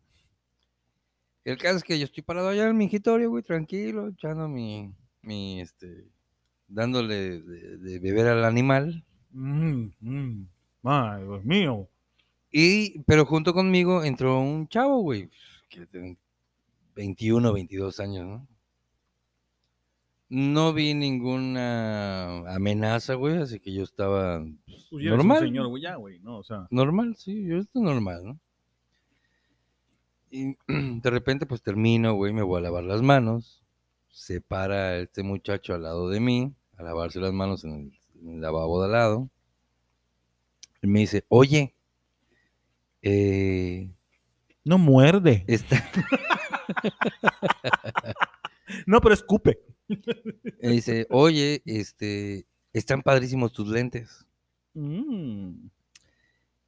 El 1.46 1.58
caso 1.58 1.78
es 1.78 1.84
que 1.84 1.98
yo 1.98 2.06
estoy 2.06 2.22
parado 2.22 2.50
allá 2.50 2.68
en 2.68 2.78
mi 2.78 2.86
escritorio, 2.86 3.30
güey, 3.30 3.44
tranquilo, 3.44 4.10
echando 4.10 4.48
mi, 4.48 4.94
mi, 5.22 5.62
este, 5.62 6.06
dándole 6.68 7.40
de, 7.40 7.78
de 7.78 8.00
beber 8.00 8.28
al 8.28 8.46
animal. 8.46 9.06
Mm, 9.32 9.86
mm. 10.02 10.48
Ay, 10.84 11.24
Dios 11.24 11.46
mío. 11.46 11.88
Y, 12.52 13.00
pero 13.04 13.26
junto 13.26 13.54
conmigo 13.54 14.04
entró 14.04 14.40
un 14.40 14.68
chavo, 14.68 15.02
güey, 15.02 15.30
que 15.70 15.86
tiene 15.86 16.18
21, 16.96 17.54
22 17.54 18.00
años, 18.00 18.26
¿no? 18.26 18.48
No 20.30 20.74
vi 20.74 20.94
ninguna 20.94 22.54
amenaza, 22.54 23.16
güey, 23.16 23.38
así 23.38 23.60
que 23.60 23.74
yo 23.74 23.84
estaba 23.84 24.44
pues, 24.66 24.88
Pues 24.90 25.04
ya 25.04 25.10
normal. 25.12 25.40
señor, 25.40 25.68
güey, 25.68 25.84
ya, 25.84 25.96
güey, 25.96 26.20
¿no? 26.20 26.38
O 26.38 26.44
sea, 26.44 26.68
Normal, 26.70 27.16
sí, 27.16 27.46
yo 27.48 27.58
estoy 27.58 27.82
normal, 27.82 28.24
¿no? 28.26 28.40
Y 30.32 30.56
de 30.68 31.10
repente, 31.10 31.46
pues 31.46 31.62
termino, 31.64 32.14
güey, 32.14 32.34
me 32.34 32.44
voy 32.44 32.60
a 32.60 32.62
lavar 32.62 32.84
las 32.84 33.02
manos. 33.02 33.64
Se 34.10 34.42
para 34.42 34.98
este 34.98 35.24
muchacho 35.24 35.74
al 35.74 35.84
lado 35.84 36.10
de 36.10 36.20
mí, 36.20 36.54
a 36.78 36.84
lavarse 36.84 37.20
las 37.20 37.34
manos 37.34 37.64
en 37.64 37.72
el, 37.74 38.00
en 38.22 38.36
el 38.36 38.42
lavabo 38.42 38.82
de 38.82 38.86
al 38.88 38.92
lado. 38.92 39.30
Y 40.82 40.88
me 40.88 41.00
dice, 41.00 41.26
oye, 41.30 41.74
eh, 43.02 43.90
no 44.64 44.78
muerde. 44.78 45.44
está, 45.48 45.90
No, 48.86 49.02
pero 49.02 49.14
escupe. 49.14 49.60
dice, 50.62 51.08
oye, 51.10 51.62
este, 51.66 52.46
están 52.74 53.02
padrísimos 53.02 53.52
tus 53.52 53.68
lentes. 53.68 54.26
Mm. 54.74 55.68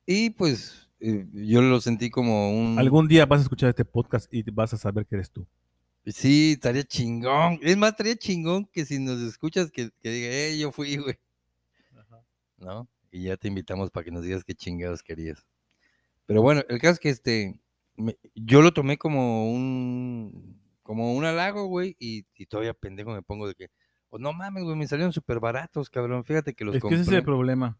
Y 0.05 0.31
pues 0.31 0.89
eh, 0.99 1.27
yo 1.33 1.61
lo 1.61 1.79
sentí 1.79 2.09
como 2.09 2.51
un... 2.51 2.79
Algún 2.79 3.07
día 3.07 3.25
vas 3.25 3.39
a 3.39 3.43
escuchar 3.43 3.69
este 3.69 3.85
podcast 3.85 4.33
y 4.33 4.43
vas 4.51 4.73
a 4.73 4.77
saber 4.77 5.05
que 5.05 5.15
eres 5.15 5.31
tú. 5.31 5.47
Sí, 6.05 6.53
estaría 6.53 6.83
chingón. 6.83 7.59
Es 7.61 7.77
más, 7.77 7.91
estaría 7.91 8.15
chingón 8.15 8.65
que 8.65 8.85
si 8.85 8.99
nos 8.99 9.21
escuchas 9.21 9.71
que, 9.71 9.91
que 10.01 10.09
diga, 10.09 10.27
eh, 10.29 10.57
yo 10.57 10.71
fui, 10.71 10.97
güey. 10.97 11.19
¿No? 12.57 12.87
Y 13.11 13.23
ya 13.23 13.37
te 13.37 13.47
invitamos 13.47 13.91
para 13.91 14.03
que 14.03 14.11
nos 14.11 14.23
digas 14.23 14.43
qué 14.43 14.55
chingados 14.55 15.03
querías. 15.03 15.45
Pero 16.31 16.41
bueno, 16.41 16.61
el 16.69 16.79
caso 16.79 16.93
es 16.93 16.99
que 16.99 17.09
este, 17.09 17.59
me- 17.95 18.17
yo 18.35 18.61
lo 18.61 18.71
tomé 18.73 18.97
como 18.97 19.51
un, 19.51 20.59
como 20.83 21.13
un 21.13 21.25
halago, 21.25 21.65
güey, 21.65 21.95
y, 21.99 22.25
y 22.35 22.45
todavía 22.45 22.73
pendejo 22.73 23.11
me 23.11 23.21
pongo 23.21 23.47
de 23.47 23.55
que, 23.55 23.69
oh, 24.09 24.17
no 24.17 24.33
mames, 24.33 24.63
güey, 24.63 24.75
me 24.75 24.87
salieron 24.87 25.11
súper 25.13 25.39
baratos, 25.39 25.89
cabrón. 25.89 26.23
Fíjate 26.23 26.53
que 26.53 26.63
los 26.65 26.75
es 26.75 26.81
que 26.81 26.87
ese 26.87 26.95
es 27.01 27.07
el 27.07 27.13
compré. 27.15 27.25
problema. 27.25 27.77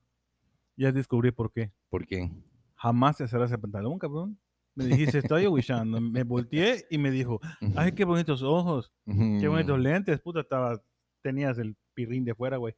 Ya 0.78 0.92
descubrí 0.92 1.32
por 1.32 1.52
qué. 1.52 1.72
¿Por 1.90 2.06
qué? 2.06 2.32
Jamás 2.76 3.18
te 3.18 3.28
cerraste 3.28 3.56
el 3.56 3.62
pantalón, 3.62 4.00
cabrón. 4.00 4.40
Me 4.74 4.86
dijiste, 4.86 5.18
estoy 5.20 5.48
wishando. 5.48 6.00
Me 6.00 6.24
volteé 6.24 6.86
y 6.90 6.98
me 6.98 7.12
dijo, 7.12 7.40
ay, 7.76 7.92
qué 7.92 8.06
bonitos 8.06 8.42
ojos, 8.42 8.92
qué 9.06 9.48
bonitos 9.48 9.78
lentes. 9.80 10.20
Puta, 10.22 10.40
estaba, 10.40 10.82
tenías 11.22 11.58
el 11.58 11.76
pirrín 11.94 12.24
de 12.24 12.34
fuera, 12.34 12.58
güey. 12.58 12.74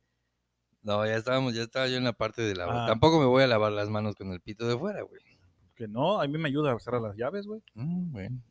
No, 0.82 1.06
ya 1.06 1.16
estábamos, 1.16 1.54
ya 1.54 1.62
estaba 1.62 1.88
yo 1.88 1.96
en 1.98 2.04
la 2.04 2.14
parte 2.14 2.42
de 2.42 2.56
lavar. 2.56 2.76
Ah. 2.78 2.86
Tampoco 2.88 3.20
me 3.20 3.26
voy 3.26 3.44
a 3.44 3.48
lavar 3.48 3.72
las 3.72 3.90
manos 3.90 4.16
con 4.16 4.32
el 4.34 4.42
pito 4.42 4.68
de 4.68 4.78
fuera, 4.78 5.02
güey. 5.04 5.22
Que 5.76 5.88
no, 5.88 6.22
a 6.22 6.28
mí 6.28 6.38
me 6.38 6.50
ayuda 6.50 6.74
a 6.74 6.80
cerrar 6.80 7.02
las 7.02 7.16
llaves, 7.16 7.48
güey. 7.48 7.62
Mm, 7.74 8.12
bueno. 8.12 8.42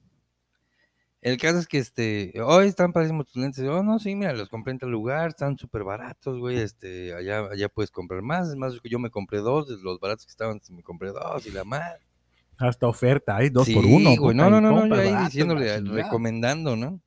El 1.23 1.39
caso 1.39 1.61
es 1.61 1.69
que 1.69 1.79
este, 1.79 2.33
hoy 2.43 2.67
están 2.67 2.93
padrísimos 2.93 3.27
tus 3.27 3.41
lentes. 3.41 3.65
Oh, 3.69 3.85
no, 3.85 4.01
sí, 4.01 4.17
mira, 4.17 4.33
los 4.33 4.49
compré 4.49 4.73
en 4.73 4.81
tal 4.81 4.91
lugar, 4.91 5.29
están 5.29 5.57
súper 5.57 5.85
baratos, 5.85 6.37
güey. 6.41 6.59
Este, 6.59 7.15
allá, 7.15 7.47
allá 7.53 7.69
puedes 7.69 7.93
comprar 7.93 8.23
más. 8.23 8.49
Es 8.49 8.57
más, 8.57 8.75
yo 8.83 8.99
me 8.99 9.09
compré 9.09 9.39
dos, 9.39 9.69
de 9.69 9.77
los 9.81 10.01
baratos 10.01 10.27
que 10.27 10.31
estaban, 10.31 10.61
me 10.71 10.83
compré 10.83 11.11
dos 11.11 11.47
y 11.47 11.53
la 11.53 11.63
más. 11.63 12.01
Hasta 12.59 12.89
oferta, 12.89 13.37
hay 13.37 13.51
dos 13.51 13.67
sí, 13.67 13.75
por 13.75 13.87
uno. 13.87 14.17
güey, 14.17 14.37
no, 14.37 14.51
no, 14.51 14.61
no, 14.61 14.85
no, 14.85 14.87
yo 14.87 15.01
ahí 15.01 15.25
diciéndole, 15.25 15.81
recomendando, 15.81 16.77
¿no? 16.77 17.01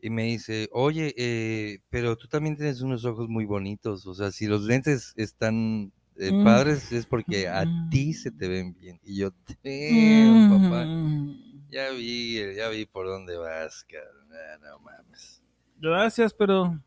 Y 0.00 0.10
me 0.10 0.24
dice, 0.24 0.68
oye, 0.72 1.14
eh, 1.16 1.78
pero 1.90 2.16
tú 2.16 2.26
también 2.26 2.56
tienes 2.56 2.80
unos 2.80 3.04
ojos 3.04 3.28
muy 3.28 3.44
bonitos. 3.44 4.04
O 4.06 4.14
sea, 4.14 4.32
si 4.32 4.46
los 4.46 4.62
lentes 4.62 5.12
están 5.16 5.92
eh, 6.20 6.32
Mm. 6.32 6.44
padres 6.44 6.92
es 6.92 7.06
porque 7.06 7.48
a 7.48 7.64
ti 7.90 8.12
se 8.12 8.30
te 8.30 8.48
ven 8.48 8.74
bien. 8.78 9.00
Y 9.02 9.16
yo, 9.18 9.30
"Damn, 9.64 10.62
papá. 10.62 10.84
Mm. 10.84 11.68
Ya 11.70 11.90
vi, 11.90 12.38
eh, 12.38 12.54
ya 12.56 12.68
vi 12.68 12.84
por 12.86 13.06
dónde 13.06 13.36
vas, 13.36 13.84
cabrón. 13.84 14.28
Ah, 14.32 14.58
no 14.60 14.78
mames. 14.80 15.42
Gracias, 15.78 16.34
pero 16.34 16.78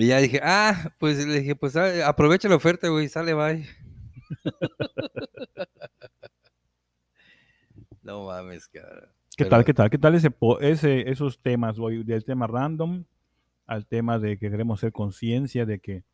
Y 0.00 0.06
ya 0.08 0.18
dije, 0.18 0.38
ah, 0.44 0.94
pues 1.00 1.26
le 1.26 1.40
dije, 1.40 1.56
pues 1.56 1.74
aprovecha 1.76 2.48
la 2.48 2.54
oferta, 2.54 2.86
güey, 2.88 3.08
sale, 3.08 3.34
bye. 3.34 3.66
no 8.02 8.26
mames, 8.26 8.68
cabrón. 8.68 9.08
¿qué 9.36 9.44
Pero- 9.44 9.50
tal, 9.50 9.64
qué 9.64 9.74
tal? 9.74 9.90
¿Qué 9.90 9.98
tal 9.98 10.14
ese, 10.14 10.30
po- 10.30 10.60
ese, 10.60 11.10
esos 11.10 11.38
temas, 11.40 11.78
güey? 11.78 12.02
Del 12.04 12.24
tema 12.24 12.46
random 12.46 13.04
al 13.66 13.86
tema 13.86 14.18
de 14.18 14.38
que 14.38 14.50
queremos 14.50 14.80
ser 14.80 14.92
conciencia 14.92 15.66
de 15.66 15.78
que 15.78 16.04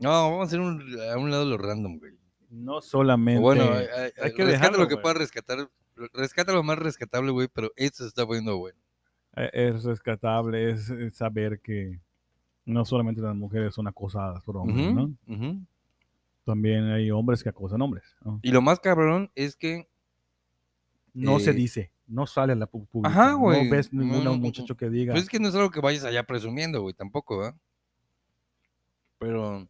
No, 0.00 0.10
vamos 0.10 0.40
a 0.40 0.44
hacer 0.44 0.60
un, 0.60 0.80
a 1.12 1.16
un 1.18 1.30
lado 1.30 1.44
lo 1.44 1.56
random, 1.58 1.98
güey. 1.98 2.12
no 2.50 2.80
solamente... 2.80 3.40
bueno, 3.40 3.62
hay, 3.72 3.86
hay- 3.86 4.12
hay 4.20 4.32
que 4.32 4.44
rescata 4.44 4.46
dejarlo, 4.46 4.78
lo 4.78 4.88
que 4.88 4.94
güey. 4.94 5.02
puedas 5.02 5.18
rescatar. 5.18 5.70
Rescata 6.14 6.52
lo 6.52 6.62
más 6.62 6.78
rescatable, 6.78 7.30
güey, 7.30 7.48
pero 7.52 7.70
esto 7.76 8.04
se 8.04 8.08
está 8.08 8.26
poniendo 8.26 8.56
bueno. 8.58 8.78
eh, 9.36 9.50
es 9.52 9.84
rescatable, 9.84 10.70
es, 10.70 10.88
es 10.90 11.14
saber 11.14 11.60
que 11.60 12.00
no 12.64 12.84
solamente 12.84 13.20
las 13.20 13.36
mujeres 13.36 13.74
son 13.74 13.86
acosadas 13.86 14.42
por 14.42 14.56
hombres, 14.56 14.94
¿no? 14.94 15.12
También 16.44 16.84
hay 16.86 17.10
hombres 17.10 17.42
que 17.42 17.50
acosan 17.50 17.82
hombres. 17.82 18.04
¿no? 18.24 18.40
Y 18.42 18.50
lo 18.50 18.62
más 18.62 18.80
cabrón 18.80 19.30
es 19.34 19.54
que 19.56 19.86
No 21.12 21.38
se 21.38 21.50
Eh, 21.50 21.54
dice, 21.54 21.92
no 22.06 22.26
sale 22.26 22.54
a 22.54 22.56
la 22.56 22.66
pública. 22.66 23.08
Ajá, 23.08 23.32
güey. 23.34 23.64
No 23.64 23.70
ves 23.70 23.92
ningún 23.92 24.24
No, 24.24 24.36
muchacho 24.36 24.76
que 24.76 24.88
diga. 24.88 25.12
Pues 25.12 25.24
es 25.24 25.28
que 25.30 25.38
no 25.38 25.48
es 25.48 25.54
algo 25.54 25.70
que 25.70 25.80
vayas 25.80 26.04
allá 26.04 26.22
presumiendo, 26.24 26.80
güey, 26.80 26.94
tampoco, 26.94 27.38
¿verdad? 27.38 27.56
Pero 29.18 29.68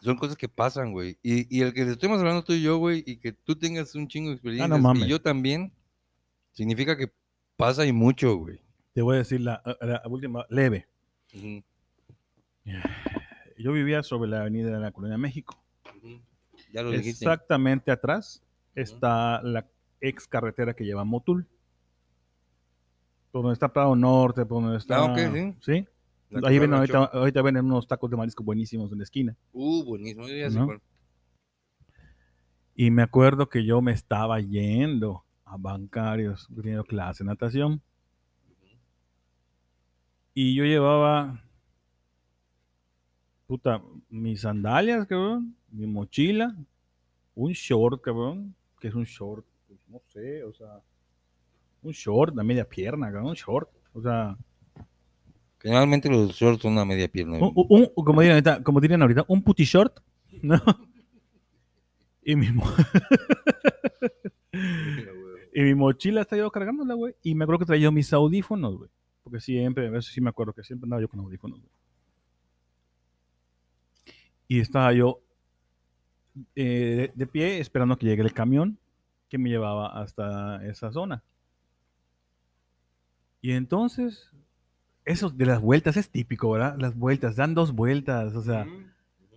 son 0.00 0.16
cosas 0.16 0.36
que 0.36 0.48
pasan, 0.48 0.92
güey. 0.92 1.18
Y, 1.22 1.56
y 1.56 1.62
el 1.62 1.72
que 1.74 1.84
le 1.84 1.92
estemos 1.92 2.18
hablando 2.18 2.44
tú 2.44 2.52
y 2.52 2.62
yo, 2.62 2.78
güey, 2.78 3.02
y 3.06 3.16
que 3.16 3.32
tú 3.32 3.56
tengas 3.56 3.94
un 3.94 4.08
chingo 4.08 4.28
de 4.30 4.34
experiencia 4.36 4.74
Ah, 4.74 4.78
mames. 4.78 5.04
y 5.06 5.08
yo 5.08 5.20
también, 5.20 5.72
significa 6.52 6.96
que 6.96 7.12
pasa 7.56 7.84
y 7.86 7.92
mucho, 7.92 8.36
güey. 8.36 8.60
Te 8.94 9.02
voy 9.02 9.16
a 9.16 9.18
decir 9.18 9.40
la, 9.40 9.62
la 9.80 10.02
última, 10.06 10.44
leve. 10.48 10.88
Yo 13.58 13.72
vivía 13.72 14.02
sobre 14.02 14.30
la 14.30 14.40
avenida 14.40 14.70
de 14.70 14.78
la 14.78 14.92
Colonia 14.92 15.18
México. 15.18 15.60
Ya 16.72 16.82
lo 16.82 16.90
dijiste. 16.90 17.10
Exactamente 17.24 17.90
atrás 17.90 18.42
está 18.74 19.42
la 19.42 19.66
ex 20.00 20.28
carretera 20.28 20.74
que 20.74 20.84
lleva 20.84 21.04
Motul. 21.04 21.46
Por 23.32 23.42
donde 23.42 23.54
está 23.54 23.72
Prado 23.72 23.96
Norte, 23.96 24.46
por 24.46 24.62
donde 24.62 24.78
está. 24.78 24.98
Ah, 24.98 25.12
ok, 25.12 25.56
sí. 25.60 25.72
La 25.72 25.86
Ahí 26.44 26.58
ven, 26.58 26.74
ahorita, 26.74 27.04
ahorita 27.04 27.42
venden 27.42 27.64
unos 27.64 27.86
tacos 27.86 28.10
de 28.10 28.16
marisco 28.16 28.44
buenísimos 28.44 28.92
en 28.92 28.98
la 28.98 29.04
esquina. 29.04 29.36
Uh, 29.52 29.84
buenísimo. 29.84 30.26
Y 32.74 32.90
me 32.90 33.02
acuerdo 33.02 33.48
que 33.48 33.64
yo 33.64 33.80
me 33.80 33.92
estaba 33.92 34.40
yendo 34.40 35.24
a 35.44 35.56
bancarios, 35.56 36.48
teniendo 36.54 36.84
clase 36.84 37.24
de 37.24 37.28
natación. 37.28 37.82
Y 40.34 40.54
yo 40.54 40.64
llevaba, 40.64 41.42
puta, 43.46 43.82
mis 44.08 44.42
sandalias, 44.42 45.06
cabrón, 45.06 45.56
mi 45.70 45.86
mochila, 45.86 46.54
un 47.34 47.52
short, 47.52 48.02
cabrón, 48.02 48.54
que 48.78 48.88
es 48.88 48.94
un 48.94 49.04
short, 49.04 49.44
pues, 49.66 49.80
no 49.88 50.00
sé, 50.12 50.44
o 50.44 50.52
sea, 50.52 50.80
un 51.82 51.92
short, 51.92 52.36
la 52.36 52.44
media 52.44 52.68
pierna, 52.68 53.06
cabrón, 53.06 53.30
un 53.30 53.34
short, 53.34 53.68
o 53.92 54.02
sea, 54.02 54.36
Generalmente 55.60 56.08
los 56.08 56.32
shorts 56.34 56.62
son 56.62 56.72
una 56.72 56.84
media 56.84 57.08
pierna. 57.08 57.38
un, 57.38 57.52
un- 57.54 57.66
un- 57.96 58.04
como, 58.04 58.20
dirían 58.20 58.34
ahorita, 58.36 58.62
como 58.62 58.80
dirían 58.80 59.02
ahorita, 59.02 59.24
un 59.28 59.42
puti 59.42 59.64
short, 59.64 59.98
¿no? 60.42 60.60
Y 62.22 62.36
mi, 62.36 62.52
mo- 62.52 62.64
y 65.54 65.60
mi 65.62 65.74
mochila 65.74 66.20
estaba 66.22 66.40
yo 66.42 66.50
cargándola, 66.50 66.94
güey, 66.94 67.14
y 67.22 67.34
me 67.34 67.44
acuerdo 67.44 67.60
que 67.60 67.64
traía 67.66 67.84
yo 67.84 67.92
mis 67.92 68.12
audífonos, 68.12 68.76
güey, 68.76 68.90
porque 69.22 69.40
siempre, 69.40 69.86
eso 69.96 70.10
sí 70.12 70.20
me 70.20 70.30
acuerdo 70.30 70.52
que 70.52 70.62
siempre 70.62 70.86
andaba 70.86 71.02
yo 71.02 71.08
con 71.08 71.20
audífonos, 71.20 71.58
güey. 71.60 71.72
Y 74.50 74.60
estaba 74.60 74.92
yo 74.92 75.20
eh, 76.54 76.64
de, 76.64 77.12
de 77.14 77.26
pie 77.26 77.58
esperando 77.58 77.96
que 77.98 78.06
llegue 78.06 78.22
el 78.22 78.32
camión 78.32 78.78
que 79.28 79.36
me 79.38 79.50
llevaba 79.50 80.00
hasta 80.00 80.64
esa 80.66 80.90
zona. 80.90 81.22
Y 83.42 83.52
entonces, 83.52 84.32
eso 85.08 85.30
de 85.30 85.46
las 85.46 85.60
vueltas 85.60 85.96
es 85.96 86.10
típico, 86.10 86.50
¿verdad? 86.50 86.76
Las 86.78 86.94
vueltas, 86.94 87.34
dan 87.34 87.54
dos 87.54 87.72
vueltas, 87.72 88.34
o 88.34 88.42
sea, 88.42 88.66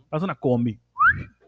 pasa 0.09 0.25
una 0.25 0.35
combi, 0.35 0.77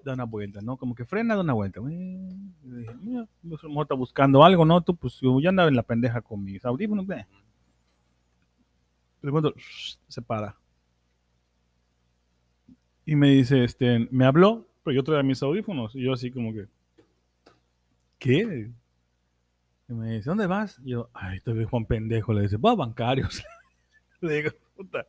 da 0.03 0.13
una 0.13 0.24
vuelta, 0.24 0.61
¿no? 0.61 0.78
Como 0.78 0.95
que 0.95 1.03
frena, 1.03 1.36
da 1.36 1.41
una 1.41 1.53
vuelta. 1.53 1.82
Dije, 1.82 2.95
mira, 3.01 3.28
pues, 3.47 3.61
a 3.61 3.67
lo 3.67 3.69
mejor 3.69 3.84
está 3.84 3.95
buscando 3.95 4.43
algo, 4.43 4.65
¿no? 4.65 4.82
Tú, 4.82 4.95
pues 4.95 5.19
yo 5.19 5.39
ya 5.41 5.49
andaba 5.49 5.67
en 5.67 5.76
la 5.76 5.84
pendeja 5.84 6.21
con 6.21 6.41
mis 6.41 6.63
audífonos, 6.63 7.09
eh. 7.09 7.28
De 9.21 9.32
pronto, 9.32 9.53
se 10.07 10.21
para. 10.21 10.55
Y 13.05 13.15
me 13.15 13.30
dice, 13.30 13.65
este, 13.65 14.07
me 14.09 14.26
habló, 14.26 14.65
pero 14.84 14.95
yo 14.95 15.03
traía 15.03 15.24
mis 15.24 15.43
audífonos. 15.43 15.95
Y 15.95 16.03
yo 16.03 16.13
así 16.13 16.32
como 16.32 16.53
que, 16.53 16.67
¿qué? 18.19 18.71
Y 19.89 19.93
me 19.93 20.13
dice, 20.13 20.30
¿dónde 20.30 20.47
vas? 20.47 20.80
Y 20.84 20.91
yo, 20.91 21.09
ay, 21.13 21.41
te 21.41 21.51
veo 21.51 21.67
Juan 21.67 21.86
pendejo. 21.86 22.34
Le 22.34 22.43
dice, 22.43 22.55
va 22.55 22.71
a 22.71 22.76
bancarios. 22.76 23.43
Le 24.28 24.36
digo, 24.36 24.51
puta. 24.76 25.05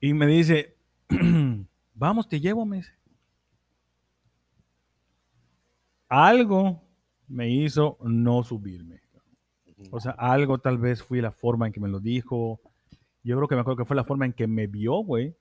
Y 0.00 0.14
me 0.14 0.26
dice, 0.26 0.76
vamos, 1.94 2.28
te 2.28 2.40
llevo, 2.40 2.66
me 2.66 2.78
dice. 2.78 2.92
Algo 6.08 6.82
me 7.28 7.48
hizo 7.48 7.98
no 8.02 8.42
subirme. 8.42 9.00
O 9.92 10.00
sea, 10.00 10.12
algo 10.12 10.58
tal 10.58 10.78
vez 10.78 11.02
fue 11.02 11.22
la 11.22 11.30
forma 11.30 11.68
en 11.68 11.72
que 11.72 11.80
me 11.80 11.88
lo 11.88 12.00
dijo. 12.00 12.60
Yo 13.22 13.36
creo 13.36 13.48
que 13.48 13.54
me 13.54 13.60
acuerdo 13.60 13.78
que 13.78 13.84
fue 13.84 13.96
la 13.96 14.04
forma 14.04 14.26
en 14.26 14.32
que 14.32 14.48
me 14.48 14.66
vio, 14.66 14.94
güey. 15.04 15.36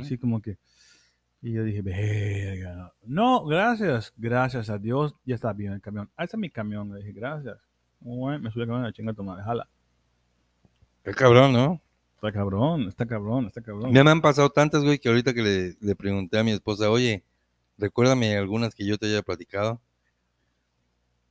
Así 0.00 0.16
como 0.16 0.40
que. 0.40 0.56
Y 1.42 1.52
yo 1.52 1.62
dije, 1.62 1.82
verga. 1.82 2.94
No, 3.02 3.44
gracias. 3.44 4.14
Gracias 4.16 4.70
a 4.70 4.78
Dios. 4.78 5.14
Ya 5.26 5.34
está 5.34 5.52
bien 5.52 5.74
el 5.74 5.82
camión. 5.82 6.10
Ah, 6.16 6.24
ese 6.24 6.36
es 6.36 6.40
mi 6.40 6.48
camión. 6.48 6.90
Le 6.90 7.00
dije, 7.00 7.12
gracias. 7.12 7.58
Me 8.00 8.50
subí 8.50 8.62
al 8.62 8.68
camión 8.68 8.84
a 8.86 8.92
chinga 8.92 9.12
madre. 9.22 9.44
Jala. 9.44 9.68
Qué 11.04 11.12
cabrón, 11.12 11.52
¿no? 11.52 11.80
Está 12.14 12.32
cabrón, 12.32 12.88
está 12.88 13.06
cabrón, 13.06 13.46
está 13.46 13.60
cabrón. 13.62 13.92
Ya 13.92 14.02
me 14.02 14.10
han 14.10 14.22
pasado 14.22 14.48
tantas, 14.50 14.82
güey, 14.82 14.98
que 14.98 15.08
ahorita 15.10 15.34
que 15.34 15.42
le, 15.42 15.76
le 15.80 15.94
pregunté 15.94 16.38
a 16.38 16.44
mi 16.44 16.52
esposa, 16.52 16.90
oye, 16.90 17.22
recuérdame 17.76 18.36
algunas 18.36 18.74
que 18.74 18.86
yo 18.86 18.96
te 18.96 19.06
haya 19.06 19.22
platicado. 19.22 19.80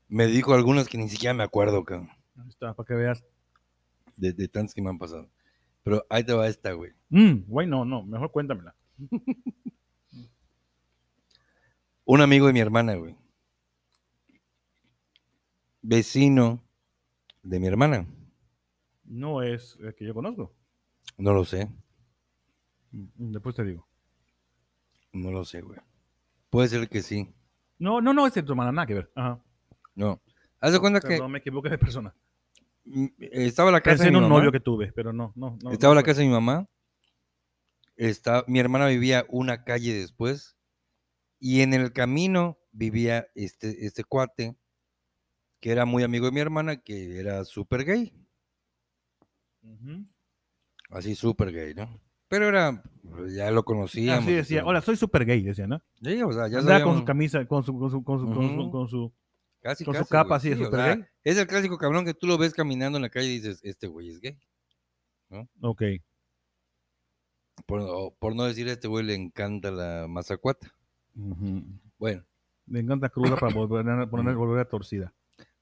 Me 0.07 0.27
dijo 0.27 0.53
algunas 0.53 0.87
que 0.87 0.97
ni 0.99 1.09
siquiera 1.09 1.33
me 1.33 1.43
acuerdo, 1.43 1.83
cabrón, 1.83 2.09
Ahí 2.37 2.49
está, 2.49 2.73
para 2.75 2.85
que 2.85 2.93
veas. 2.93 3.23
de, 4.15 4.33
de 4.33 4.47
tantas 4.47 4.75
que 4.75 4.81
me 4.83 4.89
han 4.89 4.99
pasado. 4.99 5.27
Pero 5.83 6.05
ahí 6.09 6.23
te 6.23 6.33
va 6.33 6.47
esta, 6.47 6.71
güey. 6.73 6.91
Mm, 7.09 7.45
güey, 7.47 7.65
no, 7.67 7.83
no. 7.83 8.03
Mejor 8.03 8.31
cuéntamela. 8.31 8.75
Un 12.05 12.21
amigo 12.21 12.47
de 12.47 12.53
mi 12.53 12.59
hermana, 12.59 12.95
güey. 12.95 13.15
Vecino 15.81 16.61
de 17.41 17.59
mi 17.59 17.67
hermana. 17.67 18.05
No 19.13 19.43
es 19.43 19.77
el 19.79 19.93
que 19.93 20.05
yo 20.05 20.13
conozco. 20.15 20.55
No 21.17 21.33
lo 21.33 21.45
sé, 21.45 21.69
Después 22.91 23.55
te 23.55 23.63
digo. 23.63 23.87
no 25.13 25.31
lo 25.31 25.45
sé, 25.45 25.61
güey. 25.61 25.79
Puede 26.49 26.67
ser 26.69 26.87
que 26.89 27.01
sí. 27.03 27.31
No, 27.77 28.01
no, 28.01 28.13
no, 28.13 28.25
es 28.27 28.33
de 28.33 28.41
tu 28.43 28.53
hermana, 28.53 28.71
nada 28.71 28.85
que 28.87 28.93
ver. 28.95 29.11
Ajá. 29.15 29.39
No. 29.95 30.19
Haz 30.59 30.73
de 30.73 30.79
cuenta 30.79 30.99
que 30.99 31.07
Perdón, 31.09 31.31
me 31.31 31.39
equivoqué 31.39 31.69
de 31.69 31.77
persona. 31.77 32.15
mm, 32.85 33.05
estaba 33.19 33.71
la 33.71 33.81
casa 33.81 33.97
Pensé 33.97 34.03
de 34.05 34.07
en 34.09 34.13
mi 34.13 34.17
un 34.17 34.23
mamá. 34.23 34.37
novio 34.37 34.51
que 34.51 34.59
tuve, 34.59 34.91
pero 34.91 35.11
no, 35.13 35.31
no. 35.35 35.57
no 35.61 35.71
Estaba 35.71 35.93
no 35.93 35.99
la 35.99 36.03
casa 36.05 36.21
de 36.21 36.27
mi 36.27 36.33
mamá. 36.33 36.65
Está, 37.95 38.43
mi 38.47 38.59
hermana 38.59 38.87
vivía 38.87 39.25
una 39.29 39.63
calle 39.63 39.93
después. 39.93 40.57
Y 41.39 41.61
en 41.61 41.73
el 41.73 41.91
camino 41.93 42.57
vivía 42.71 43.27
este, 43.35 43.85
este 43.85 44.03
cuate, 44.03 44.55
que 45.59 45.71
era 45.71 45.85
muy 45.85 46.01
amigo 46.03 46.25
de 46.25 46.31
mi 46.31 46.39
hermana, 46.39 46.77
que 46.77 47.19
era 47.19 47.43
súper 47.45 47.83
gay. 47.85 48.13
Así 50.89 51.15
súper 51.15 51.51
gay, 51.51 51.73
¿no? 51.73 51.99
Pero 52.27 52.47
era, 52.47 52.83
pues, 53.09 53.33
ya 53.35 53.51
lo 53.51 53.63
conocíamos. 53.63 54.23
Así 54.23 54.33
decía, 54.33 54.65
hola, 54.65 54.81
soy 54.81 54.95
super 54.95 55.25
gay, 55.25 55.41
decía, 55.41 55.67
¿no? 55.67 55.81
Sí, 56.01 56.21
o 56.21 56.31
sea, 56.31 56.47
ya 56.47 56.83
con 56.83 56.97
su 56.97 57.05
camisa, 57.05 57.45
con 57.45 57.63
su, 57.63 57.77
con 57.77 57.91
su, 57.91 58.03
con 58.03 58.19
su, 58.19 58.25
con 58.25 58.35
su, 58.35 58.41
Ujú. 58.61 58.71
con 58.71 58.87
su- 58.87 59.13
casi, 59.61 59.85
con 59.85 59.93
su 59.93 59.99
casi, 60.01 60.11
capa 60.11 60.35
así 60.35 60.49
de 60.49 60.55
súper 60.57 60.79
sea, 60.79 60.95
gay. 60.95 61.05
Es 61.23 61.37
el 61.37 61.47
clásico 61.47 61.77
cabrón 61.77 62.05
que 62.05 62.13
tú 62.13 62.27
lo 62.27 62.37
ves 62.37 62.53
caminando 62.53 62.97
en 62.97 63.03
la 63.03 63.09
calle 63.09 63.27
y 63.27 63.39
dices, 63.39 63.59
este 63.63 63.87
güey 63.87 64.09
es 64.09 64.19
gay. 64.19 64.39
Ok. 65.61 65.83
Por, 67.65 68.35
no 68.35 68.43
decir, 68.45 68.67
a 68.67 68.73
este 68.73 68.87
güey 68.87 69.05
le 69.05 69.13
encanta 69.15 69.71
la 69.71 70.07
mazacuata. 70.07 70.73
Ujú. 71.15 71.63
Bueno, 71.97 72.23
Le 72.67 72.79
encanta 72.79 73.09
cruda 73.09 73.35
para 73.35 73.53
volver 73.53 73.87
a, 73.89 74.09
poner, 74.09 74.35
volver 74.35 74.59
a 74.59 74.65
torcida. 74.69 75.13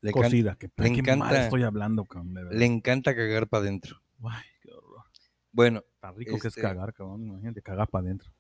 Le, 0.02 0.12
Cocida. 0.12 0.56
Que, 0.56 0.68
le 0.68 0.92
qué 0.94 1.02
mal 1.04 1.20
encanta- 1.20 1.44
estoy 1.44 1.64
hablando, 1.64 2.06
cabrón. 2.06 2.50
le 2.52 2.66
encanta 2.66 3.16
cagar 3.16 3.48
para 3.48 3.64
adentro. 3.64 4.02
Ay, 4.24 4.44
qué 4.62 4.72
horror. 4.72 5.04
Bueno, 5.52 5.84
Tan 6.00 6.16
rico 6.16 6.32
que 6.40 6.48
es 6.48 6.56
Este- 6.58 6.62
cagar, 6.62 6.94
cabrón. 6.94 7.24
Imagínate, 7.28 7.62
cagar 7.62 7.88
para 7.88 8.06
adentro. 8.06 8.32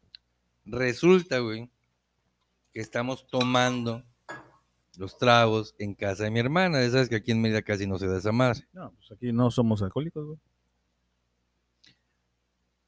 resulta, 0.65 1.39
güey, 1.39 1.69
que 2.73 2.79
estamos 2.79 3.27
tomando 3.27 4.03
los 4.97 5.17
tragos 5.17 5.75
en 5.77 5.93
casa 5.93 6.23
de 6.23 6.31
mi 6.31 6.39
hermana. 6.39 6.81
Ya 6.81 6.89
sabes 6.89 7.09
que 7.09 7.15
aquí 7.15 7.31
en 7.31 7.41
Mérida 7.41 7.61
casi 7.61 7.85
no 7.87 7.97
se 7.99 8.07
da 8.07 8.17
esa 8.17 8.31
madre. 8.31 8.67
No, 8.73 8.91
pues 8.93 9.11
aquí 9.11 9.31
no 9.31 9.51
somos 9.51 9.81
alcohólicos, 9.83 10.25
güey. 10.25 10.39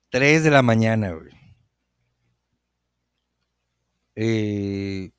3 0.10 0.44
de 0.44 0.52
la 0.52 0.62
mañana, 0.62 1.12
güey. 1.12 1.32
Eh, 4.16 5.12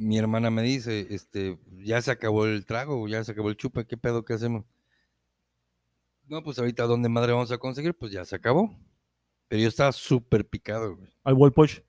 mi 0.00 0.18
hermana 0.18 0.50
me 0.50 0.62
dice, 0.62 1.06
este, 1.10 1.58
ya 1.84 2.00
se 2.02 2.10
acabó 2.10 2.46
el 2.46 2.64
trago, 2.64 3.06
ya 3.08 3.22
se 3.22 3.32
acabó 3.32 3.50
el 3.50 3.56
chupa, 3.56 3.84
¿qué 3.84 3.96
pedo 3.96 4.24
que 4.24 4.32
hacemos? 4.34 4.64
No, 6.26 6.42
pues 6.42 6.58
ahorita, 6.58 6.84
¿dónde 6.84 7.08
madre 7.08 7.32
vamos 7.32 7.50
a 7.50 7.58
conseguir? 7.58 7.94
Pues 7.94 8.12
ya 8.12 8.24
se 8.24 8.36
acabó. 8.36 8.74
Pero 9.48 9.62
yo 9.62 9.68
estaba 9.68 9.90
súper 9.92 10.48
picado, 10.48 10.96
güey. 10.96 11.10
Al 11.24 11.34
Wall 11.34 11.52
Push. 11.52 11.80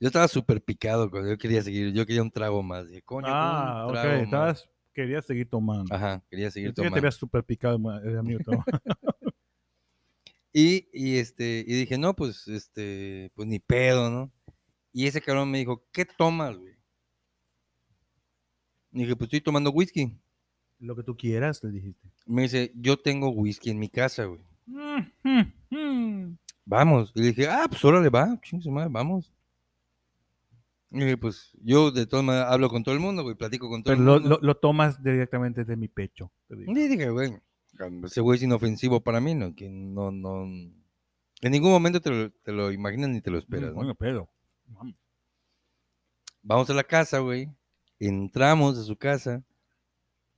Yo 0.00 0.08
estaba 0.08 0.26
súper 0.28 0.62
picado 0.62 1.10
cuando 1.10 1.28
yo 1.30 1.38
quería 1.38 1.62
seguir, 1.62 1.92
yo 1.92 2.06
quería 2.06 2.22
un 2.22 2.30
trago 2.30 2.62
más. 2.62 2.88
Dije, 2.88 3.02
coño, 3.02 3.28
Ah, 3.30 3.84
un 3.84 3.90
ok. 3.90 3.92
trago 4.00 4.08
más". 4.10 4.22
Estabas, 4.24 4.70
querías 4.94 5.26
seguir 5.26 5.48
tomando. 5.48 5.94
Ajá, 5.94 6.24
quería 6.30 6.50
seguir 6.50 6.70
Pensé 6.70 6.82
que 6.82 6.84
te 6.84 6.88
tomando. 6.88 6.98
habías 6.98 7.14
super 7.14 7.44
picado, 7.44 7.76
eh, 8.04 8.18
amigo. 8.18 8.40
Y, 10.52 10.88
y, 10.92 11.18
este, 11.18 11.62
y 11.66 11.74
dije, 11.74 11.98
no, 11.98 12.16
pues, 12.16 12.48
este, 12.48 13.30
pues 13.34 13.46
ni 13.46 13.58
pedo, 13.58 14.10
¿no? 14.10 14.32
Y 14.92 15.06
ese 15.06 15.20
cabrón 15.20 15.50
me 15.50 15.58
dijo, 15.58 15.86
¿qué 15.92 16.06
tomas, 16.06 16.56
güey? 16.56 16.77
Y 18.92 19.00
dije, 19.00 19.16
pues 19.16 19.28
estoy 19.28 19.40
tomando 19.40 19.70
whisky. 19.70 20.16
Lo 20.80 20.94
que 20.96 21.02
tú 21.02 21.16
quieras, 21.16 21.62
le 21.64 21.70
dijiste. 21.70 22.08
Me 22.26 22.42
dice, 22.42 22.72
yo 22.76 22.96
tengo 22.96 23.30
whisky 23.30 23.70
en 23.70 23.78
mi 23.78 23.88
casa, 23.88 24.24
güey. 24.24 24.40
Vamos. 26.64 27.12
Y 27.14 27.20
le 27.20 27.26
dije, 27.28 27.48
ah, 27.48 27.66
pues 27.68 27.84
órale, 27.84 28.08
va, 28.10 28.38
chingue 28.42 28.62
su 28.62 28.70
madre, 28.70 28.88
vamos. 28.90 29.32
Y 30.90 31.00
dije, 31.00 31.16
pues 31.16 31.50
yo 31.62 31.90
de 31.90 32.06
todas 32.06 32.24
maneras 32.24 32.50
hablo 32.50 32.68
con 32.70 32.82
todo 32.82 32.94
el 32.94 33.00
mundo, 33.00 33.22
güey, 33.22 33.34
platico 33.34 33.68
con 33.68 33.82
todo 33.82 33.92
Pero 33.92 34.00
el 34.00 34.06
lo, 34.06 34.12
mundo. 34.20 34.28
lo- 34.40 34.46
lo 34.46 34.56
tomas 34.56 35.02
directamente 35.02 35.64
de 35.64 35.76
mi 35.76 35.88
pecho. 35.88 36.30
te 36.48 36.56
digo. 36.56 36.72
Y 36.72 36.88
dije, 36.88 37.10
güey, 37.10 37.36
ese 38.04 38.20
güey 38.20 38.36
es 38.38 38.42
inofensivo 38.42 39.00
para 39.00 39.20
mí, 39.20 39.34
¿no? 39.34 39.54
Que 39.54 39.68
no, 39.68 40.10
no. 40.10 40.44
En 40.44 41.52
ningún 41.52 41.70
momento 41.70 42.00
te 42.00 42.10
lo, 42.10 42.30
te 42.30 42.52
lo 42.52 42.72
imaginas 42.72 43.10
ni 43.10 43.20
te 43.20 43.30
lo 43.30 43.38
esperas, 43.38 43.70
¿no? 43.70 43.76
Bueno, 43.76 43.94
pero. 43.94 44.28
vamos. 44.66 44.94
Vamos 46.42 46.70
a 46.70 46.74
la 46.74 46.84
casa, 46.84 47.18
güey. 47.18 47.50
Entramos 48.00 48.78
a 48.78 48.84
su 48.84 48.96
casa. 48.96 49.44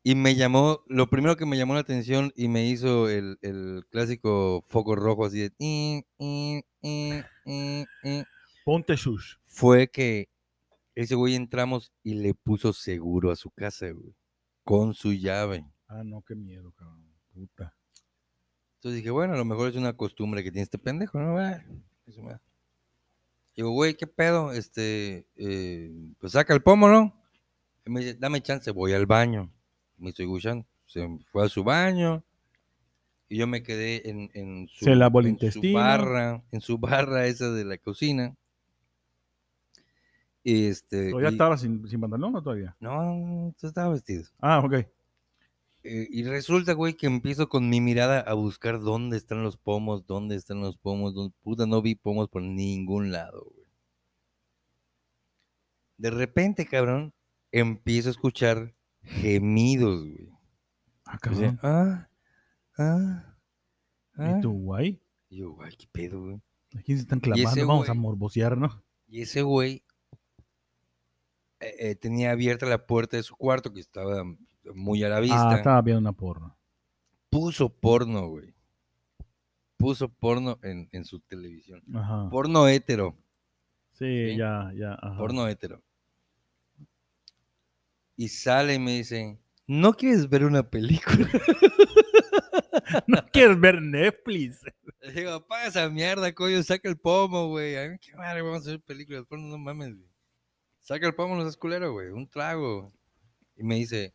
Y 0.03 0.15
me 0.15 0.35
llamó, 0.35 0.83
lo 0.87 1.11
primero 1.11 1.37
que 1.37 1.45
me 1.45 1.59
llamó 1.59 1.75
la 1.75 1.81
atención 1.81 2.33
y 2.35 2.49
me 2.49 2.67
hizo 2.67 3.11
el, 3.11 3.39
el 3.43 3.85
clásico 3.91 4.65
foco 4.67 4.97
rojo 4.97 5.27
así 5.27 5.41
de... 5.41 5.53
"In, 5.59 6.07
in, 6.19 6.63
in, 6.81 7.25
in, 7.45 7.87
in", 8.03 8.25
Ponte 8.65 8.97
sus. 8.97 9.39
Fue 9.45 9.89
que 9.89 10.31
ese 10.95 11.15
güey 11.17 11.35
entramos 11.35 11.93
y 12.03 12.15
le 12.15 12.35
puso 12.35 12.73
seguro 12.73 13.31
a 13.31 13.37
su 13.37 13.51
casa, 13.51 13.91
güey. 13.91 14.15
Con 14.65 14.95
su 14.95 15.13
llave. 15.13 15.67
Ah, 15.87 16.03
no, 16.05 16.23
qué 16.23 16.35
miedo, 16.35 16.73
cabrón. 16.73 17.05
Puta. 17.35 17.75
Entonces 18.77 18.97
dije, 18.97 19.11
bueno, 19.11 19.35
a 19.35 19.37
lo 19.37 19.45
mejor 19.45 19.69
es 19.69 19.77
una 19.77 19.95
costumbre 19.95 20.43
que 20.43 20.51
tiene 20.51 20.63
este 20.63 20.79
pendejo, 20.79 21.19
¿no? 21.21 21.39
Eso 22.07 22.23
me 22.23 22.33
da. 22.33 22.43
Digo, 23.55 23.71
güey, 23.73 23.95
¿qué 23.95 24.07
pedo? 24.07 24.53
Este, 24.53 25.27
eh, 25.37 25.93
pues 26.19 26.33
saca 26.33 26.55
el 26.55 26.63
pomo, 26.63 26.89
¿no? 26.89 27.20
Y 27.87 27.91
me 27.91 28.01
dice, 28.01 28.15
dame 28.15 28.43
chance, 28.43 28.71
voy 28.71 28.93
al 28.93 29.07
baño. 29.07 29.51
Me 29.99 30.11
estoy 30.11 30.27
escuchando. 30.27 30.67
Se 30.87 31.07
fue 31.31 31.45
a 31.45 31.49
su 31.49 31.63
baño. 31.65 32.23
Y 33.29 33.39
yo 33.39 33.47
me 33.47 33.63
quedé 33.63 34.09
en, 34.11 34.31
en 34.35 34.69
su, 34.69 34.85
Se 34.85 34.97
lavó 34.97 35.21
el 35.21 35.27
en 35.41 35.53
su 35.53 35.61
barra, 35.73 36.43
en 36.51 36.61
su 36.61 36.79
barra 36.79 37.27
esa 37.27 37.51
de 37.53 37.65
la 37.65 37.79
cocina. 37.79 38.35
Este. 40.43 41.11
¿Todavía 41.11 41.31
y- 41.31 41.33
estaba 41.33 41.57
sin, 41.59 41.87
sin 41.89 42.01
pantalón 42.01 42.35
o 42.35 42.43
todavía? 42.43 42.77
No, 42.81 43.55
estaba 43.63 43.91
vestido. 43.91 44.25
Ah, 44.41 44.61
ok. 44.65 44.73
Eh, 45.83 46.09
y 46.11 46.25
resulta, 46.25 46.73
güey, 46.75 46.95
que 46.95 47.07
empiezo 47.07 47.49
con 47.49 47.69
mi 47.71 47.81
mirada 47.81 48.21
a 48.21 48.35
buscar 48.35 48.81
dónde 48.81 49.17
están 49.17 49.43
los 49.43 49.57
pomos, 49.57 50.07
dónde 50.07 50.35
están 50.37 50.61
los 50.61 50.77
pomos, 50.77 51.15
dónde- 51.15 51.35
puta, 51.43 51.67
no 51.67 51.81
vi 51.83 51.95
pomos 51.95 52.29
por 52.29 52.43
ningún 52.43 53.13
lado, 53.13 53.45
güey. 53.55 53.67
De 55.99 56.11
repente, 56.11 56.67
cabrón, 56.67 57.13
empiezo 57.53 58.09
a 58.09 58.13
escuchar 58.13 58.75
gemidos, 59.03 60.03
güey. 60.03 60.29
Ah, 61.05 61.19
cabrón. 61.19 61.59
ah, 61.63 62.09
ah, 62.79 63.37
ah. 64.17 64.37
¿Y 64.39 64.41
tú, 64.41 64.53
guay? 64.53 65.03
Y 65.29 65.39
yo, 65.39 65.53
güey, 65.53 65.75
qué 65.77 65.87
pedo, 65.91 66.23
güey. 66.23 66.41
Aquí 66.77 66.95
se 66.95 67.01
están 67.03 67.19
ese 67.19 67.33
clamando. 67.33 67.67
Vamos 67.67 67.89
a 67.89 67.93
güey? 67.93 68.01
morbosear, 68.03 68.57
¿no? 68.57 68.83
Y 69.09 69.23
ese 69.23 69.43
güey 69.43 69.83
eh, 71.61 71.75
eh, 71.79 71.95
tenía 71.97 72.31
abierta 72.31 72.67
la 72.67 72.87
puerta 72.87 73.17
de 73.17 73.23
su 73.23 73.35
cuarto, 73.37 73.73
que 73.73 73.81
estaba 73.81 74.25
muy 74.75 75.03
a 75.03 75.09
la 75.09 75.21
vista. 75.21 75.51
Ah, 75.51 75.57
estaba 75.57 75.83
viendo 75.83 76.01
una 76.01 76.13
porno. 76.13 76.57
Puso 77.29 77.69
porno, 77.69 78.29
güey. 78.29 78.55
Puso 79.77 80.09
porno 80.09 80.59
en, 80.63 80.89
en 80.93 81.05
su 81.05 81.21
televisión. 81.21 81.83
Ajá. 81.95 82.29
Porno 82.31 82.69
hétero. 82.69 83.17
Sí, 83.93 84.31
¿sí? 84.31 84.37
ya, 84.37 84.73
ya. 84.77 84.95
Ajá. 84.95 85.19
Porno 85.19 85.49
hétero. 85.49 85.83
Y 88.21 88.29
sale 88.29 88.75
y 88.75 88.79
me 88.79 88.97
dice, 88.97 89.39
¿no 89.67 89.95
quieres 89.95 90.29
ver 90.29 90.45
una 90.45 90.63
película? 90.63 91.27
¿No 93.07 93.17
quieres 93.33 93.59
ver 93.59 93.81
Netflix? 93.81 94.61
Le 95.01 95.13
digo, 95.13 95.31
apaga 95.31 95.69
esa 95.69 95.89
mierda, 95.89 96.31
coño, 96.35 96.63
saca 96.63 96.87
el 96.91 96.99
pomo, 96.99 97.49
güey. 97.49 97.79
A 97.79 97.89
mí 97.89 97.97
qué 97.99 98.15
madre, 98.15 98.43
vamos 98.43 98.67
a 98.67 98.73
ver 98.73 98.83
películas, 98.83 99.25
porno, 99.27 99.47
no 99.47 99.57
mames, 99.57 99.97
güey. 99.97 100.11
Saca 100.81 101.07
el 101.07 101.15
pomo, 101.15 101.35
no 101.35 101.41
seas 101.41 101.57
culero, 101.57 101.93
güey, 101.93 102.09
un 102.09 102.29
trago. 102.29 102.93
Y 103.57 103.63
me 103.63 103.77
dice, 103.77 104.15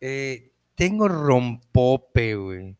eh, 0.00 0.52
tengo 0.74 1.06
rompope, 1.06 2.34
güey. 2.34 2.76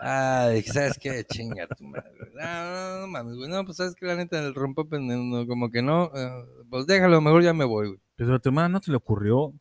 Ah, 0.00 0.50
dije, 0.52 0.72
¿sabes 0.72 0.98
qué? 0.98 1.22
Chinga 1.22 1.68
tu 1.68 1.84
madre. 1.84 2.10
No, 2.34 2.42
no, 2.42 3.00
no 3.02 3.06
mames, 3.06 3.36
güey. 3.36 3.48
No, 3.48 3.64
pues 3.64 3.76
sabes 3.76 3.94
que 3.94 4.04
la 4.04 4.16
neta 4.16 4.40
el 4.44 4.52
rompope, 4.52 4.98
no, 4.98 5.46
como 5.46 5.70
que 5.70 5.80
no. 5.80 6.10
eh, 6.12 6.44
pues 6.68 6.88
déjalo, 6.88 7.20
mejor 7.20 7.44
ya 7.44 7.52
me 7.52 7.64
voy, 7.64 7.86
güey. 7.86 8.00
Pero 8.16 8.34
a 8.34 8.38
tu 8.38 8.48
hermana 8.48 8.68
no 8.68 8.82
se 8.82 8.90
le 8.90 8.96
ocurrió. 8.96 9.52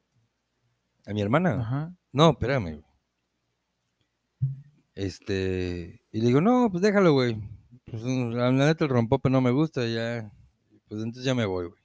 ¿A 1.06 1.14
mi 1.14 1.22
hermana? 1.22 1.62
Ajá. 1.62 1.95
No, 2.12 2.32
espérame. 2.32 2.84
Este, 4.95 6.01
y 6.12 6.22
le 6.22 6.28
digo, 6.28 6.41
no, 6.41 6.70
pues 6.72 6.82
déjalo, 6.82 7.14
güey. 7.14 7.38
Pues 7.86 8.01
la, 8.03 8.51
neta 8.51 8.86
el 8.86 8.89
rompope 8.89 9.30
no 9.30 9.41
me 9.41 9.51
gusta, 9.51 9.86
ya. 9.86 10.32
Pues 10.88 11.01
entonces 11.03 11.24
ya 11.24 11.36
me 11.36 11.45
voy, 11.45 11.68
güey. 11.68 11.82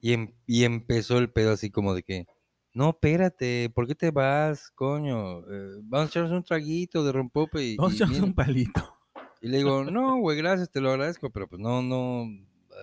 Y, 0.00 0.12
em- 0.12 0.34
y 0.46 0.64
empezó 0.64 1.18
el 1.18 1.30
pedo 1.30 1.52
así 1.52 1.70
como 1.70 1.94
de 1.94 2.02
que, 2.02 2.26
no, 2.74 2.90
espérate, 2.90 3.70
¿por 3.70 3.86
qué 3.86 3.94
te 3.94 4.10
vas, 4.10 4.70
coño? 4.72 5.40
Eh, 5.50 5.80
vamos 5.84 6.06
a 6.06 6.10
echarnos 6.10 6.32
un 6.32 6.42
traguito 6.42 7.04
de 7.04 7.12
rompope 7.12 7.62
y, 7.64 7.76
Vamos 7.76 7.92
a 7.92 7.96
echarnos 7.96 8.18
bien". 8.18 8.24
un 8.30 8.34
palito. 8.34 8.94
Y 9.40 9.48
le 9.48 9.58
digo, 9.58 9.84
no, 9.84 10.18
güey, 10.18 10.36
gracias, 10.36 10.70
te 10.70 10.80
lo 10.80 10.90
agradezco, 10.90 11.30
pero 11.30 11.48
pues 11.48 11.60
no, 11.60 11.80
no, 11.80 12.26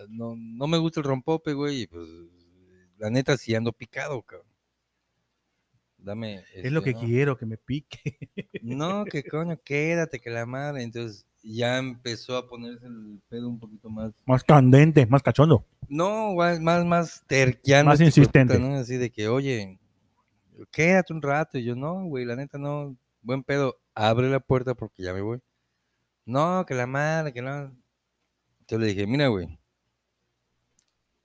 no, 0.10 0.36
no 0.36 0.68
me 0.68 0.78
gusta 0.78 1.02
el 1.02 1.06
rompope, 1.06 1.54
güey, 1.54 1.82
y 1.82 1.88
pues 1.88 2.08
la 3.04 3.10
neta 3.10 3.36
sí 3.36 3.54
ando 3.54 3.74
picado, 3.74 4.22
cabrón. 4.22 4.48
Dame. 5.98 6.46
es 6.56 6.72
lo 6.72 6.80
este, 6.80 6.94
que 6.94 7.02
¿no? 7.02 7.06
quiero, 7.06 7.38
que 7.38 7.46
me 7.46 7.58
pique. 7.58 8.30
No, 8.62 9.04
que 9.04 9.24
coño, 9.30 9.60
quédate, 9.62 10.22
que 10.22 10.30
la 10.30 10.46
madre. 10.46 10.84
Entonces 10.84 11.26
ya 11.44 11.80
empezó 11.80 12.38
a 12.38 12.48
ponerse 12.48 12.86
el 12.86 13.22
pedo 13.28 13.50
un 13.50 13.60
poquito 13.60 13.90
más. 13.90 14.14
Más 14.26 14.46
candente, 14.46 15.06
más 15.06 15.22
cachondo. 15.22 15.66
No, 15.90 16.34
más, 16.36 16.62
más 16.62 17.26
terquiano. 17.28 17.90
Más 17.90 18.00
este 18.00 18.06
insistente. 18.06 18.54
puta, 18.54 18.66
¿no? 18.66 18.76
Así 18.78 18.96
de 18.96 19.12
que, 19.12 19.28
oye, 19.28 19.78
quédate 20.72 21.12
un 21.12 21.22
rato. 21.22 21.58
Y 21.58 21.66
yo, 21.66 21.76
no, 21.76 22.06
güey, 22.06 22.24
la 22.24 22.38
neta 22.38 22.58
no. 22.58 22.96
Buen 23.22 23.44
pedo, 23.44 23.82
abre 23.96 24.30
la 24.30 24.40
puerta 24.40 24.76
porque 24.76 25.04
ya 25.04 25.14
me 25.14 25.20
voy. 25.20 25.42
No, 26.26 26.66
que 26.66 26.74
la 26.74 26.88
madre, 26.88 27.34
que 27.34 27.42
no. 27.42 27.76
Entonces 28.62 28.80
le 28.80 28.88
dije, 28.88 29.08
mira, 29.08 29.28
güey, 29.28 29.60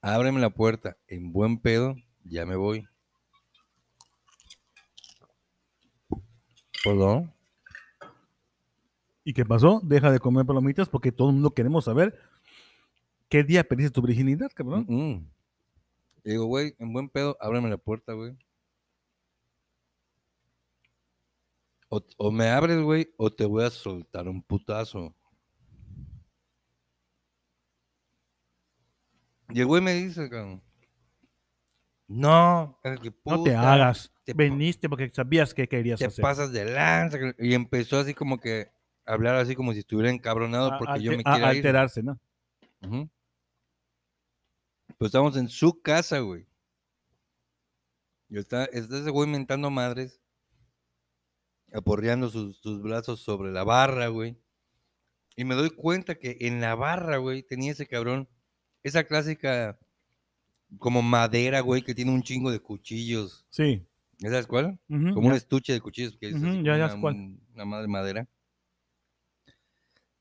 ábreme 0.00 0.40
la 0.40 0.50
puerta. 0.50 0.96
En 1.06 1.32
buen 1.32 1.58
pedo, 1.58 1.96
ya 2.24 2.46
me 2.46 2.56
voy. 2.56 2.86
Perdón. 6.84 7.32
¿Y 9.24 9.32
qué 9.32 9.44
pasó? 9.44 9.80
Deja 9.82 10.10
de 10.10 10.20
comer 10.20 10.46
palomitas 10.46 10.88
porque 10.88 11.12
todo 11.12 11.28
el 11.28 11.34
mundo 11.34 11.50
queremos 11.50 11.84
saber 11.84 12.18
qué 13.28 13.44
día 13.44 13.64
perdiste 13.64 13.92
tu 13.92 14.02
virginidad, 14.02 14.50
cabrón. 14.54 14.86
Mm, 14.88 15.10
mm. 15.10 15.30
Digo, 16.24 16.46
güey, 16.46 16.74
en 16.78 16.92
buen 16.92 17.08
pedo, 17.08 17.36
ábreme 17.40 17.68
la 17.68 17.76
puerta, 17.76 18.12
güey. 18.12 18.36
O, 21.90 22.02
o 22.18 22.30
me 22.30 22.48
abres, 22.48 22.80
güey, 22.82 23.12
o 23.16 23.30
te 23.30 23.46
voy 23.46 23.64
a 23.64 23.70
soltar 23.70 24.28
un 24.28 24.42
putazo. 24.42 25.14
Y 29.50 29.60
el 29.60 29.66
güey 29.66 29.80
me 29.82 29.94
dice, 29.94 30.28
cabrón, 30.28 30.62
no, 32.06 32.78
no 33.24 33.42
te 33.42 33.54
hagas. 33.54 34.12
te 34.24 34.32
Veniste 34.34 34.88
porque 34.88 35.08
sabías 35.10 35.52
que 35.54 35.68
querías 35.68 35.98
te 35.98 36.06
hacer. 36.06 36.22
pasas 36.22 36.52
de 36.52 36.64
lanza. 36.64 37.18
Y 37.38 37.54
empezó 37.54 37.98
así 37.98 38.14
como 38.14 38.38
que 38.38 38.70
a 39.06 39.12
hablar 39.14 39.36
así 39.36 39.54
como 39.54 39.72
si 39.72 39.80
estuviera 39.80 40.10
encabronado 40.10 40.72
A- 40.72 40.78
porque 40.78 41.02
yo 41.02 41.12
me 41.12 41.18
ir. 41.18 41.26
alterarse, 41.26 42.02
¿no? 42.02 42.18
Pues 44.98 45.08
estamos 45.08 45.36
en 45.36 45.48
su 45.48 45.80
casa, 45.80 46.18
güey. 46.20 46.46
Y 48.30 48.38
está, 48.38 48.64
está 48.66 48.98
ese 48.98 49.10
güey 49.10 49.28
mentando 49.28 49.70
madres, 49.70 50.20
aporreando 51.72 52.28
sus, 52.28 52.58
sus 52.58 52.82
brazos 52.82 53.20
sobre 53.20 53.50
la 53.52 53.64
barra, 53.64 54.08
güey. 54.08 54.36
Y 55.36 55.44
me 55.44 55.54
doy 55.54 55.70
cuenta 55.70 56.16
que 56.16 56.36
en 56.40 56.60
la 56.60 56.74
barra, 56.74 57.18
güey, 57.18 57.42
tenía 57.42 57.72
ese 57.72 57.86
cabrón, 57.86 58.28
esa 58.82 59.04
clásica 59.04 59.78
como 60.78 61.02
madera, 61.02 61.60
güey, 61.60 61.82
que 61.82 61.94
tiene 61.94 62.10
un 62.12 62.22
chingo 62.22 62.50
de 62.50 62.60
cuchillos. 62.60 63.44
Sí. 63.50 63.82
¿Ya 64.18 64.30
¿Sabes 64.30 64.46
cuál? 64.46 64.78
Como 64.88 65.28
un 65.28 65.34
estuche 65.34 65.72
de 65.72 65.80
cuchillos 65.80 66.16
que 66.18 66.28
es 66.30 66.34
ya, 66.40 66.62
ya 66.62 66.74
una, 66.74 66.90
sé 66.90 67.00
cuál. 67.00 67.14
un- 67.14 67.40
una 67.54 67.64
madre 67.64 67.88
madera. 67.88 68.28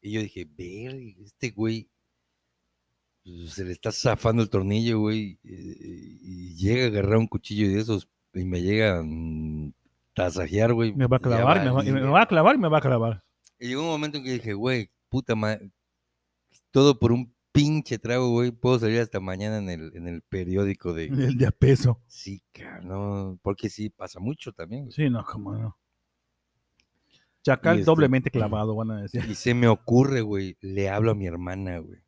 Y 0.01 0.11
yo 0.11 0.21
dije, 0.21 0.45
ver, 0.45 0.95
este 1.25 1.49
güey 1.51 1.89
pues, 3.23 3.53
se 3.53 3.65
le 3.65 3.71
está 3.71 3.91
zafando 3.91 4.41
el 4.43 4.49
tornillo, 4.49 4.99
güey, 4.99 5.39
y, 5.43 6.17
y 6.21 6.55
llega 6.55 6.85
a 6.85 6.87
agarrar 6.87 7.17
un 7.17 7.27
cuchillo 7.27 7.67
de 7.67 7.79
esos 7.79 8.07
y 8.33 8.45
me 8.45 8.61
llega 8.61 8.99
a 8.99 9.03
mm, 9.03 9.73
tasajear, 10.13 10.73
güey. 10.73 10.93
Me 10.93 11.07
va 11.07 11.17
a 11.17 11.19
clavar, 11.19 11.63
me 11.63 11.71
va, 11.71 11.83
y 11.83 11.91
me 11.91 11.99
güey. 12.01 12.11
va 12.13 12.21
a 12.21 12.27
clavar 12.27 12.55
y 12.55 12.59
me 12.59 12.69
va 12.69 12.77
a 12.77 12.81
clavar. 12.81 13.23
Y 13.59 13.67
llegó 13.69 13.81
un 13.81 13.87
momento 13.89 14.19
en 14.19 14.23
que 14.23 14.31
dije, 14.33 14.53
güey, 14.53 14.91
puta 15.09 15.35
madre, 15.35 15.71
todo 16.71 16.97
por 16.99 17.11
un 17.11 17.33
pinche 17.57 17.99
trago, 17.99 18.29
güey, 18.29 18.51
puedo 18.51 18.79
salir 18.79 18.99
hasta 18.99 19.19
mañana 19.19 19.57
en 19.57 19.69
el, 19.69 19.91
en 19.95 20.07
el 20.07 20.21
periódico 20.21 20.93
de... 20.93 21.05
El 21.05 21.37
de 21.37 21.47
a 21.47 21.51
peso. 21.51 22.01
Sí, 22.07 22.41
cabrón, 22.51 23.39
porque 23.41 23.69
sí, 23.69 23.89
pasa 23.89 24.19
mucho 24.19 24.53
también. 24.53 24.83
güey. 24.83 24.93
Sí, 24.93 25.09
no, 25.09 25.23
como 25.25 25.55
no. 25.55 25.77
Chacal 27.43 27.79
este- 27.79 27.85
doblemente 27.85 28.29
clavado, 28.31 28.75
van 28.75 28.91
a 28.91 29.01
decir. 29.01 29.23
Y 29.29 29.35
se 29.35 29.53
me 29.53 29.67
ocurre, 29.67 30.21
güey, 30.21 30.57
le 30.61 30.89
hablo 30.89 31.11
a 31.11 31.15
mi 31.15 31.25
hermana, 31.27 31.79
güey. 31.79 31.99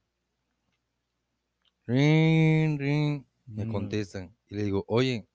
Rin, 1.88 2.78
rin, 2.78 3.26
me 3.48 3.66
Mm. 3.66 3.72
contestan. 3.72 4.36
Y 4.50 4.56
le 4.56 4.64
digo, 4.64 4.86
oye, 4.88 5.28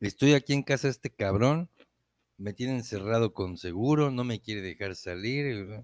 estoy 0.00 0.34
aquí 0.34 0.52
en 0.54 0.62
casa 0.62 0.88
de 0.88 0.92
este 0.92 1.10
cabrón, 1.10 1.70
me 2.36 2.52
tiene 2.52 2.74
encerrado 2.74 3.32
con 3.32 3.56
seguro, 3.56 4.10
no 4.10 4.24
me 4.24 4.40
quiere 4.40 4.60
dejar 4.62 4.94
salir. 4.96 5.66
güey. 5.66 5.80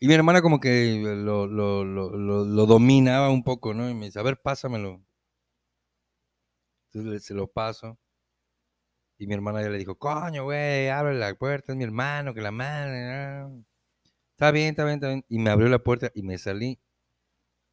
Y 0.00 0.08
mi 0.08 0.14
hermana 0.14 0.42
como 0.42 0.58
que 0.60 1.00
lo, 1.00 1.46
lo, 1.46 1.84
lo, 1.84 2.10
lo- 2.44 2.66
dominaba 2.66 3.30
un 3.30 3.42
poco, 3.44 3.74
¿no? 3.74 3.88
Y 3.88 3.94
me 3.94 4.06
dice, 4.06 4.18
a 4.18 4.22
ver, 4.22 4.40
pásamelo. 4.40 5.00
Entonces 6.92 7.24
se 7.24 7.34
lo 7.34 7.48
paso. 7.48 7.98
Y 9.18 9.26
mi 9.26 9.34
hermana 9.34 9.62
ya 9.62 9.68
le 9.68 9.78
dijo, 9.78 9.96
coño, 9.96 10.44
güey, 10.44 10.88
abre 10.88 11.14
la 11.14 11.34
puerta, 11.34 11.72
es 11.72 11.78
mi 11.78 11.84
hermano, 11.84 12.32
que 12.34 12.40
la 12.40 12.50
madre. 12.50 13.04
ah". 13.12 13.50
Está 14.32 14.50
bien, 14.52 14.70
está 14.70 14.84
bien, 14.84 14.96
está 14.96 15.08
bien. 15.08 15.24
Y 15.28 15.38
me 15.40 15.50
abrió 15.50 15.68
la 15.68 15.80
puerta 15.80 16.10
y 16.14 16.22
me 16.22 16.38
salí 16.38 16.80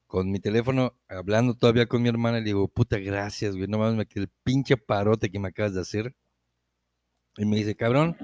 con 0.08 0.32
mi 0.32 0.40
teléfono 0.40 0.98
hablando 1.08 1.54
todavía 1.56 1.88
con 1.88 2.02
mi 2.02 2.10
hermana. 2.10 2.38
Y 2.40 2.42
le 2.42 2.46
digo, 2.48 2.68
puta, 2.68 2.98
gracias, 3.00 3.56
güey, 3.56 3.68
no 3.68 3.78
mames, 3.80 4.08
el 4.16 4.30
pinche 4.44 4.78
parote 4.78 5.30
que 5.32 5.40
me 5.40 5.50
acabas 5.50 5.74
de 5.74 5.82
hacer. 5.82 6.16
Y 7.38 7.46
me 7.46 7.56
dice, 7.58 7.76
cabrón, 7.76 8.18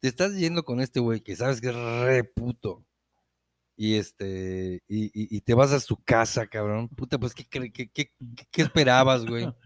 te 0.00 0.08
estás 0.08 0.34
yendo 0.36 0.64
con 0.64 0.80
este 0.80 1.00
güey 1.00 1.20
que 1.20 1.36
sabes 1.36 1.60
que 1.60 1.68
es 1.68 1.74
re 1.74 2.24
puto. 2.24 2.84
Y 3.76 3.94
este, 3.96 4.80
y, 4.88 5.04
y- 5.06 5.36
y 5.36 5.40
te 5.42 5.52
vas 5.54 5.72
a 5.72 5.80
su 5.80 5.96
casa, 6.02 6.46
cabrón. 6.46 6.88
Puta, 6.88 7.18
pues, 7.18 7.34
¿qué, 7.34 7.44
qué, 7.44 7.70
qué, 7.70 7.90
qué- 7.92 8.62
esperabas, 8.62 9.24
güey? 9.26 9.46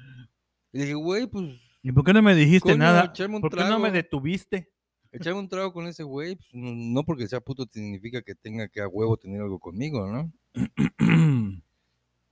Y 0.72 0.78
dije, 0.80 0.94
güey, 0.94 1.26
pues, 1.26 1.58
¿Y 1.82 1.90
por 1.92 2.04
qué 2.04 2.12
no 2.12 2.22
me 2.22 2.34
dijiste 2.34 2.68
Coño, 2.72 2.78
nada? 2.78 3.12
¿Por 3.40 3.50
qué 3.56 3.64
no 3.64 3.78
me 3.80 3.90
detuviste? 3.90 4.70
echarme 5.12 5.40
un 5.40 5.48
trago 5.48 5.72
con 5.72 5.86
ese 5.88 6.04
güey, 6.04 6.36
pues, 6.36 6.48
no, 6.52 7.02
porque 7.02 7.26
sea 7.26 7.40
puto 7.40 7.66
significa 7.68 8.22
que 8.22 8.36
tenga 8.36 8.68
que 8.68 8.80
a 8.80 8.86
huevo 8.86 9.16
tener 9.16 9.40
algo 9.40 9.58
conmigo, 9.58 10.06
¿no? 10.06 10.32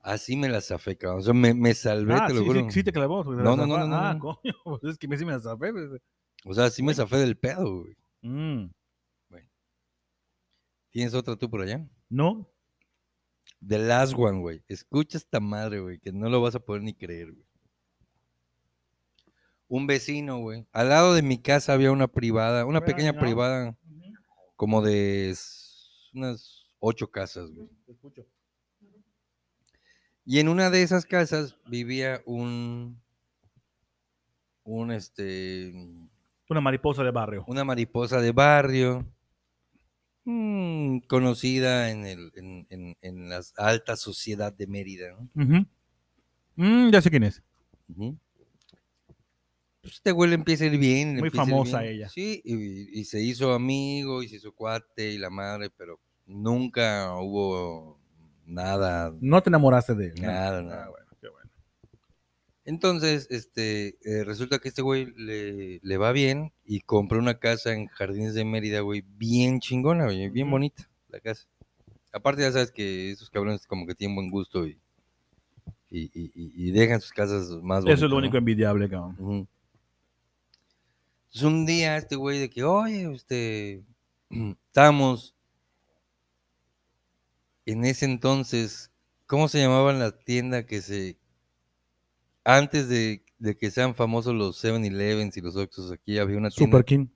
Así 0.00 0.36
me 0.36 0.48
la 0.48 0.60
zafé, 0.60 0.96
cabrón. 0.96 1.18
O 1.20 1.22
sea, 1.22 1.34
me, 1.34 1.52
me 1.54 1.74
salvé, 1.74 2.14
ah, 2.14 2.26
te 2.28 2.34
lo 2.34 2.40
sí, 2.40 2.46
juro. 2.46 2.60
sí, 2.66 2.70
sí 2.70 2.82
te 2.84 2.92
clavó. 2.92 3.24
te 3.24 3.30
No, 3.42 3.56
no, 3.56 3.66
no, 3.66 3.78
no, 3.78 3.86
no, 3.88 3.96
Ah, 3.96 4.14
no. 4.14 4.20
coño, 4.20 4.38
pues 4.64 4.84
es 4.84 4.98
que 4.98 5.08
me 5.08 5.18
sí 5.18 5.24
me 5.24 5.32
la 5.32 5.40
zafé. 5.40 5.72
pues. 5.72 6.00
O 6.44 6.54
sea, 6.54 6.70
sí 6.70 6.82
me 6.82 6.94
zafé 6.94 7.16
del 7.16 7.36
pedo, 7.36 7.80
güey. 7.82 7.96
Mm, 8.22 8.70
¿Tienes 10.98 11.14
otra 11.14 11.36
tú 11.36 11.48
por 11.48 11.60
allá? 11.60 11.88
No, 12.08 12.50
The 13.64 13.78
Last 13.78 14.14
One, 14.16 14.40
güey. 14.40 14.64
Escucha 14.66 15.16
esta 15.16 15.38
madre, 15.38 15.78
güey, 15.78 16.00
que 16.00 16.10
no 16.10 16.28
lo 16.28 16.42
vas 16.42 16.56
a 16.56 16.58
poder 16.58 16.82
ni 16.82 16.92
creer, 16.92 17.30
güey. 17.30 17.46
Un 19.68 19.86
vecino, 19.86 20.40
güey. 20.40 20.66
Al 20.72 20.88
lado 20.88 21.14
de 21.14 21.22
mi 21.22 21.38
casa 21.40 21.72
había 21.72 21.92
una 21.92 22.08
privada, 22.08 22.66
una 22.66 22.84
pequeña 22.84 23.12
no. 23.12 23.20
privada, 23.20 23.78
como 24.56 24.82
de 24.82 25.32
unas 26.14 26.66
ocho 26.80 27.08
casas, 27.12 27.48
güey. 27.48 27.68
te 27.86 27.92
escucho. 27.92 28.26
Y 30.24 30.40
en 30.40 30.48
una 30.48 30.68
de 30.68 30.82
esas 30.82 31.06
casas 31.06 31.54
vivía 31.64 32.22
un, 32.26 33.00
un 34.64 34.90
este, 34.90 35.72
Una 36.48 36.60
mariposa 36.60 37.04
de 37.04 37.12
barrio. 37.12 37.44
una 37.46 37.62
mariposa 37.62 38.20
de 38.20 38.32
barrio, 38.32 39.06
mm, 40.30 40.98
conocida 41.06 41.90
en, 41.90 42.04
el, 42.04 42.32
en, 42.36 42.66
en, 42.70 42.96
en 43.00 43.28
la 43.30 43.40
alta 43.56 43.96
sociedad 43.96 44.52
de 44.52 44.66
Mérida. 44.66 45.16
¿no? 45.34 45.66
Mm, 46.56 46.90
ya 46.90 47.00
sé 47.00 47.10
quién 47.10 47.22
es. 47.24 47.42
Ujú. 47.88 48.16
Pues 49.80 49.94
este 49.94 50.12
güey 50.12 50.28
le 50.28 50.34
empieza 50.34 50.64
a 50.64 50.66
ir 50.66 50.78
bien. 50.78 51.16
Muy 51.16 51.30
famosa 51.30 51.80
bien. 51.80 51.94
ella. 51.94 52.08
Sí, 52.10 52.42
y, 52.44 53.00
y 53.00 53.04
se 53.04 53.22
hizo 53.22 53.54
amigo, 53.54 54.22
y 54.22 54.28
se 54.28 54.36
hizo 54.36 54.52
cuate 54.52 55.12
y 55.12 55.18
la 55.18 55.30
madre, 55.30 55.70
pero 55.70 55.98
nunca 56.26 57.14
hubo 57.18 57.98
nada, 58.44 59.14
No 59.20 59.42
te 59.42 59.48
enamoraste 59.48 59.94
de 59.94 60.06
él. 60.08 60.14
¿no? 60.20 60.26
nada, 60.26 60.62
nada. 60.62 60.84
Ah, 60.84 60.90
bueno, 60.90 61.06
qué 61.20 61.28
bueno. 61.28 61.50
Entonces, 62.68 63.26
este, 63.30 63.96
eh, 64.04 64.24
resulta 64.24 64.58
que 64.58 64.68
este 64.68 64.82
güey 64.82 65.06
le, 65.16 65.80
le 65.82 65.96
va 65.96 66.12
bien 66.12 66.52
y 66.66 66.80
compró 66.80 67.18
una 67.18 67.38
casa 67.38 67.72
en 67.72 67.86
Jardines 67.86 68.34
de 68.34 68.44
Mérida, 68.44 68.80
güey, 68.80 69.02
bien 69.16 69.58
chingona, 69.58 70.04
güey, 70.04 70.28
bien 70.28 70.50
bonita 70.50 70.86
la 71.08 71.18
casa. 71.18 71.46
Aparte 72.12 72.42
ya 72.42 72.52
sabes 72.52 72.70
que 72.70 73.10
esos 73.10 73.30
cabrones 73.30 73.66
como 73.66 73.86
que 73.86 73.94
tienen 73.94 74.14
buen 74.16 74.28
gusto 74.28 74.66
y, 74.66 74.78
y, 75.90 76.10
y- 76.12 76.70
dejan 76.72 77.00
sus 77.00 77.12
casas 77.12 77.48
más 77.62 77.84
bonitas. 77.84 78.00
Eso 78.00 78.04
es 78.04 78.10
lo 78.10 78.16
¿no? 78.16 78.18
único 78.18 78.36
envidiable, 78.36 78.86
cabrón. 78.86 79.48
Entonces 81.28 81.42
un 81.42 81.64
día 81.64 81.96
este 81.96 82.16
güey 82.16 82.38
de 82.38 82.50
que, 82.50 82.64
oye, 82.64 83.10
este, 83.14 83.82
estábamos 84.66 85.34
en 87.64 87.86
ese 87.86 88.04
entonces, 88.04 88.90
¿cómo 89.26 89.48
se 89.48 89.58
llamaban 89.58 89.98
las 90.00 90.22
tiendas 90.26 90.66
que 90.66 90.82
se, 90.82 91.16
antes 92.56 92.88
de, 92.88 93.22
de 93.38 93.56
que 93.56 93.70
sean 93.70 93.94
famosos 93.94 94.34
los 94.34 94.62
7-Elevens 94.64 95.36
y 95.36 95.40
los 95.40 95.56
Oxxos, 95.56 95.92
aquí 95.92 96.18
había 96.18 96.38
una 96.38 96.50
tienda, 96.50 96.78
Super 96.78 96.84
King. 96.84 97.06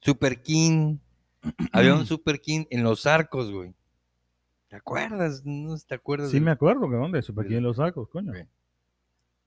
Super 0.00 0.42
King, 0.42 0.96
había 1.72 1.94
un 1.94 2.06
Super 2.06 2.40
King 2.40 2.64
en 2.70 2.82
Los 2.82 3.06
Arcos, 3.06 3.50
güey. 3.52 3.74
¿Te 4.68 4.76
acuerdas? 4.76 5.42
No 5.44 5.76
te 5.78 5.94
acuerdas. 5.94 6.28
Sí 6.30 6.36
del- 6.36 6.44
me 6.44 6.50
acuerdo, 6.50 6.82
cabrón, 6.82 7.12
de 7.12 7.22
Super 7.22 7.46
King 7.46 7.56
en 7.56 7.62
los 7.64 7.76
sacos, 7.76 8.08
coño. 8.08 8.32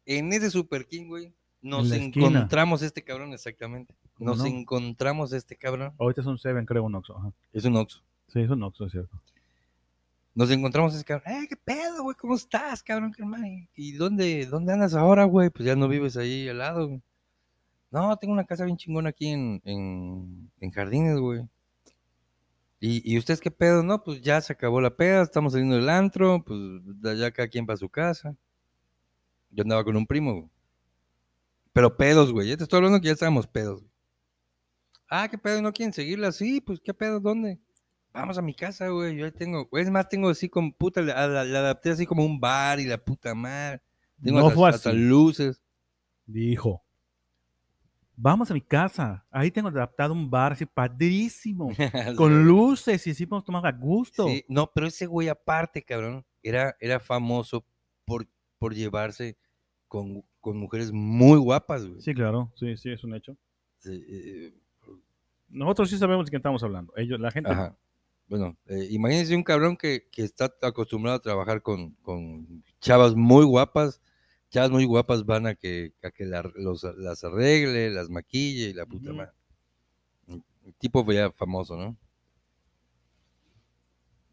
En 0.05 0.33
ese 0.33 0.49
Super 0.49 0.85
King, 0.87 1.07
güey, 1.07 1.33
nos 1.61 1.91
encontramos 1.91 2.81
este 2.81 3.03
cabrón, 3.03 3.33
exactamente. 3.33 3.93
¿Cómo 4.15 4.31
Nos 4.31 4.39
no? 4.39 4.45
encontramos 4.47 5.31
este 5.33 5.55
cabrón. 5.55 5.93
Ahorita 5.99 6.21
es 6.21 6.27
un 6.27 6.37
Seven, 6.37 6.65
creo, 6.65 6.83
un 6.83 6.95
Oxxo. 6.95 7.17
Ajá. 7.17 7.31
Es 7.53 7.65
un 7.65 7.75
Oxxo. 7.75 8.03
Sí, 8.27 8.39
es 8.41 8.49
un 8.49 8.61
Oxxo, 8.63 8.85
es 8.85 8.91
cierto. 8.91 9.21
Nos 10.34 10.49
encontramos 10.49 10.95
ese 10.95 11.03
cabrón. 11.03 11.34
¡Eh, 11.34 11.47
qué 11.49 11.57
pedo, 11.57 12.03
güey! 12.03 12.15
¿Cómo 12.15 12.36
estás, 12.36 12.82
cabrón? 12.84 13.13
¿Y 13.75 13.93
dónde, 13.93 14.45
dónde 14.45 14.73
andas 14.73 14.93
ahora, 14.93 15.25
güey? 15.25 15.49
Pues 15.49 15.65
ya 15.65 15.75
no 15.75 15.88
vives 15.88 16.15
ahí 16.15 16.47
al 16.47 16.59
lado, 16.59 16.88
güey. 16.88 17.01
No, 17.91 18.15
tengo 18.17 18.34
una 18.34 18.45
casa 18.45 18.63
bien 18.63 18.77
chingona 18.77 19.09
aquí 19.09 19.27
en, 19.27 19.61
en, 19.65 20.71
Jardines, 20.71 21.19
güey. 21.19 21.41
¿Y, 22.79 23.13
¿Y 23.13 23.17
ustedes 23.17 23.41
qué 23.41 23.51
pedo? 23.51 23.84
No, 23.84 24.01
pues 24.01 24.21
ya 24.21 24.39
se 24.39 24.53
acabó 24.53 24.79
la 24.79 24.95
peda, 24.95 25.21
estamos 25.23 25.51
saliendo 25.51 25.75
del 25.75 25.89
antro, 25.89 26.43
pues 26.45 26.59
allá 27.03 27.32
cada 27.32 27.49
quien 27.49 27.65
para 27.65 27.77
su 27.77 27.89
casa. 27.89 28.36
Yo 29.49 29.63
andaba 29.63 29.84
con 29.84 29.97
un 29.97 30.07
primo, 30.07 30.34
güey. 30.34 30.49
Pero 31.73 31.97
pedos, 31.97 32.32
güey. 32.32 32.47
Ya 32.47 32.57
te 32.57 32.63
estoy 32.63 32.77
hablando 32.77 33.01
que 33.01 33.07
ya 33.07 33.13
estábamos 33.13 33.47
pedos, 33.47 33.82
güey. 33.82 33.91
Ah, 35.09 35.27
¿qué 35.29 35.38
pedo? 35.38 35.61
¿No 35.61 35.73
quieren 35.73 35.91
seguirla? 35.91 36.32
Sí, 36.32 36.61
pues 36.61 36.79
¿qué 36.79 36.93
pedo? 36.93 37.19
¿Dónde? 37.19 37.59
Vamos 38.14 38.38
a 38.38 38.41
mi 38.41 38.53
casa, 38.53 38.89
güey. 38.89 39.16
Yo 39.18 39.26
ahí 39.26 39.32
tengo, 39.32 39.70
es 39.74 39.89
más, 39.89 40.09
tengo 40.09 40.30
así 40.30 40.49
como 40.49 40.74
puta, 40.74 41.01
la, 41.01 41.28
la- 41.28 41.43
la 41.45 41.59
adapté 41.59 41.91
así 41.91 42.05
como 42.05 42.26
un 42.26 42.39
bar 42.39 42.80
y 42.80 42.86
la 42.86 42.97
puta 42.97 43.34
madre. 43.34 43.82
Tengo 44.22 44.39
No 44.39 44.47
hasta, 44.47 44.55
fue 44.59 44.70
hasta 44.70 44.89
así. 44.89 44.99
luces. 44.99 45.62
Dijo. 46.26 46.84
Vamos 48.16 48.51
a 48.51 48.53
mi 48.53 48.62
casa. 48.62 49.26
Ahí 49.32 49.49
tengo 49.49 49.70
adaptado 49.70 50.14
un 50.14 50.30
bar 50.30 50.51
así 50.51 50.66
padrísimo. 50.66 51.70
con 52.18 52.45
luces 52.45 53.07
y 53.07 53.12
así 53.12 53.26
podemos 53.26 53.45
tomar 53.45 53.66
a 53.66 53.72
gusto. 53.72 54.28
Sí, 54.28 54.43
no, 54.47 54.70
pero 54.72 54.88
ese 54.88 55.05
güey 55.07 55.28
aparte, 55.30 55.82
cabrón, 55.82 56.24
era, 56.43 56.76
era 56.80 56.99
famoso 56.99 57.66
por, 58.05 58.28
por 58.59 58.76
llevarse 58.76 59.38
con, 59.88 60.24
con 60.39 60.57
mujeres 60.57 60.91
muy 60.91 61.39
guapas, 61.39 61.86
güey. 61.88 62.01
Sí, 62.01 62.14
claro. 62.14 62.51
Sí, 62.55 62.76
sí, 62.78 62.91
es 62.91 63.03
un 63.03 63.16
hecho. 63.16 63.36
Sí, 63.80 64.03
eh, 64.07 64.53
Nosotros 65.49 65.89
sí 65.89 65.97
sabemos 65.97 66.26
de 66.26 66.30
quién 66.30 66.39
estamos 66.41 66.62
hablando. 66.64 66.93
Ellos, 66.97 67.20
la 67.20 67.32
gente. 67.32 67.49
Ajá. 67.51 67.76
Bueno, 68.32 68.55
eh, 68.67 68.88
imagínense 68.91 69.36
un 69.36 69.43
cabrón 69.43 69.75
que, 69.75 70.07
que 70.09 70.23
está 70.23 70.49
acostumbrado 70.61 71.17
a 71.17 71.21
trabajar 71.21 71.61
con, 71.61 71.91
con 72.01 72.63
chavas 72.79 73.13
muy 73.13 73.43
guapas. 73.43 73.99
Chavas 74.49 74.71
muy 74.71 74.86
guapas 74.86 75.25
van 75.25 75.47
a 75.47 75.55
que, 75.55 75.91
a 76.01 76.11
que 76.11 76.23
la- 76.25 76.49
los- 76.55 76.86
las 76.97 77.25
arregle, 77.25 77.89
las 77.89 78.09
maquille 78.09 78.69
y 78.69 78.73
la 78.73 78.86
puta 78.86 79.09
Ujú. 79.09 79.17
madre. 79.17 79.34
El 80.63 80.73
tipo 80.75 81.05
ya 81.11 81.29
famoso, 81.29 81.75
¿no? 81.75 81.97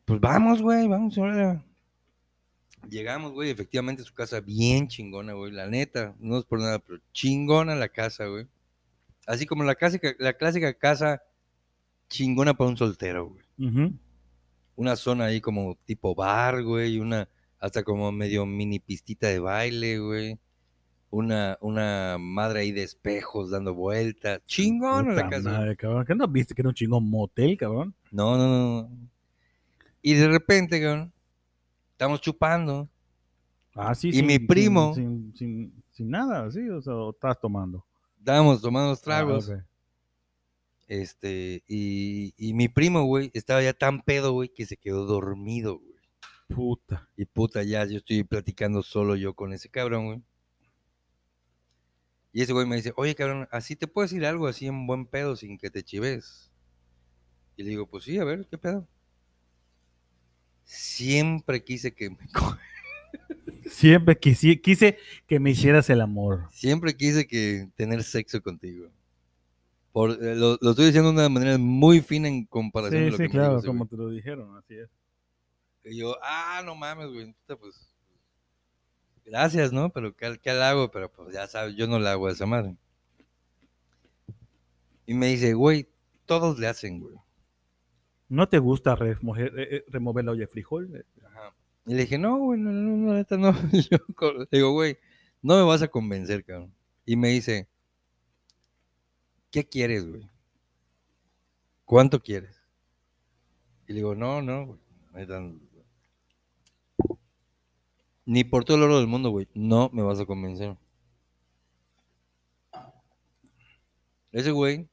Pues 0.04 0.20
vamos, 0.20 0.62
güey, 0.62 0.86
vamos. 0.86 1.16
Llegamos, 2.88 3.32
güey, 3.32 3.50
efectivamente 3.50 4.04
su 4.04 4.14
casa 4.14 4.38
bien 4.38 4.86
chingona, 4.86 5.32
güey, 5.32 5.50
la 5.50 5.66
neta, 5.66 6.14
no 6.20 6.38
es 6.38 6.44
por 6.44 6.60
nada, 6.60 6.78
pero 6.78 7.00
chingona 7.12 7.74
la 7.74 7.88
casa, 7.88 8.26
güey. 8.26 8.46
Así 9.26 9.44
como 9.44 9.64
la 9.64 9.74
clásica, 9.74 10.14
la 10.20 10.34
clásica 10.34 10.72
casa 10.74 11.20
chingona 12.08 12.54
para 12.54 12.70
un 12.70 12.76
soltero, 12.76 13.30
güey 13.30 13.47
Ujú. 13.58 13.92
una 14.76 14.94
zona 14.96 15.24
ahí 15.26 15.40
como 15.40 15.76
tipo 15.84 16.14
bar, 16.14 16.62
güey, 16.62 16.98
una 17.00 17.28
hasta 17.58 17.82
como 17.82 18.12
medio 18.12 18.46
mini 18.46 18.78
pistita 18.78 19.26
de 19.28 19.40
baile, 19.40 19.98
güey. 19.98 20.38
una, 21.10 21.56
una 21.62 22.16
madre 22.20 22.60
ahí 22.60 22.70
de 22.72 22.82
espejos 22.82 23.50
dando 23.50 23.72
vueltas. 23.74 24.40
Chingón 24.44 25.16
la 25.16 25.28
casa. 25.30 25.50
madre, 25.50 25.74
cabrón. 25.76 26.04
¿Qué 26.06 26.14
no 26.14 26.28
viste 26.28 26.54
que 26.54 26.60
era 26.62 26.68
un 26.68 26.74
chingón 26.74 27.08
motel, 27.08 27.56
cabrón? 27.56 27.94
No, 28.12 28.36
no, 28.36 28.46
no. 28.82 28.90
Y 30.02 30.14
de 30.14 30.28
repente, 30.28 30.80
cabrón, 30.80 31.12
estamos 31.92 32.20
chupando. 32.20 32.88
Ah, 33.74 33.94
sí, 33.94 34.08
Y 34.10 34.12
sin- 34.12 34.26
mi 34.26 34.38
primo- 34.38 34.94
Sin, 34.94 35.32
sin, 35.34 35.82
sin 35.92 36.10
nada, 36.10 36.50
sí, 36.50 36.68
o 36.68 36.80
sea, 36.82 36.94
o 36.94 37.10
estás 37.10 37.40
tomando. 37.40 37.84
Estábamos 38.18 38.60
tomando 38.60 38.90
los 38.90 39.00
tragos. 39.00 39.48
Ah, 39.50 39.54
ok. 39.54 39.62
Este, 40.88 41.62
y, 41.68 42.34
y 42.38 42.54
mi 42.54 42.68
primo, 42.68 43.04
güey, 43.04 43.30
estaba 43.34 43.62
ya 43.62 43.74
tan 43.74 44.02
pedo, 44.02 44.32
güey, 44.32 44.48
que 44.48 44.66
se 44.66 44.76
quedó 44.76 45.04
dormido, 45.04 45.78
güey. 45.78 45.98
Puta. 46.48 47.08
Y 47.16 47.26
puta, 47.26 47.62
ya 47.62 47.84
yo 47.84 47.98
estoy 47.98 48.24
platicando 48.24 48.82
solo 48.82 49.14
yo 49.14 49.34
con 49.34 49.52
ese 49.52 49.68
cabrón, 49.68 50.06
güey. 50.06 50.22
Y 52.32 52.42
ese 52.42 52.52
güey 52.52 52.66
me 52.66 52.76
dice, 52.76 52.92
oye, 52.96 53.14
cabrón, 53.14 53.48
así 53.50 53.76
te 53.76 53.86
puedo 53.86 54.06
decir 54.06 54.24
algo 54.24 54.46
así 54.46 54.66
en 54.66 54.86
buen 54.86 55.06
pedo 55.06 55.36
sin 55.36 55.58
que 55.58 55.70
te 55.70 55.82
chives. 55.82 56.50
Y 57.56 57.64
le 57.64 57.70
digo, 57.70 57.86
pues 57.86 58.04
sí, 58.04 58.18
a 58.18 58.24
ver, 58.24 58.46
¿qué 58.50 58.56
pedo? 58.56 58.88
Siempre 60.64 61.62
quise 61.64 61.92
que 61.92 62.10
me 62.10 62.18
Siempre 63.70 64.18
quise, 64.18 64.60
quise 64.60 64.98
que 65.26 65.40
me 65.40 65.50
hicieras 65.50 65.90
el 65.90 66.00
amor. 66.00 66.46
siempre 66.50 66.96
quise 66.96 67.26
que 67.26 67.68
tener 67.74 68.02
sexo 68.02 68.42
contigo. 68.42 68.90
Por, 69.98 70.12
eh, 70.12 70.36
lo, 70.36 70.56
lo 70.60 70.70
estoy 70.70 70.86
diciendo 70.86 71.10
de 71.10 71.16
una 71.16 71.28
manera 71.28 71.58
muy 71.58 72.00
fina 72.00 72.28
en 72.28 72.46
comparación 72.46 73.02
Sí, 73.02 73.08
a 73.08 73.10
lo 73.10 73.16
sí, 73.16 73.22
que 73.24 73.36
me 73.36 73.42
dijo 73.48 73.56
claro, 73.56 73.62
como 73.64 73.78
güey. 73.78 73.88
te 73.88 73.96
lo 73.96 74.08
dijeron, 74.10 74.56
así 74.56 74.76
es. 74.76 74.88
Y 75.82 75.98
yo, 75.98 76.16
ah, 76.22 76.62
no 76.64 76.76
mames, 76.76 77.08
güey, 77.08 77.34
pues. 77.48 77.92
Gracias, 79.24 79.72
¿no? 79.72 79.90
Pero 79.90 80.14
¿qué, 80.14 80.38
qué 80.40 80.50
hago? 80.50 80.88
Pero 80.92 81.10
pues 81.10 81.34
ya 81.34 81.48
sabes, 81.48 81.74
yo 81.74 81.88
no 81.88 81.98
le 81.98 82.08
hago 82.10 82.28
a 82.28 82.30
esa 82.30 82.46
madre. 82.46 82.76
Y 85.04 85.14
me 85.14 85.26
dice, 85.26 85.54
güey, 85.54 85.88
todos 86.26 86.60
le 86.60 86.68
hacen, 86.68 87.00
güey. 87.00 87.16
¿No 88.28 88.48
te 88.48 88.60
gusta 88.60 88.94
remover, 88.94 89.52
eh, 89.58 89.68
eh, 89.78 89.84
remover 89.88 90.24
la 90.24 90.30
olla 90.30 90.42
de 90.42 90.46
frijol? 90.46 91.04
Ajá. 91.26 91.56
Y 91.86 91.94
le 91.94 92.02
dije, 92.02 92.18
no, 92.18 92.38
güey, 92.38 92.60
no, 92.60 92.70
no, 92.70 92.96
no, 92.96 93.14
neta, 93.14 93.36
no. 93.36 93.50
Yo 93.72 93.98
le 94.38 94.46
digo, 94.52 94.70
güey, 94.70 94.96
no 95.42 95.56
me 95.56 95.64
vas 95.64 95.82
a 95.82 95.88
convencer, 95.88 96.44
cabrón. 96.44 96.72
Y 97.04 97.16
me 97.16 97.30
dice, 97.30 97.66
¿qué 99.58 99.68
quieres, 99.68 100.08
güey? 100.08 100.30
¿Cuánto 101.84 102.22
quieres? 102.22 102.62
Y 103.88 103.92
le 103.92 103.96
digo, 103.96 104.14
no, 104.14 104.40
no, 104.40 104.66
güey. 104.66 104.78
Ni 108.24 108.44
por 108.44 108.64
todo 108.64 108.76
el 108.76 108.84
oro 108.84 108.98
del 108.98 109.08
mundo, 109.08 109.30
güey. 109.30 109.48
No 109.54 109.90
me 109.92 110.02
vas 110.02 110.20
a 110.20 110.26
convencer. 110.26 110.76
Ese 114.30 114.52
güey 114.52 114.88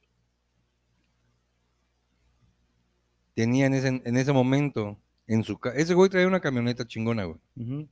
tenía 3.35 3.67
en 3.67 3.73
ese, 3.75 3.87
en 3.89 4.17
ese 4.17 4.33
momento 4.33 4.97
en 5.27 5.43
su 5.43 5.59
casa. 5.59 5.77
Ese 5.77 5.93
güey 5.93 6.09
traía 6.09 6.27
una 6.27 6.39
camioneta 6.39 6.87
chingona, 6.87 7.25
güey. 7.25 7.87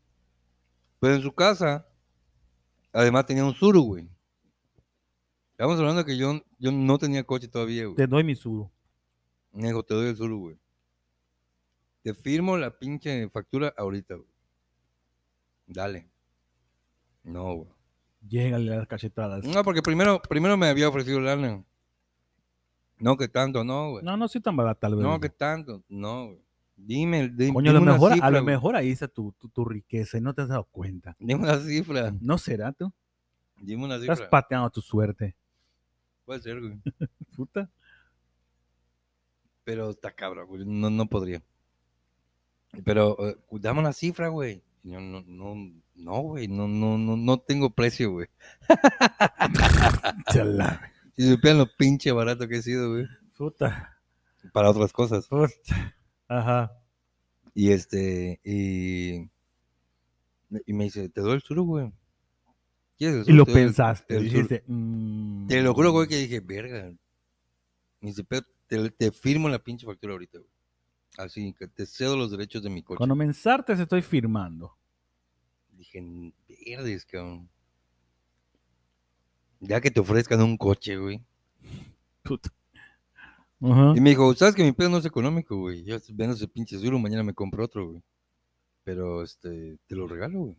Pero 1.00 1.16
en 1.16 1.22
su 1.22 1.34
casa, 1.34 1.86
además 2.92 3.28
tenía 3.28 3.46
un 3.46 3.54
Zuru, 3.54 3.84
güey. 3.84 4.10
Estamos 5.54 5.80
hablando 5.80 6.04
que 6.06 6.18
yo, 6.18 6.42
yo 6.60 6.72
no 6.72 6.98
tenía 6.98 7.24
coche 7.24 7.48
todavía, 7.48 7.86
güey. 7.86 7.96
Te 7.96 8.08
doy 8.08 8.24
mi 8.24 8.36
suru. 8.36 8.70
Dijo, 9.54 9.84
te 9.84 9.94
doy 9.94 10.08
el 10.08 10.16
Zuru, 10.16 10.40
güey. 10.40 10.58
Te 12.02 12.14
firmo 12.16 12.58
la 12.58 12.72
pinche 12.78 13.30
factura 13.30 13.72
ahorita, 13.78 14.16
güey. 14.16 14.28
Dale. 15.68 16.10
No, 17.24 17.54
güey. 17.56 17.70
Llégale 18.28 18.76
las 18.76 18.88
cachetadas. 18.88 19.46
No, 19.46 19.64
porque 19.64 19.82
primero, 19.84 20.22
primero 20.28 20.58
me 20.58 20.68
había 20.68 20.90
ofrecido 20.90 21.20
lana. 21.20 21.64
No, 22.98 23.16
que 23.16 23.28
tanto, 23.28 23.64
no, 23.64 23.92
güey. 23.92 24.04
No, 24.04 24.18
no 24.18 24.28
soy 24.28 24.42
tan 24.42 24.56
barata, 24.58 24.80
tal 24.82 24.96
vez. 24.96 25.04
No, 25.04 25.20
que 25.20 25.30
tanto, 25.30 25.84
no, 25.88 26.28
güey. 26.28 26.42
Dime, 26.76 27.30
di- 27.30 27.54
Coño, 27.54 27.70
a 27.70 27.74
dime 27.74 27.74
lo 27.74 27.82
una 27.84 27.94
mejor, 27.94 28.14
cifra, 28.14 28.28
a 28.28 28.32
lo 28.32 28.44
mejor 28.44 28.76
ahí 28.76 28.90
está 28.90 29.08
tu, 29.08 29.32
tu, 29.34 29.48
tu 29.50 29.64
riqueza 29.64 30.18
y 30.18 30.22
no 30.22 30.34
te 30.34 30.42
has 30.42 30.48
dado 30.48 30.64
cuenta. 30.66 31.16
Dime 31.20 31.44
una 31.44 31.60
cifra. 31.60 32.12
¿No 32.20 32.38
será 32.40 32.72
tú? 32.72 32.92
Dime 33.62 33.86
una 33.86 33.96
Estás 33.98 34.18
cifra. 34.18 34.30
pateando 34.32 34.70
tu 34.72 34.82
suerte. 34.82 35.36
Puede 36.26 36.42
ser, 36.42 36.62
güey. 36.62 36.80
Puta. 37.36 37.70
Pero 39.64 39.90
está 39.90 40.12
cabrón, 40.12 40.48
güey. 40.48 40.66
No, 40.66 40.90
no 40.90 41.06
podría. 41.08 41.42
Pero 42.84 43.18
eh, 43.30 43.38
dame 43.52 43.80
una 43.80 43.94
cifra, 43.94 44.30
güey. 44.30 44.64
Yo, 44.84 45.00
no, 45.00 45.24
no, 45.26 45.56
no, 45.96 46.22
güey. 46.22 46.48
No, 46.48 46.68
no, 46.68 46.98
no, 46.98 47.16
no 47.16 47.38
tengo 47.40 47.70
precio, 47.70 48.12
güey. 48.12 48.28
Chala. 50.34 50.92
Si 51.16 51.30
supieran 51.30 51.60
lo 51.60 51.68
pinche 51.78 52.12
barato 52.12 52.48
que 52.48 52.58
he 52.58 52.62
sido, 52.62 52.92
güey. 52.92 53.06
Puta. 53.38 53.98
Para 54.52 54.70
otras 54.70 54.92
cosas. 54.92 55.28
Puta. 55.28 55.96
Ajá. 56.28 56.72
Y 57.54 57.72
este, 57.72 58.40
y, 58.44 59.30
y 60.66 60.74
me 60.74 60.86
dice, 60.86 61.08
te 61.10 61.22
doy 61.22 61.36
el 61.36 61.42
suru, 61.42 61.66
güey. 61.66 61.94
¿Quieres 63.04 63.28
el 63.28 63.34
Y 63.34 63.38
lo 63.38 63.46
pensaste. 63.46 64.20
dijiste, 64.20 64.64
suru". 64.66 64.78
mm, 64.78 65.48
Te 65.48 65.62
lo 65.62 65.74
juro, 65.74 65.92
güey, 65.92 66.08
que 66.08 66.18
dije, 66.18 66.40
verga. 66.40 66.92
Me 68.00 68.10
dice, 68.10 68.24
pero 68.24 68.46
te, 68.68 68.90
te 68.92 69.12
firmo 69.12 69.50
la 69.50 69.60
pinche 69.60 69.86
factura 69.86 70.14
ahorita, 70.14 70.38
güey. 70.40 70.50
Así, 71.18 71.54
que 71.54 71.68
te 71.68 71.86
cedo 71.86 72.16
los 72.18 72.32
derechos 72.32 72.64
de 72.64 72.70
mi 72.70 72.82
coche. 72.82 72.98
Cuando 72.98 73.16
me 73.16 73.26
ensartes 73.26 73.80
estoy 73.80 74.02
firmando. 74.02 74.76
Dije, 75.74 76.02
verdes, 76.48 77.06
cabrón. 77.06 77.50
Ya 79.60 79.80
que 79.82 79.92
te 79.92 80.00
ofrezcan 80.00 80.42
un 80.42 80.58
coche, 80.58 80.98
güey. 80.98 81.22
Puta. 82.24 82.50
Y 83.60 84.02
me 84.02 84.10
dijo, 84.10 84.34
¿sabes 84.36 84.56
que 84.56 84.64
mi 84.64 84.72
pedo 84.74 84.90
no 84.90 84.98
es 84.98 85.06
económico, 85.06 85.56
güey? 85.58 85.84
Yo 85.84 85.98
vendo 86.14 86.36
ese 86.36 86.48
pinche 86.48 86.78
Zuru, 86.78 87.00
mañana 87.00 87.24
me 87.24 87.34
compro 87.34 87.64
otro, 87.64 87.88
güey. 87.92 88.04
Pero, 88.84 89.24
este, 89.24 89.78
te 89.88 89.96
lo 89.96 90.08
regalo, 90.08 90.40
güey. 90.40 90.56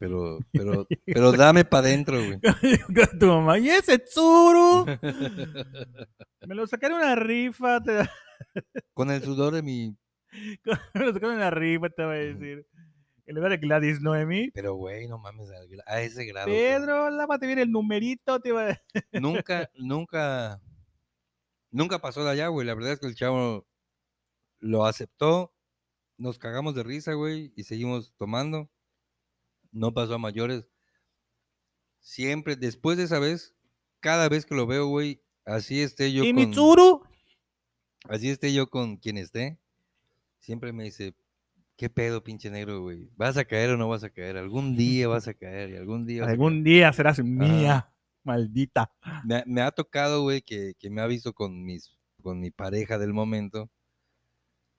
Pero, 0.00 0.38
pero, 0.52 0.86
pero 1.04 1.32
dame 1.32 1.64
para 1.64 1.86
adentro, 1.86 2.16
güey. 2.16 2.40
tu 3.20 3.26
mamá, 3.26 3.58
¿y 3.58 3.68
ese 3.68 3.98
Tsuru? 3.98 4.86
Me 6.46 6.54
lo 6.54 6.66
sacaron 6.66 6.98
una 6.98 7.14
rifa. 7.14 7.82
Te... 7.82 8.08
Con 8.94 9.10
el 9.10 9.22
sudor 9.22 9.52
de 9.52 9.62
mi... 9.62 9.94
Me 10.94 11.04
lo 11.04 11.12
sacaron 11.12 11.36
una 11.36 11.50
rifa, 11.50 11.90
te 11.90 12.04
voy 12.04 12.16
a 12.16 12.18
decir. 12.18 12.66
En 13.26 13.36
lugar 13.36 13.50
de 13.50 13.58
Gladys 13.58 14.00
Noemi. 14.00 14.50
Pero, 14.52 14.74
güey, 14.74 15.06
no 15.06 15.18
mames, 15.18 15.50
a, 15.86 16.00
ese 16.00 16.24
grado. 16.24 16.46
Pedro, 16.46 17.10
lávate 17.10 17.46
bien 17.46 17.58
el 17.58 17.70
numerito. 17.70 18.40
Te 18.40 18.52
va. 18.52 18.80
Nunca, 19.12 19.70
nunca, 19.74 20.60
nunca 21.70 21.98
pasó 21.98 22.24
de 22.24 22.30
allá, 22.30 22.48
güey. 22.48 22.66
La 22.66 22.74
verdad 22.74 22.94
es 22.94 23.00
que 23.00 23.06
el 23.06 23.14
chavo 23.14 23.66
lo 24.60 24.86
aceptó. 24.86 25.52
Nos 26.16 26.38
cagamos 26.38 26.74
de 26.74 26.84
risa, 26.84 27.12
güey, 27.12 27.52
y 27.54 27.64
seguimos 27.64 28.14
tomando. 28.16 28.70
No 29.72 29.92
pasó 29.92 30.14
a 30.14 30.18
mayores. 30.18 30.66
Siempre, 32.00 32.56
después 32.56 32.96
de 32.98 33.04
esa 33.04 33.18
vez, 33.18 33.54
cada 34.00 34.28
vez 34.28 34.46
que 34.46 34.54
lo 34.54 34.66
veo, 34.66 34.86
güey, 34.86 35.22
así 35.44 35.80
esté 35.80 36.12
yo 36.12 36.24
¿Y 36.24 36.32
con... 36.32 36.34
mi 36.34 36.50
Tsuru? 36.50 37.02
Así 38.08 38.30
esté 38.30 38.52
yo 38.54 38.68
con 38.70 38.96
quien 38.96 39.18
esté, 39.18 39.58
siempre 40.38 40.72
me 40.72 40.84
dice, 40.84 41.14
¿qué 41.76 41.90
pedo, 41.90 42.24
pinche 42.24 42.50
negro, 42.50 42.80
güey? 42.82 43.10
¿Vas 43.16 43.36
a 43.36 43.44
caer 43.44 43.70
o 43.70 43.76
no 43.76 43.88
vas 43.88 44.04
a 44.04 44.10
caer? 44.10 44.36
Algún 44.38 44.76
día 44.76 45.08
vas 45.08 45.28
a 45.28 45.34
caer 45.34 45.70
y 45.70 45.76
algún 45.76 46.06
día 46.06 46.24
Algún 46.26 46.64
día 46.64 46.92
serás 46.92 47.22
mía, 47.22 47.92
maldita. 48.24 48.90
caer". 49.02 49.24
Me, 49.26 49.34
ha- 49.36 49.44
me 49.46 49.60
ha 49.62 49.70
tocado, 49.70 50.22
güey, 50.22 50.42
que, 50.42 50.74
que 50.78 50.90
me 50.90 51.00
ha 51.02 51.06
visto 51.06 51.32
con 51.32 51.64
mis 51.64 51.96
con 52.22 52.38
mi 52.40 52.50
pareja 52.50 52.98
del 52.98 53.14
momento. 53.14 53.70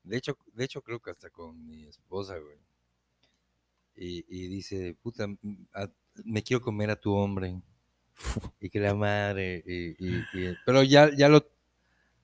De 0.04 0.18
hecho, 0.18 0.38
de 0.54 0.64
hecho 0.66 0.82
creo 0.84 1.00
que 1.00 1.10
hasta 1.12 1.30
con 1.32 1.66
mi 1.66 1.86
esposa, 1.86 2.38
güey. 2.38 2.58
Y, 4.04 4.26
y 4.28 4.47
dice, 4.47 4.95
puta, 4.99 5.28
a- 5.76 5.89
me 6.26 6.41
quiero 6.41 6.60
comer 6.62 6.89
a 6.89 6.95
tu 6.95 7.14
hombre. 7.14 7.62
Y 8.60 8.70
que 8.70 8.80
la 8.80 8.95
madre, 8.95 9.64
y, 9.66 9.89
y- 10.04 10.24
y- 10.34 10.56
pero 10.66 10.82
ya, 10.84 11.10
ya 11.16 11.30
lo, 11.30 11.45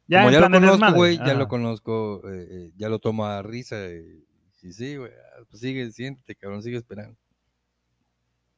Ya, 0.07 0.19
como 0.21 0.31
ya 0.31 0.39
lo 0.41 0.49
conozco, 0.49 0.93
güey, 0.93 1.17
ya 1.17 1.33
lo 1.35 1.47
conozco, 1.47 2.21
eh, 2.31 2.47
eh, 2.49 2.71
ya 2.77 2.89
lo 2.89 2.99
tomo 2.99 3.25
a 3.25 3.41
risa. 3.43 3.77
Y, 3.91 4.73
sí, 4.73 4.95
güey, 4.97 5.11
ah, 5.11 5.43
pues 5.49 5.61
sigue, 5.61 5.91
siéntate, 5.91 6.35
cabrón, 6.35 6.61
sigue 6.63 6.77
esperando. 6.77 7.15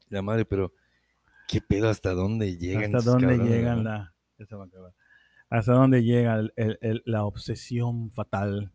La 0.10 0.22
madre, 0.22 0.46
pero, 0.46 0.74
¿qué 1.48 1.62
pedo? 1.62 1.90
¿Hasta 1.90 2.14
dónde 2.14 2.58
llegan? 2.58 2.96
¿Hasta 2.96 3.12
dónde 3.12 3.28
cabrones, 3.28 3.52
llegan 3.52 3.84
la... 3.84 4.14
ya 4.38 4.46
se 4.46 4.56
va 4.56 4.64
a 4.64 4.68
acabar. 4.68 4.94
¿Hasta 5.50 5.74
dónde 5.74 6.04
llega 6.04 6.36
el- 6.36 6.54
el- 6.56 6.78
el- 6.82 7.04
la 7.06 7.26
obsesión 7.26 8.12
fatal? 8.12 8.72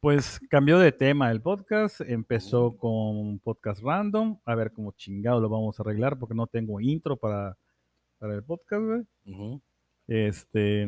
Pues 0.00 0.40
cambió 0.48 0.78
de 0.78 0.92
tema 0.92 1.30
el 1.30 1.42
podcast, 1.42 2.00
empezó 2.00 2.76
con 2.76 2.90
un 3.18 3.38
podcast 3.38 3.82
random, 3.82 4.38
a 4.44 4.54
ver 4.54 4.72
cómo 4.72 4.92
chingado 4.92 5.40
lo 5.40 5.48
vamos 5.50 5.78
a 5.78 5.82
arreglar 5.82 6.18
porque 6.18 6.34
no 6.34 6.46
tengo 6.46 6.80
intro 6.80 7.16
para, 7.16 7.56
para 8.18 8.34
el 8.34 8.42
podcast, 8.42 8.82
güey. 8.82 9.60
Este, 10.06 10.82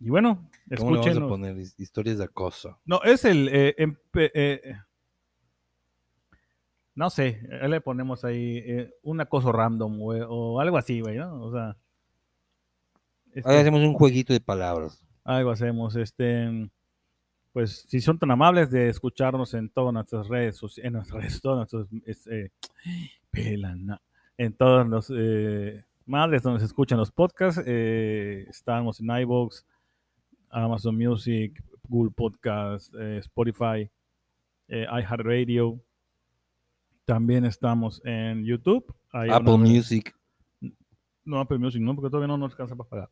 y 0.00 0.10
bueno, 0.10 0.50
¿Cómo 0.76 0.90
le 0.92 0.96
vamos 0.98 1.16
a 1.16 1.28
poner? 1.28 1.56
His- 1.56 1.78
Historias 1.78 2.18
de 2.18 2.24
acoso. 2.24 2.78
No, 2.84 3.02
es 3.02 3.24
el, 3.24 3.48
eh, 3.50 3.74
empe- 3.78 4.30
eh, 4.34 4.60
No 6.94 7.08
sé, 7.10 7.40
eh, 7.50 7.68
le 7.68 7.80
ponemos 7.80 8.24
ahí 8.24 8.58
eh, 8.58 8.94
una 9.02 9.24
cosa 9.26 9.50
random, 9.50 9.98
güey, 9.98 10.20
o 10.28 10.60
algo 10.60 10.76
así, 10.76 11.00
güey, 11.00 11.16
¿no? 11.16 11.42
O 11.42 11.52
sea. 11.52 11.76
este, 13.32 13.48
Ahora 13.48 13.60
hacemos 13.62 13.80
un 13.80 13.94
jueguito 13.94 14.32
de 14.32 14.40
palabras. 14.40 15.02
algo 15.24 15.50
hacemos, 15.50 15.96
este. 15.96 16.70
Pues 17.54 17.86
si 17.88 18.00
son 18.00 18.18
tan 18.18 18.30
amables 18.32 18.70
de 18.70 18.88
escucharnos 18.90 19.54
en 19.54 19.70
todas 19.70 19.94
nuestras 19.94 20.28
redes, 20.28 20.60
soci- 20.60 20.80
en 20.84 20.92
nuestras 20.94 21.22
redes, 21.22 21.40
todas 21.40 21.56
nuestras, 21.72 22.02
es, 22.04 22.26
eh, 22.26 22.50
pelana, 23.30 24.02
en 24.36 24.52
todos 24.52 24.86
los 24.88 25.10
eh, 25.16 25.84
madres 26.04 26.42
donde 26.42 26.58
se 26.60 26.66
escuchan 26.66 26.98
los 26.98 27.10
podcasts, 27.12 27.62
eh, 27.64 28.44
estamos 28.50 29.00
en 29.00 29.08
iVoox, 29.08 29.64
Amazon 30.50 30.96
Music, 30.98 31.62
Google 31.88 32.10
Podcast, 32.14 32.92
eh, 32.98 33.18
Spotify, 33.18 33.88
eh, 34.68 34.86
iHeartRadio. 34.90 35.80
También 37.04 37.44
estamos 37.44 38.00
en 38.04 38.44
YouTube. 38.44 38.84
Hay 39.12 39.30
Apple 39.30 39.52
una- 39.54 39.64
Music. 39.68 40.12
no, 41.24 41.38
Apple 41.38 41.58
Music 41.58 41.80
no, 41.82 41.94
porque 41.94 42.10
todavía 42.10 42.28
no 42.28 42.36
nos 42.38 42.50
alcanza 42.52 42.74
para 42.74 42.88
pagar. 42.90 43.10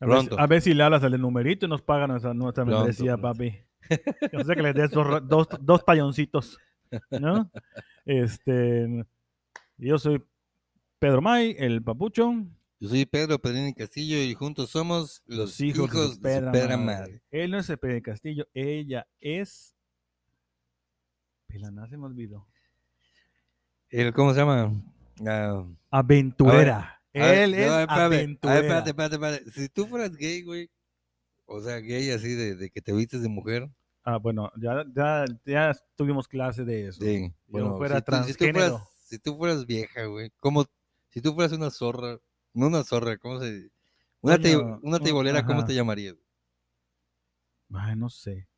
A 0.00 0.06
ver, 0.06 0.20
si- 0.20 0.26
Pronto. 0.26 0.42
a 0.42 0.46
ver 0.46 0.60
si 0.62 0.74
le 0.74 0.82
hablas 0.82 1.04
al 1.04 1.12
de 1.12 1.18
numerito 1.18 1.66
y 1.66 1.68
nos 1.68 1.82
pagan 1.82 2.10
nuestra, 2.10 2.32
nuestra 2.34 2.64
Pronto, 2.64 2.78
membresía, 2.80 3.16
pronto. 3.16 3.38
papi. 3.38 3.58
Yo 4.32 4.44
sé 4.44 4.54
que 4.54 4.62
les 4.62 4.74
des 4.74 4.90
dos, 4.90 5.28
dos, 5.28 5.48
dos 5.60 5.84
talloncitos, 5.84 6.58
¿no? 7.10 7.50
Este, 8.04 9.04
yo 9.76 9.98
soy 9.98 10.22
Pedro 10.98 11.20
May, 11.22 11.54
el 11.58 11.82
papucho, 11.82 12.32
Yo 12.78 12.88
soy 12.88 13.04
Pedro 13.06 13.38
Pedrini 13.38 13.74
Castillo 13.74 14.16
y 14.18 14.34
juntos 14.34 14.70
somos 14.70 15.22
los 15.26 15.60
hijos, 15.60 15.90
de 15.92 16.14
su 16.14 16.20
Pedra 16.52 16.76
madre. 16.76 17.22
Él 17.30 17.50
no 17.50 17.58
es 17.58 17.68
el 17.70 17.78
Pedro 17.78 18.00
Castillo, 18.02 18.46
ella 18.54 19.06
es... 19.20 19.74
Pelana, 21.46 21.86
se 21.88 21.96
me 21.96 22.06
olvidó. 22.06 22.46
El, 23.88 24.12
¿Cómo 24.12 24.32
se 24.32 24.38
llama? 24.40 24.72
Ah, 25.26 25.64
Aventurera. 25.90 26.99
Él 27.12 27.54
es 27.54 27.66
espérate, 27.70 28.90
espérate, 28.90 29.14
espérate. 29.16 29.50
Si 29.50 29.68
tú 29.68 29.86
fueras 29.86 30.16
gay, 30.16 30.42
güey, 30.42 30.70
o 31.46 31.60
sea, 31.60 31.78
gay 31.78 32.10
así 32.10 32.34
de, 32.34 32.54
de 32.56 32.70
que 32.70 32.80
te 32.80 32.92
vistes 32.92 33.22
de 33.22 33.28
mujer, 33.28 33.68
Ah, 34.02 34.16
bueno, 34.16 34.50
ya, 34.56 34.84
ya, 34.94 35.24
ya 35.44 35.76
tuvimos 35.94 36.26
clase 36.26 36.64
de 36.64 36.88
eso. 36.88 37.02
sí. 37.04 37.32
Bueno, 37.48 37.76
fuera 37.76 37.96
si, 37.98 38.02
tú, 38.02 38.12
si 38.24 38.34
tú 38.34 38.44
fueras, 38.52 38.72
si 39.04 39.18
tú 39.18 39.36
fueras 39.36 39.66
vieja, 39.66 40.04
güey, 40.06 40.30
¿cómo? 40.40 40.64
Si 41.10 41.20
tú 41.20 41.34
fueras 41.34 41.52
una 41.52 41.70
zorra, 41.70 42.18
no 42.54 42.66
una 42.68 42.82
zorra, 42.84 43.18
¿cómo 43.18 43.40
se 43.40 43.70
Una, 44.22 44.38
te- 44.38 44.56
una 44.56 44.96
un- 44.96 45.02
teibolera, 45.02 45.44
¿cómo 45.44 45.64
te 45.64 45.74
llamarías? 45.74 46.14
Ay, 47.74 47.94
no 47.96 48.08
sé. 48.08 48.48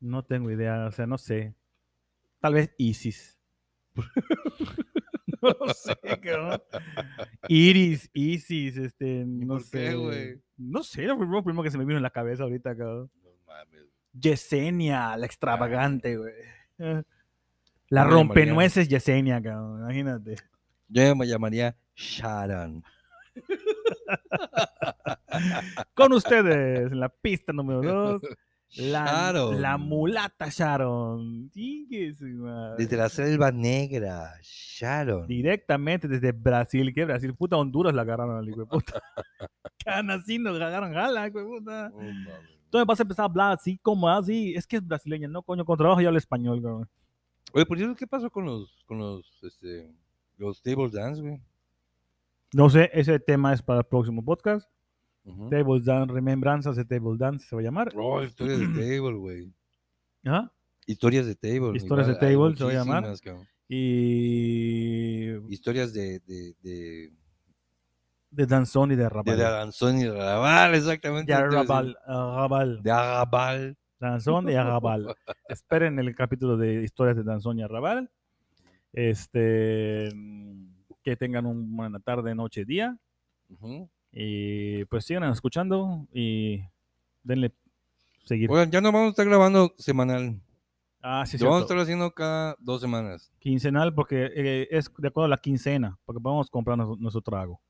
No 0.00 0.24
tengo 0.24 0.50
idea, 0.50 0.86
o 0.86 0.92
sea, 0.92 1.06
no 1.06 1.18
sé. 1.18 1.54
Tal 2.40 2.54
vez 2.54 2.74
Isis. 2.78 3.38
no 5.60 5.66
lo 5.66 5.74
sé, 5.74 5.96
cabrón. 6.22 6.62
Iris, 7.48 8.10
Isis, 8.12 8.76
este, 8.76 9.24
no 9.26 9.54
por 9.54 9.62
sé. 9.62 9.94
güey? 9.94 10.40
No 10.56 10.82
sé, 10.82 11.02
lo 11.02 11.18
primero, 11.18 11.42
primero 11.42 11.62
que 11.62 11.70
se 11.70 11.78
me 11.78 11.84
vino 11.84 11.96
en 11.96 12.02
la 12.02 12.10
cabeza 12.10 12.44
ahorita, 12.44 12.76
cabrón. 12.76 13.10
No 13.22 13.30
mames. 13.46 13.84
Yesenia, 14.12 15.16
la 15.16 15.26
extravagante, 15.26 16.16
güey. 16.16 16.34
Eh, 16.78 17.02
La 17.88 18.02
Yo 18.02 18.08
me 18.08 18.10
llamaría- 18.10 18.12
rompenueces 18.12 18.88
Yesenia, 18.88 19.42
cabrón, 19.42 19.80
imagínate. 19.82 20.36
Yo 20.88 21.14
me 21.16 21.26
llamaría 21.26 21.76
Sharon. 21.94 22.82
Con 25.94 26.12
ustedes, 26.12 26.92
en 26.92 27.00
la 27.00 27.08
pista 27.08 27.52
número 27.52 27.82
dos, 27.82 28.22
la, 28.76 29.04
Sharon. 29.04 29.60
la 29.60 29.78
mulata 29.78 30.48
Sharon. 30.48 31.50
Desde 31.50 32.96
la 32.96 33.08
selva 33.08 33.50
negra, 33.50 34.34
Sharon. 34.42 35.26
Directamente 35.26 36.06
desde 36.06 36.32
Brasil. 36.32 36.92
¿Qué 36.94 37.04
Brasil? 37.04 37.34
Puta 37.34 37.56
Honduras 37.56 37.94
la 37.94 38.02
agarraron 38.02 38.36
al 38.36 38.48
hijo 38.48 38.60
de 38.60 38.66
puta. 38.66 39.02
Can 39.84 40.10
así 40.10 40.38
nos 40.38 40.56
agarraron 40.56 40.92
jala, 40.92 41.26
hijo 41.26 41.38
de 41.40 41.44
puta. 41.44 41.90
Oh. 41.92 42.00
Entonces 42.00 42.86
vas 42.86 43.00
a 43.00 43.02
empezar 43.02 43.22
a 43.24 43.26
hablar 43.26 43.52
así 43.52 43.78
como 43.78 44.08
así. 44.08 44.54
Es 44.54 44.66
que 44.66 44.76
es 44.76 44.86
brasileña, 44.86 45.26
¿no? 45.26 45.42
Coño, 45.42 45.64
con 45.64 45.76
trabajo 45.76 46.00
ya 46.00 46.08
hablo 46.08 46.18
español, 46.18 46.62
cabrón. 46.62 46.88
Oye, 47.52 47.66
por 47.66 47.76
cierto, 47.76 47.96
¿qué 47.96 48.06
pasó 48.06 48.30
con 48.30 48.44
los, 48.44 48.84
con 48.86 48.98
los, 48.98 49.40
este, 49.42 49.92
los 50.36 50.62
table 50.62 50.88
dance, 50.90 51.20
güey? 51.20 51.40
No 52.52 52.70
sé, 52.70 52.90
ese 52.92 53.18
tema 53.18 53.52
es 53.52 53.62
para 53.62 53.80
el 53.80 53.86
próximo 53.86 54.24
podcast. 54.24 54.70
Table 55.50 55.80
Dance, 55.82 56.12
Remembranzas 56.12 56.76
de 56.76 56.84
Table 56.84 57.16
Dance 57.18 57.46
se 57.48 57.56
va 57.56 57.60
a 57.62 57.64
llamar. 57.64 57.92
Oh, 57.96 58.22
historias 58.22 58.58
de 58.60 58.66
table, 58.98 59.14
güey. 59.18 59.52
¿Ah? 60.26 60.50
Historias 60.86 61.26
de 61.26 61.34
table. 61.36 61.76
Historias 61.76 62.06
de 62.08 62.32
igual, 62.32 62.54
table, 62.54 62.56
se 62.58 62.64
va 62.64 62.70
a 62.70 62.84
llamar. 62.84 63.20
cabrón. 63.22 63.46
Y 63.68 65.30
Historias 65.52 65.92
de, 65.92 66.18
de, 66.20 66.54
de, 66.62 67.12
de 68.32 68.46
danzón 68.46 68.90
y 68.90 68.94
de 68.96 69.02
de 69.02 69.06
arrabal. 69.06 69.38
danzón 69.38 69.98
y 69.98 70.02
de 70.04 70.10
arrabal, 70.10 70.74
exactamente. 70.74 71.32
De 71.32 71.38
arrabal, 71.38 71.96
arrabal. 72.06 72.82
De 72.82 72.90
arrabal. 72.90 73.76
Danzón 74.00 74.48
y 74.48 74.54
arrabal. 74.54 75.14
Esperen 75.48 75.98
el 75.98 76.14
capítulo 76.14 76.56
de 76.56 76.82
historias 76.82 77.16
de 77.16 77.22
danzón 77.22 77.58
y 77.58 77.62
arrabal. 77.62 78.10
Este, 78.92 80.10
que 81.04 81.16
tengan 81.16 81.46
una 81.46 82.00
tarde, 82.00 82.34
noche, 82.34 82.64
día. 82.64 82.98
Ujú. 83.50 83.88
Y 84.12 84.84
pues 84.86 85.04
sigan 85.04 85.24
escuchando 85.30 86.06
y 86.12 86.62
denle 87.22 87.52
seguir. 88.24 88.50
Oigan, 88.50 88.70
ya 88.70 88.80
no 88.80 88.90
vamos 88.92 89.08
a 89.08 89.10
estar 89.10 89.26
grabando 89.26 89.72
semanal. 89.78 90.40
Ah, 91.02 91.24
sí, 91.26 91.38
Lo 91.38 91.46
vamos 91.46 91.60
a 91.60 91.64
estar 91.64 91.78
haciendo 91.78 92.10
cada 92.12 92.56
dos 92.58 92.80
semanas. 92.80 93.32
Quincenal 93.38 93.94
porque 93.94 94.30
eh, 94.34 94.68
es 94.70 94.90
de 94.98 95.08
acuerdo 95.08 95.26
a 95.26 95.28
la 95.28 95.38
quincena, 95.38 95.98
porque 96.04 96.20
podemos 96.20 96.50
comprar 96.50 96.76
nuestro, 96.76 96.96
nuestro 97.00 97.22
trago. 97.22 97.60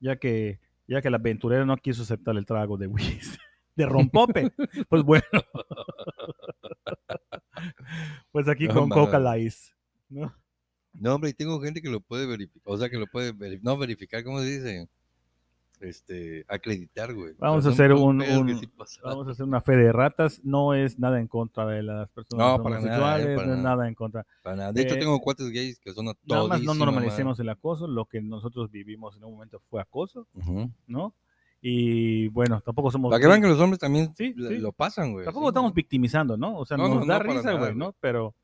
Ya 0.00 0.16
que, 0.16 0.58
ya 0.88 1.00
que 1.02 1.10
la 1.10 1.18
aventurera 1.18 1.64
no 1.64 1.76
quiso 1.76 2.02
aceptar 2.02 2.36
el 2.36 2.46
trago 2.46 2.76
de 2.76 2.86
whisky, 2.86 3.38
de 3.76 3.86
rompope. 3.86 4.52
pues 4.88 5.02
bueno. 5.02 5.24
pues 8.32 8.48
aquí 8.48 8.66
No 8.68 8.74
con 8.74 8.88
Coca. 8.90 9.18
Light. 9.18 9.52
¿no? 10.08 10.34
No, 10.92 11.14
hombre, 11.14 11.30
y 11.30 11.34
tengo 11.34 11.60
gente 11.60 11.82
que 11.82 11.88
lo 11.90 12.00
puede 12.00 12.26
verificar. 12.26 12.62
O 12.72 12.76
sea, 12.76 12.88
que 12.88 12.98
lo 12.98 13.06
puede 13.06 13.34
veri- 13.34 13.60
no 13.62 13.76
verificar, 13.76 14.22
¿cómo 14.22 14.40
se 14.40 14.46
dice? 14.46 14.88
Este, 15.84 16.44
acreditar, 16.48 17.12
güey. 17.14 17.32
O 17.32 17.36
sea, 17.36 17.48
Vamos 17.48 17.66
a 17.66 17.68
hacer 17.70 17.92
un- 17.92 18.22
un- 18.22 18.58
sí. 18.58 18.68
Vamos 19.02 19.28
a 19.28 19.30
hacer 19.32 19.44
una 19.44 19.60
fe 19.60 19.76
de 19.76 19.92
ratas. 19.92 20.40
No 20.44 20.72
es 20.74 20.98
nada 20.98 21.20
en 21.20 21.28
contra 21.28 21.66
de 21.66 21.82
las 21.82 22.08
personas 22.10 22.46
No, 22.58 22.62
para 22.62 22.76
nada, 22.80 22.86
eh, 22.86 22.94
homosexuales, 22.94 23.36
para 23.36 23.46
no 23.48 23.52
es 23.54 23.58
nada. 23.62 23.76
nada 23.76 23.88
en 23.88 23.94
contra. 23.94 24.26
Para 24.42 24.56
nada. 24.56 24.72
De 24.72 24.82
hecho, 24.82 24.94
eh, 24.94 24.98
tengo 24.98 25.20
cuates 25.20 25.50
gays 25.50 25.78
que 25.78 25.92
son 25.92 26.08
a 26.08 26.12
Nada 26.24 26.46
más 26.48 26.62
no 26.62 26.74
normalicemos 26.74 27.38
el 27.40 27.48
acoso. 27.50 27.86
Lo 27.86 28.06
que 28.06 28.20
nosotros 28.22 28.70
vivimos 28.70 29.16
en 29.16 29.24
un 29.24 29.32
momento 29.32 29.60
fue 29.68 29.80
acoso, 29.82 30.26
madre. 30.32 30.50
Ujú. 30.52 30.70
¿no? 30.86 31.14
Y 31.60 32.28
bueno, 32.28 32.60
tampoco 32.60 32.90
somos. 32.90 33.10
Para 33.10 33.20
que 33.20 33.26
vean 33.28 33.40
que 33.40 33.48
los 33.48 33.58
hombres 33.60 33.78
también 33.78 34.14
Sí, 34.16 34.34
lo- 34.36 34.48
sí. 34.48 34.58
lo 34.58 34.72
pasan, 34.72 35.12
güey. 35.12 35.24
Tampoco 35.24 35.48
estamos 35.48 35.72
victimizando, 35.72 36.36
¿no? 36.36 36.58
O 36.58 36.64
sea, 36.66 36.76
No, 36.76 36.88
no, 36.88 36.94
nos 36.96 37.06
da 37.06 37.14
no, 37.18 37.24
para 37.24 37.32
risa, 37.38 37.52
nada, 37.52 37.58
güey. 37.58 37.74
¿no? 37.74 37.94
Pero, 38.00 38.34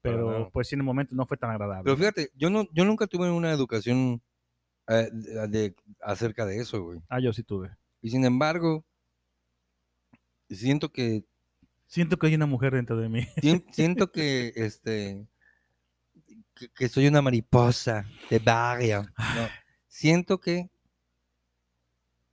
pero 0.00 0.50
pues 0.52 0.72
en 0.72 0.80
el 0.80 0.84
momento 0.84 1.14
no 1.14 1.26
fue 1.26 1.36
tan 1.36 1.50
agradable. 1.50 1.84
Pero 1.84 1.96
fíjate, 1.96 2.30
yo 2.34 2.48
no, 2.50 2.64
yo 2.72 2.84
nunca 2.84 3.06
tuve 3.06 3.30
una 3.30 3.52
educación 3.52 4.20
eh, 4.88 5.08
de, 5.12 5.48
de- 5.48 5.74
acerca 6.00 6.44
de 6.46 6.58
eso, 6.58 6.82
güey. 6.82 7.00
Ah, 7.08 7.20
yo 7.20 7.32
sí 7.32 7.42
tuve. 7.42 7.70
Y 8.00 8.10
sin 8.10 8.24
embargo, 8.24 8.84
siento 10.50 10.90
que 10.92 11.24
Siento 11.86 12.16
que 12.18 12.26
hay 12.26 12.34
una 12.34 12.46
mujer 12.46 12.72
dentro 12.72 12.96
de 12.96 13.08
mí. 13.10 13.20
Sien- 13.42 13.64
siento 13.70 14.10
que 14.10 14.52
este 14.56 15.26
que, 16.54 16.68
que 16.70 16.88
soy 16.88 17.06
una 17.06 17.20
mariposa 17.20 18.06
de 18.30 18.38
barrio. 18.38 19.02
No, 19.18 19.48
siento 19.88 20.40
que 20.40 20.70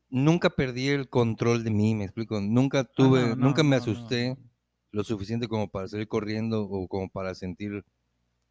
nunca 0.10 0.50
perdí 0.50 0.88
el 0.90 1.10
control 1.10 1.64
de 1.64 1.72
mí, 1.72 1.94
me 1.96 2.06
explico. 2.06 2.40
Nunca 2.42 2.84
tuve, 2.84 3.22
Ah, 3.22 3.28
no, 3.30 3.48
nunca 3.48 3.64
me 3.64 3.76
asusté 3.76 4.38
lo 4.92 5.04
suficiente 5.04 5.48
como 5.48 5.70
para 5.70 5.88
salir 5.88 6.08
corriendo 6.08 6.64
o 6.64 6.88
como 6.88 7.10
para 7.10 7.36
sentir 7.36 7.84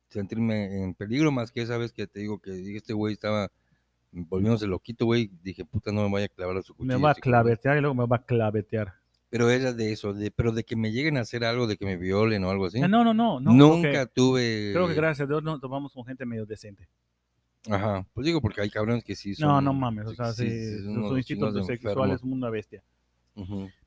sentirme 0.09 0.83
en 0.85 0.95
peligro 0.95 1.31
más 1.33 1.53
que 1.53 1.61
esa 1.63 1.77
vez 1.77 1.93
que 1.93 2.07
te 2.07 2.21
digo 2.21 2.39
que 2.41 2.77
este 2.77 2.93
güey 2.95 3.13
estaba 3.13 3.51
volviéndose 4.13 4.67
loquito, 4.67 5.05
güey, 5.07 5.31
dije, 5.43 5.65
puta, 5.65 5.93
no 5.93 6.03
me 6.05 6.11
vaya 6.13 6.27
a 6.27 6.29
clavar 6.29 6.57
a 6.57 6.63
su 6.63 6.73
Me 6.75 6.79
cuchillo. 6.79 7.01
va 7.01 7.11
a 7.11 7.15
clavetear 7.15 7.77
y 7.79 7.81
luego 7.81 7.95
me 7.95 8.07
va 8.07 8.17
a 8.17 8.23
clavetear. 8.25 8.95
Pero 9.31 9.51
era 9.51 9.73
de 9.75 9.93
eso, 9.93 10.15
de, 10.15 10.31
pero 10.31 10.53
de 10.53 10.65
que 10.65 10.75
me 10.75 10.91
lleguen 10.91 11.19
a 11.19 11.21
hacer 11.21 11.45
algo, 11.45 11.67
de 11.67 11.77
que 11.77 11.85
me 11.85 11.97
violen 11.99 12.45
o 12.45 12.51
algo 12.51 12.65
así. 12.67 12.81
Ah, 12.81 12.89
No, 12.89 13.05
no, 13.05 13.13
no. 13.13 13.39
no 13.41 13.53
Nunca 13.53 14.07
tuve. 14.07 14.71
Creo 14.73 14.89
que 14.89 14.95
gracias 14.95 15.27
a 15.27 15.29
Dios 15.29 15.43
nos 15.43 15.61
tomamos 15.61 15.93
con 15.93 16.05
gente 16.07 16.25
medio 16.25 16.47
decente. 16.47 16.89
Ajá. 17.69 18.07
Pues 18.15 18.25
digo 18.25 18.41
porque 18.41 18.63
hay 18.63 18.71
cabrones 18.71 19.05
que 19.05 19.15
sí 19.15 19.35
son. 19.35 19.49
No, 19.49 19.61
no 19.61 19.75
mames. 19.75 20.07
O 20.07 20.15
sea, 20.15 20.33
sí, 20.33 20.49
sí, 20.49 20.87
instintos 21.17 21.67
sexuales 21.67 22.21
son 22.21 22.33
una 22.33 22.49
bestia. 22.49 22.83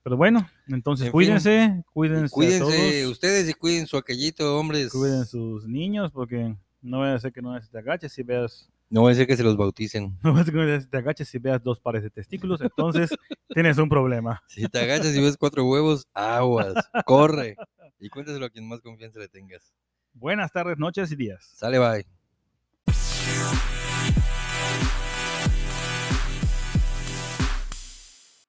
Pero 0.04 0.16
bueno, 0.16 0.48
entonces 0.68 1.08
En 1.08 1.12
fin. 1.12 1.14
cuídense, 1.14 1.84
cuídense, 1.92 2.34
Cuídense 2.34 3.08
ustedes 3.08 3.50
y 3.50 3.54
cuiden 3.54 3.86
su 3.88 3.98
aquellito, 3.98 4.58
hombres. 4.58 4.92
cuiden 4.92 5.26
sus 5.26 5.68
niños 5.68 6.12
porque 6.12 6.56
no 6.82 7.00
vaya 7.00 7.16
a 7.16 7.20
ser 7.20 7.34
que 7.34 7.42
no 7.42 7.60
te 7.60 7.78
agaches 7.78 8.18
y 8.18 8.24
veas 8.24 8.70
No 8.92 9.04
va 9.04 9.12
a 9.12 9.14
ser 9.16 9.26
que 9.26 9.38
se 9.38 9.44
los 9.44 9.56
bauticen. 9.56 10.20
no 10.24 10.44
ser 10.44 10.54
que 10.54 10.88
te 10.90 10.98
agaches 10.98 11.34
y 11.34 11.40
veas 11.40 11.64
dos 11.64 11.80
pares 11.80 12.04
de 12.04 12.10
testículos, 12.10 12.60
entonces 12.60 13.10
tienes 13.50 13.78
un 13.78 13.88
problema. 13.88 14.44
Si 14.48 14.68
te 14.68 14.80
agachas 14.80 15.16
y 15.16 15.22
ves 15.22 15.38
cuatro 15.38 15.66
huevos, 15.66 16.06
aguas, 16.14 16.76
corre. 17.06 17.56
Y 18.04 18.10
cuéntaselo 18.10 18.48
a 18.48 18.50
quien 18.50 18.68
más 18.68 18.82
confianza 18.82 19.20
le 19.20 19.28
tengas. 19.28 19.76
Buenas 20.14 20.52
tardes, 20.52 20.80
noches 20.80 21.12
y 21.12 21.16
días. 21.16 21.52
Sale, 21.54 21.78
bye. 21.78 22.04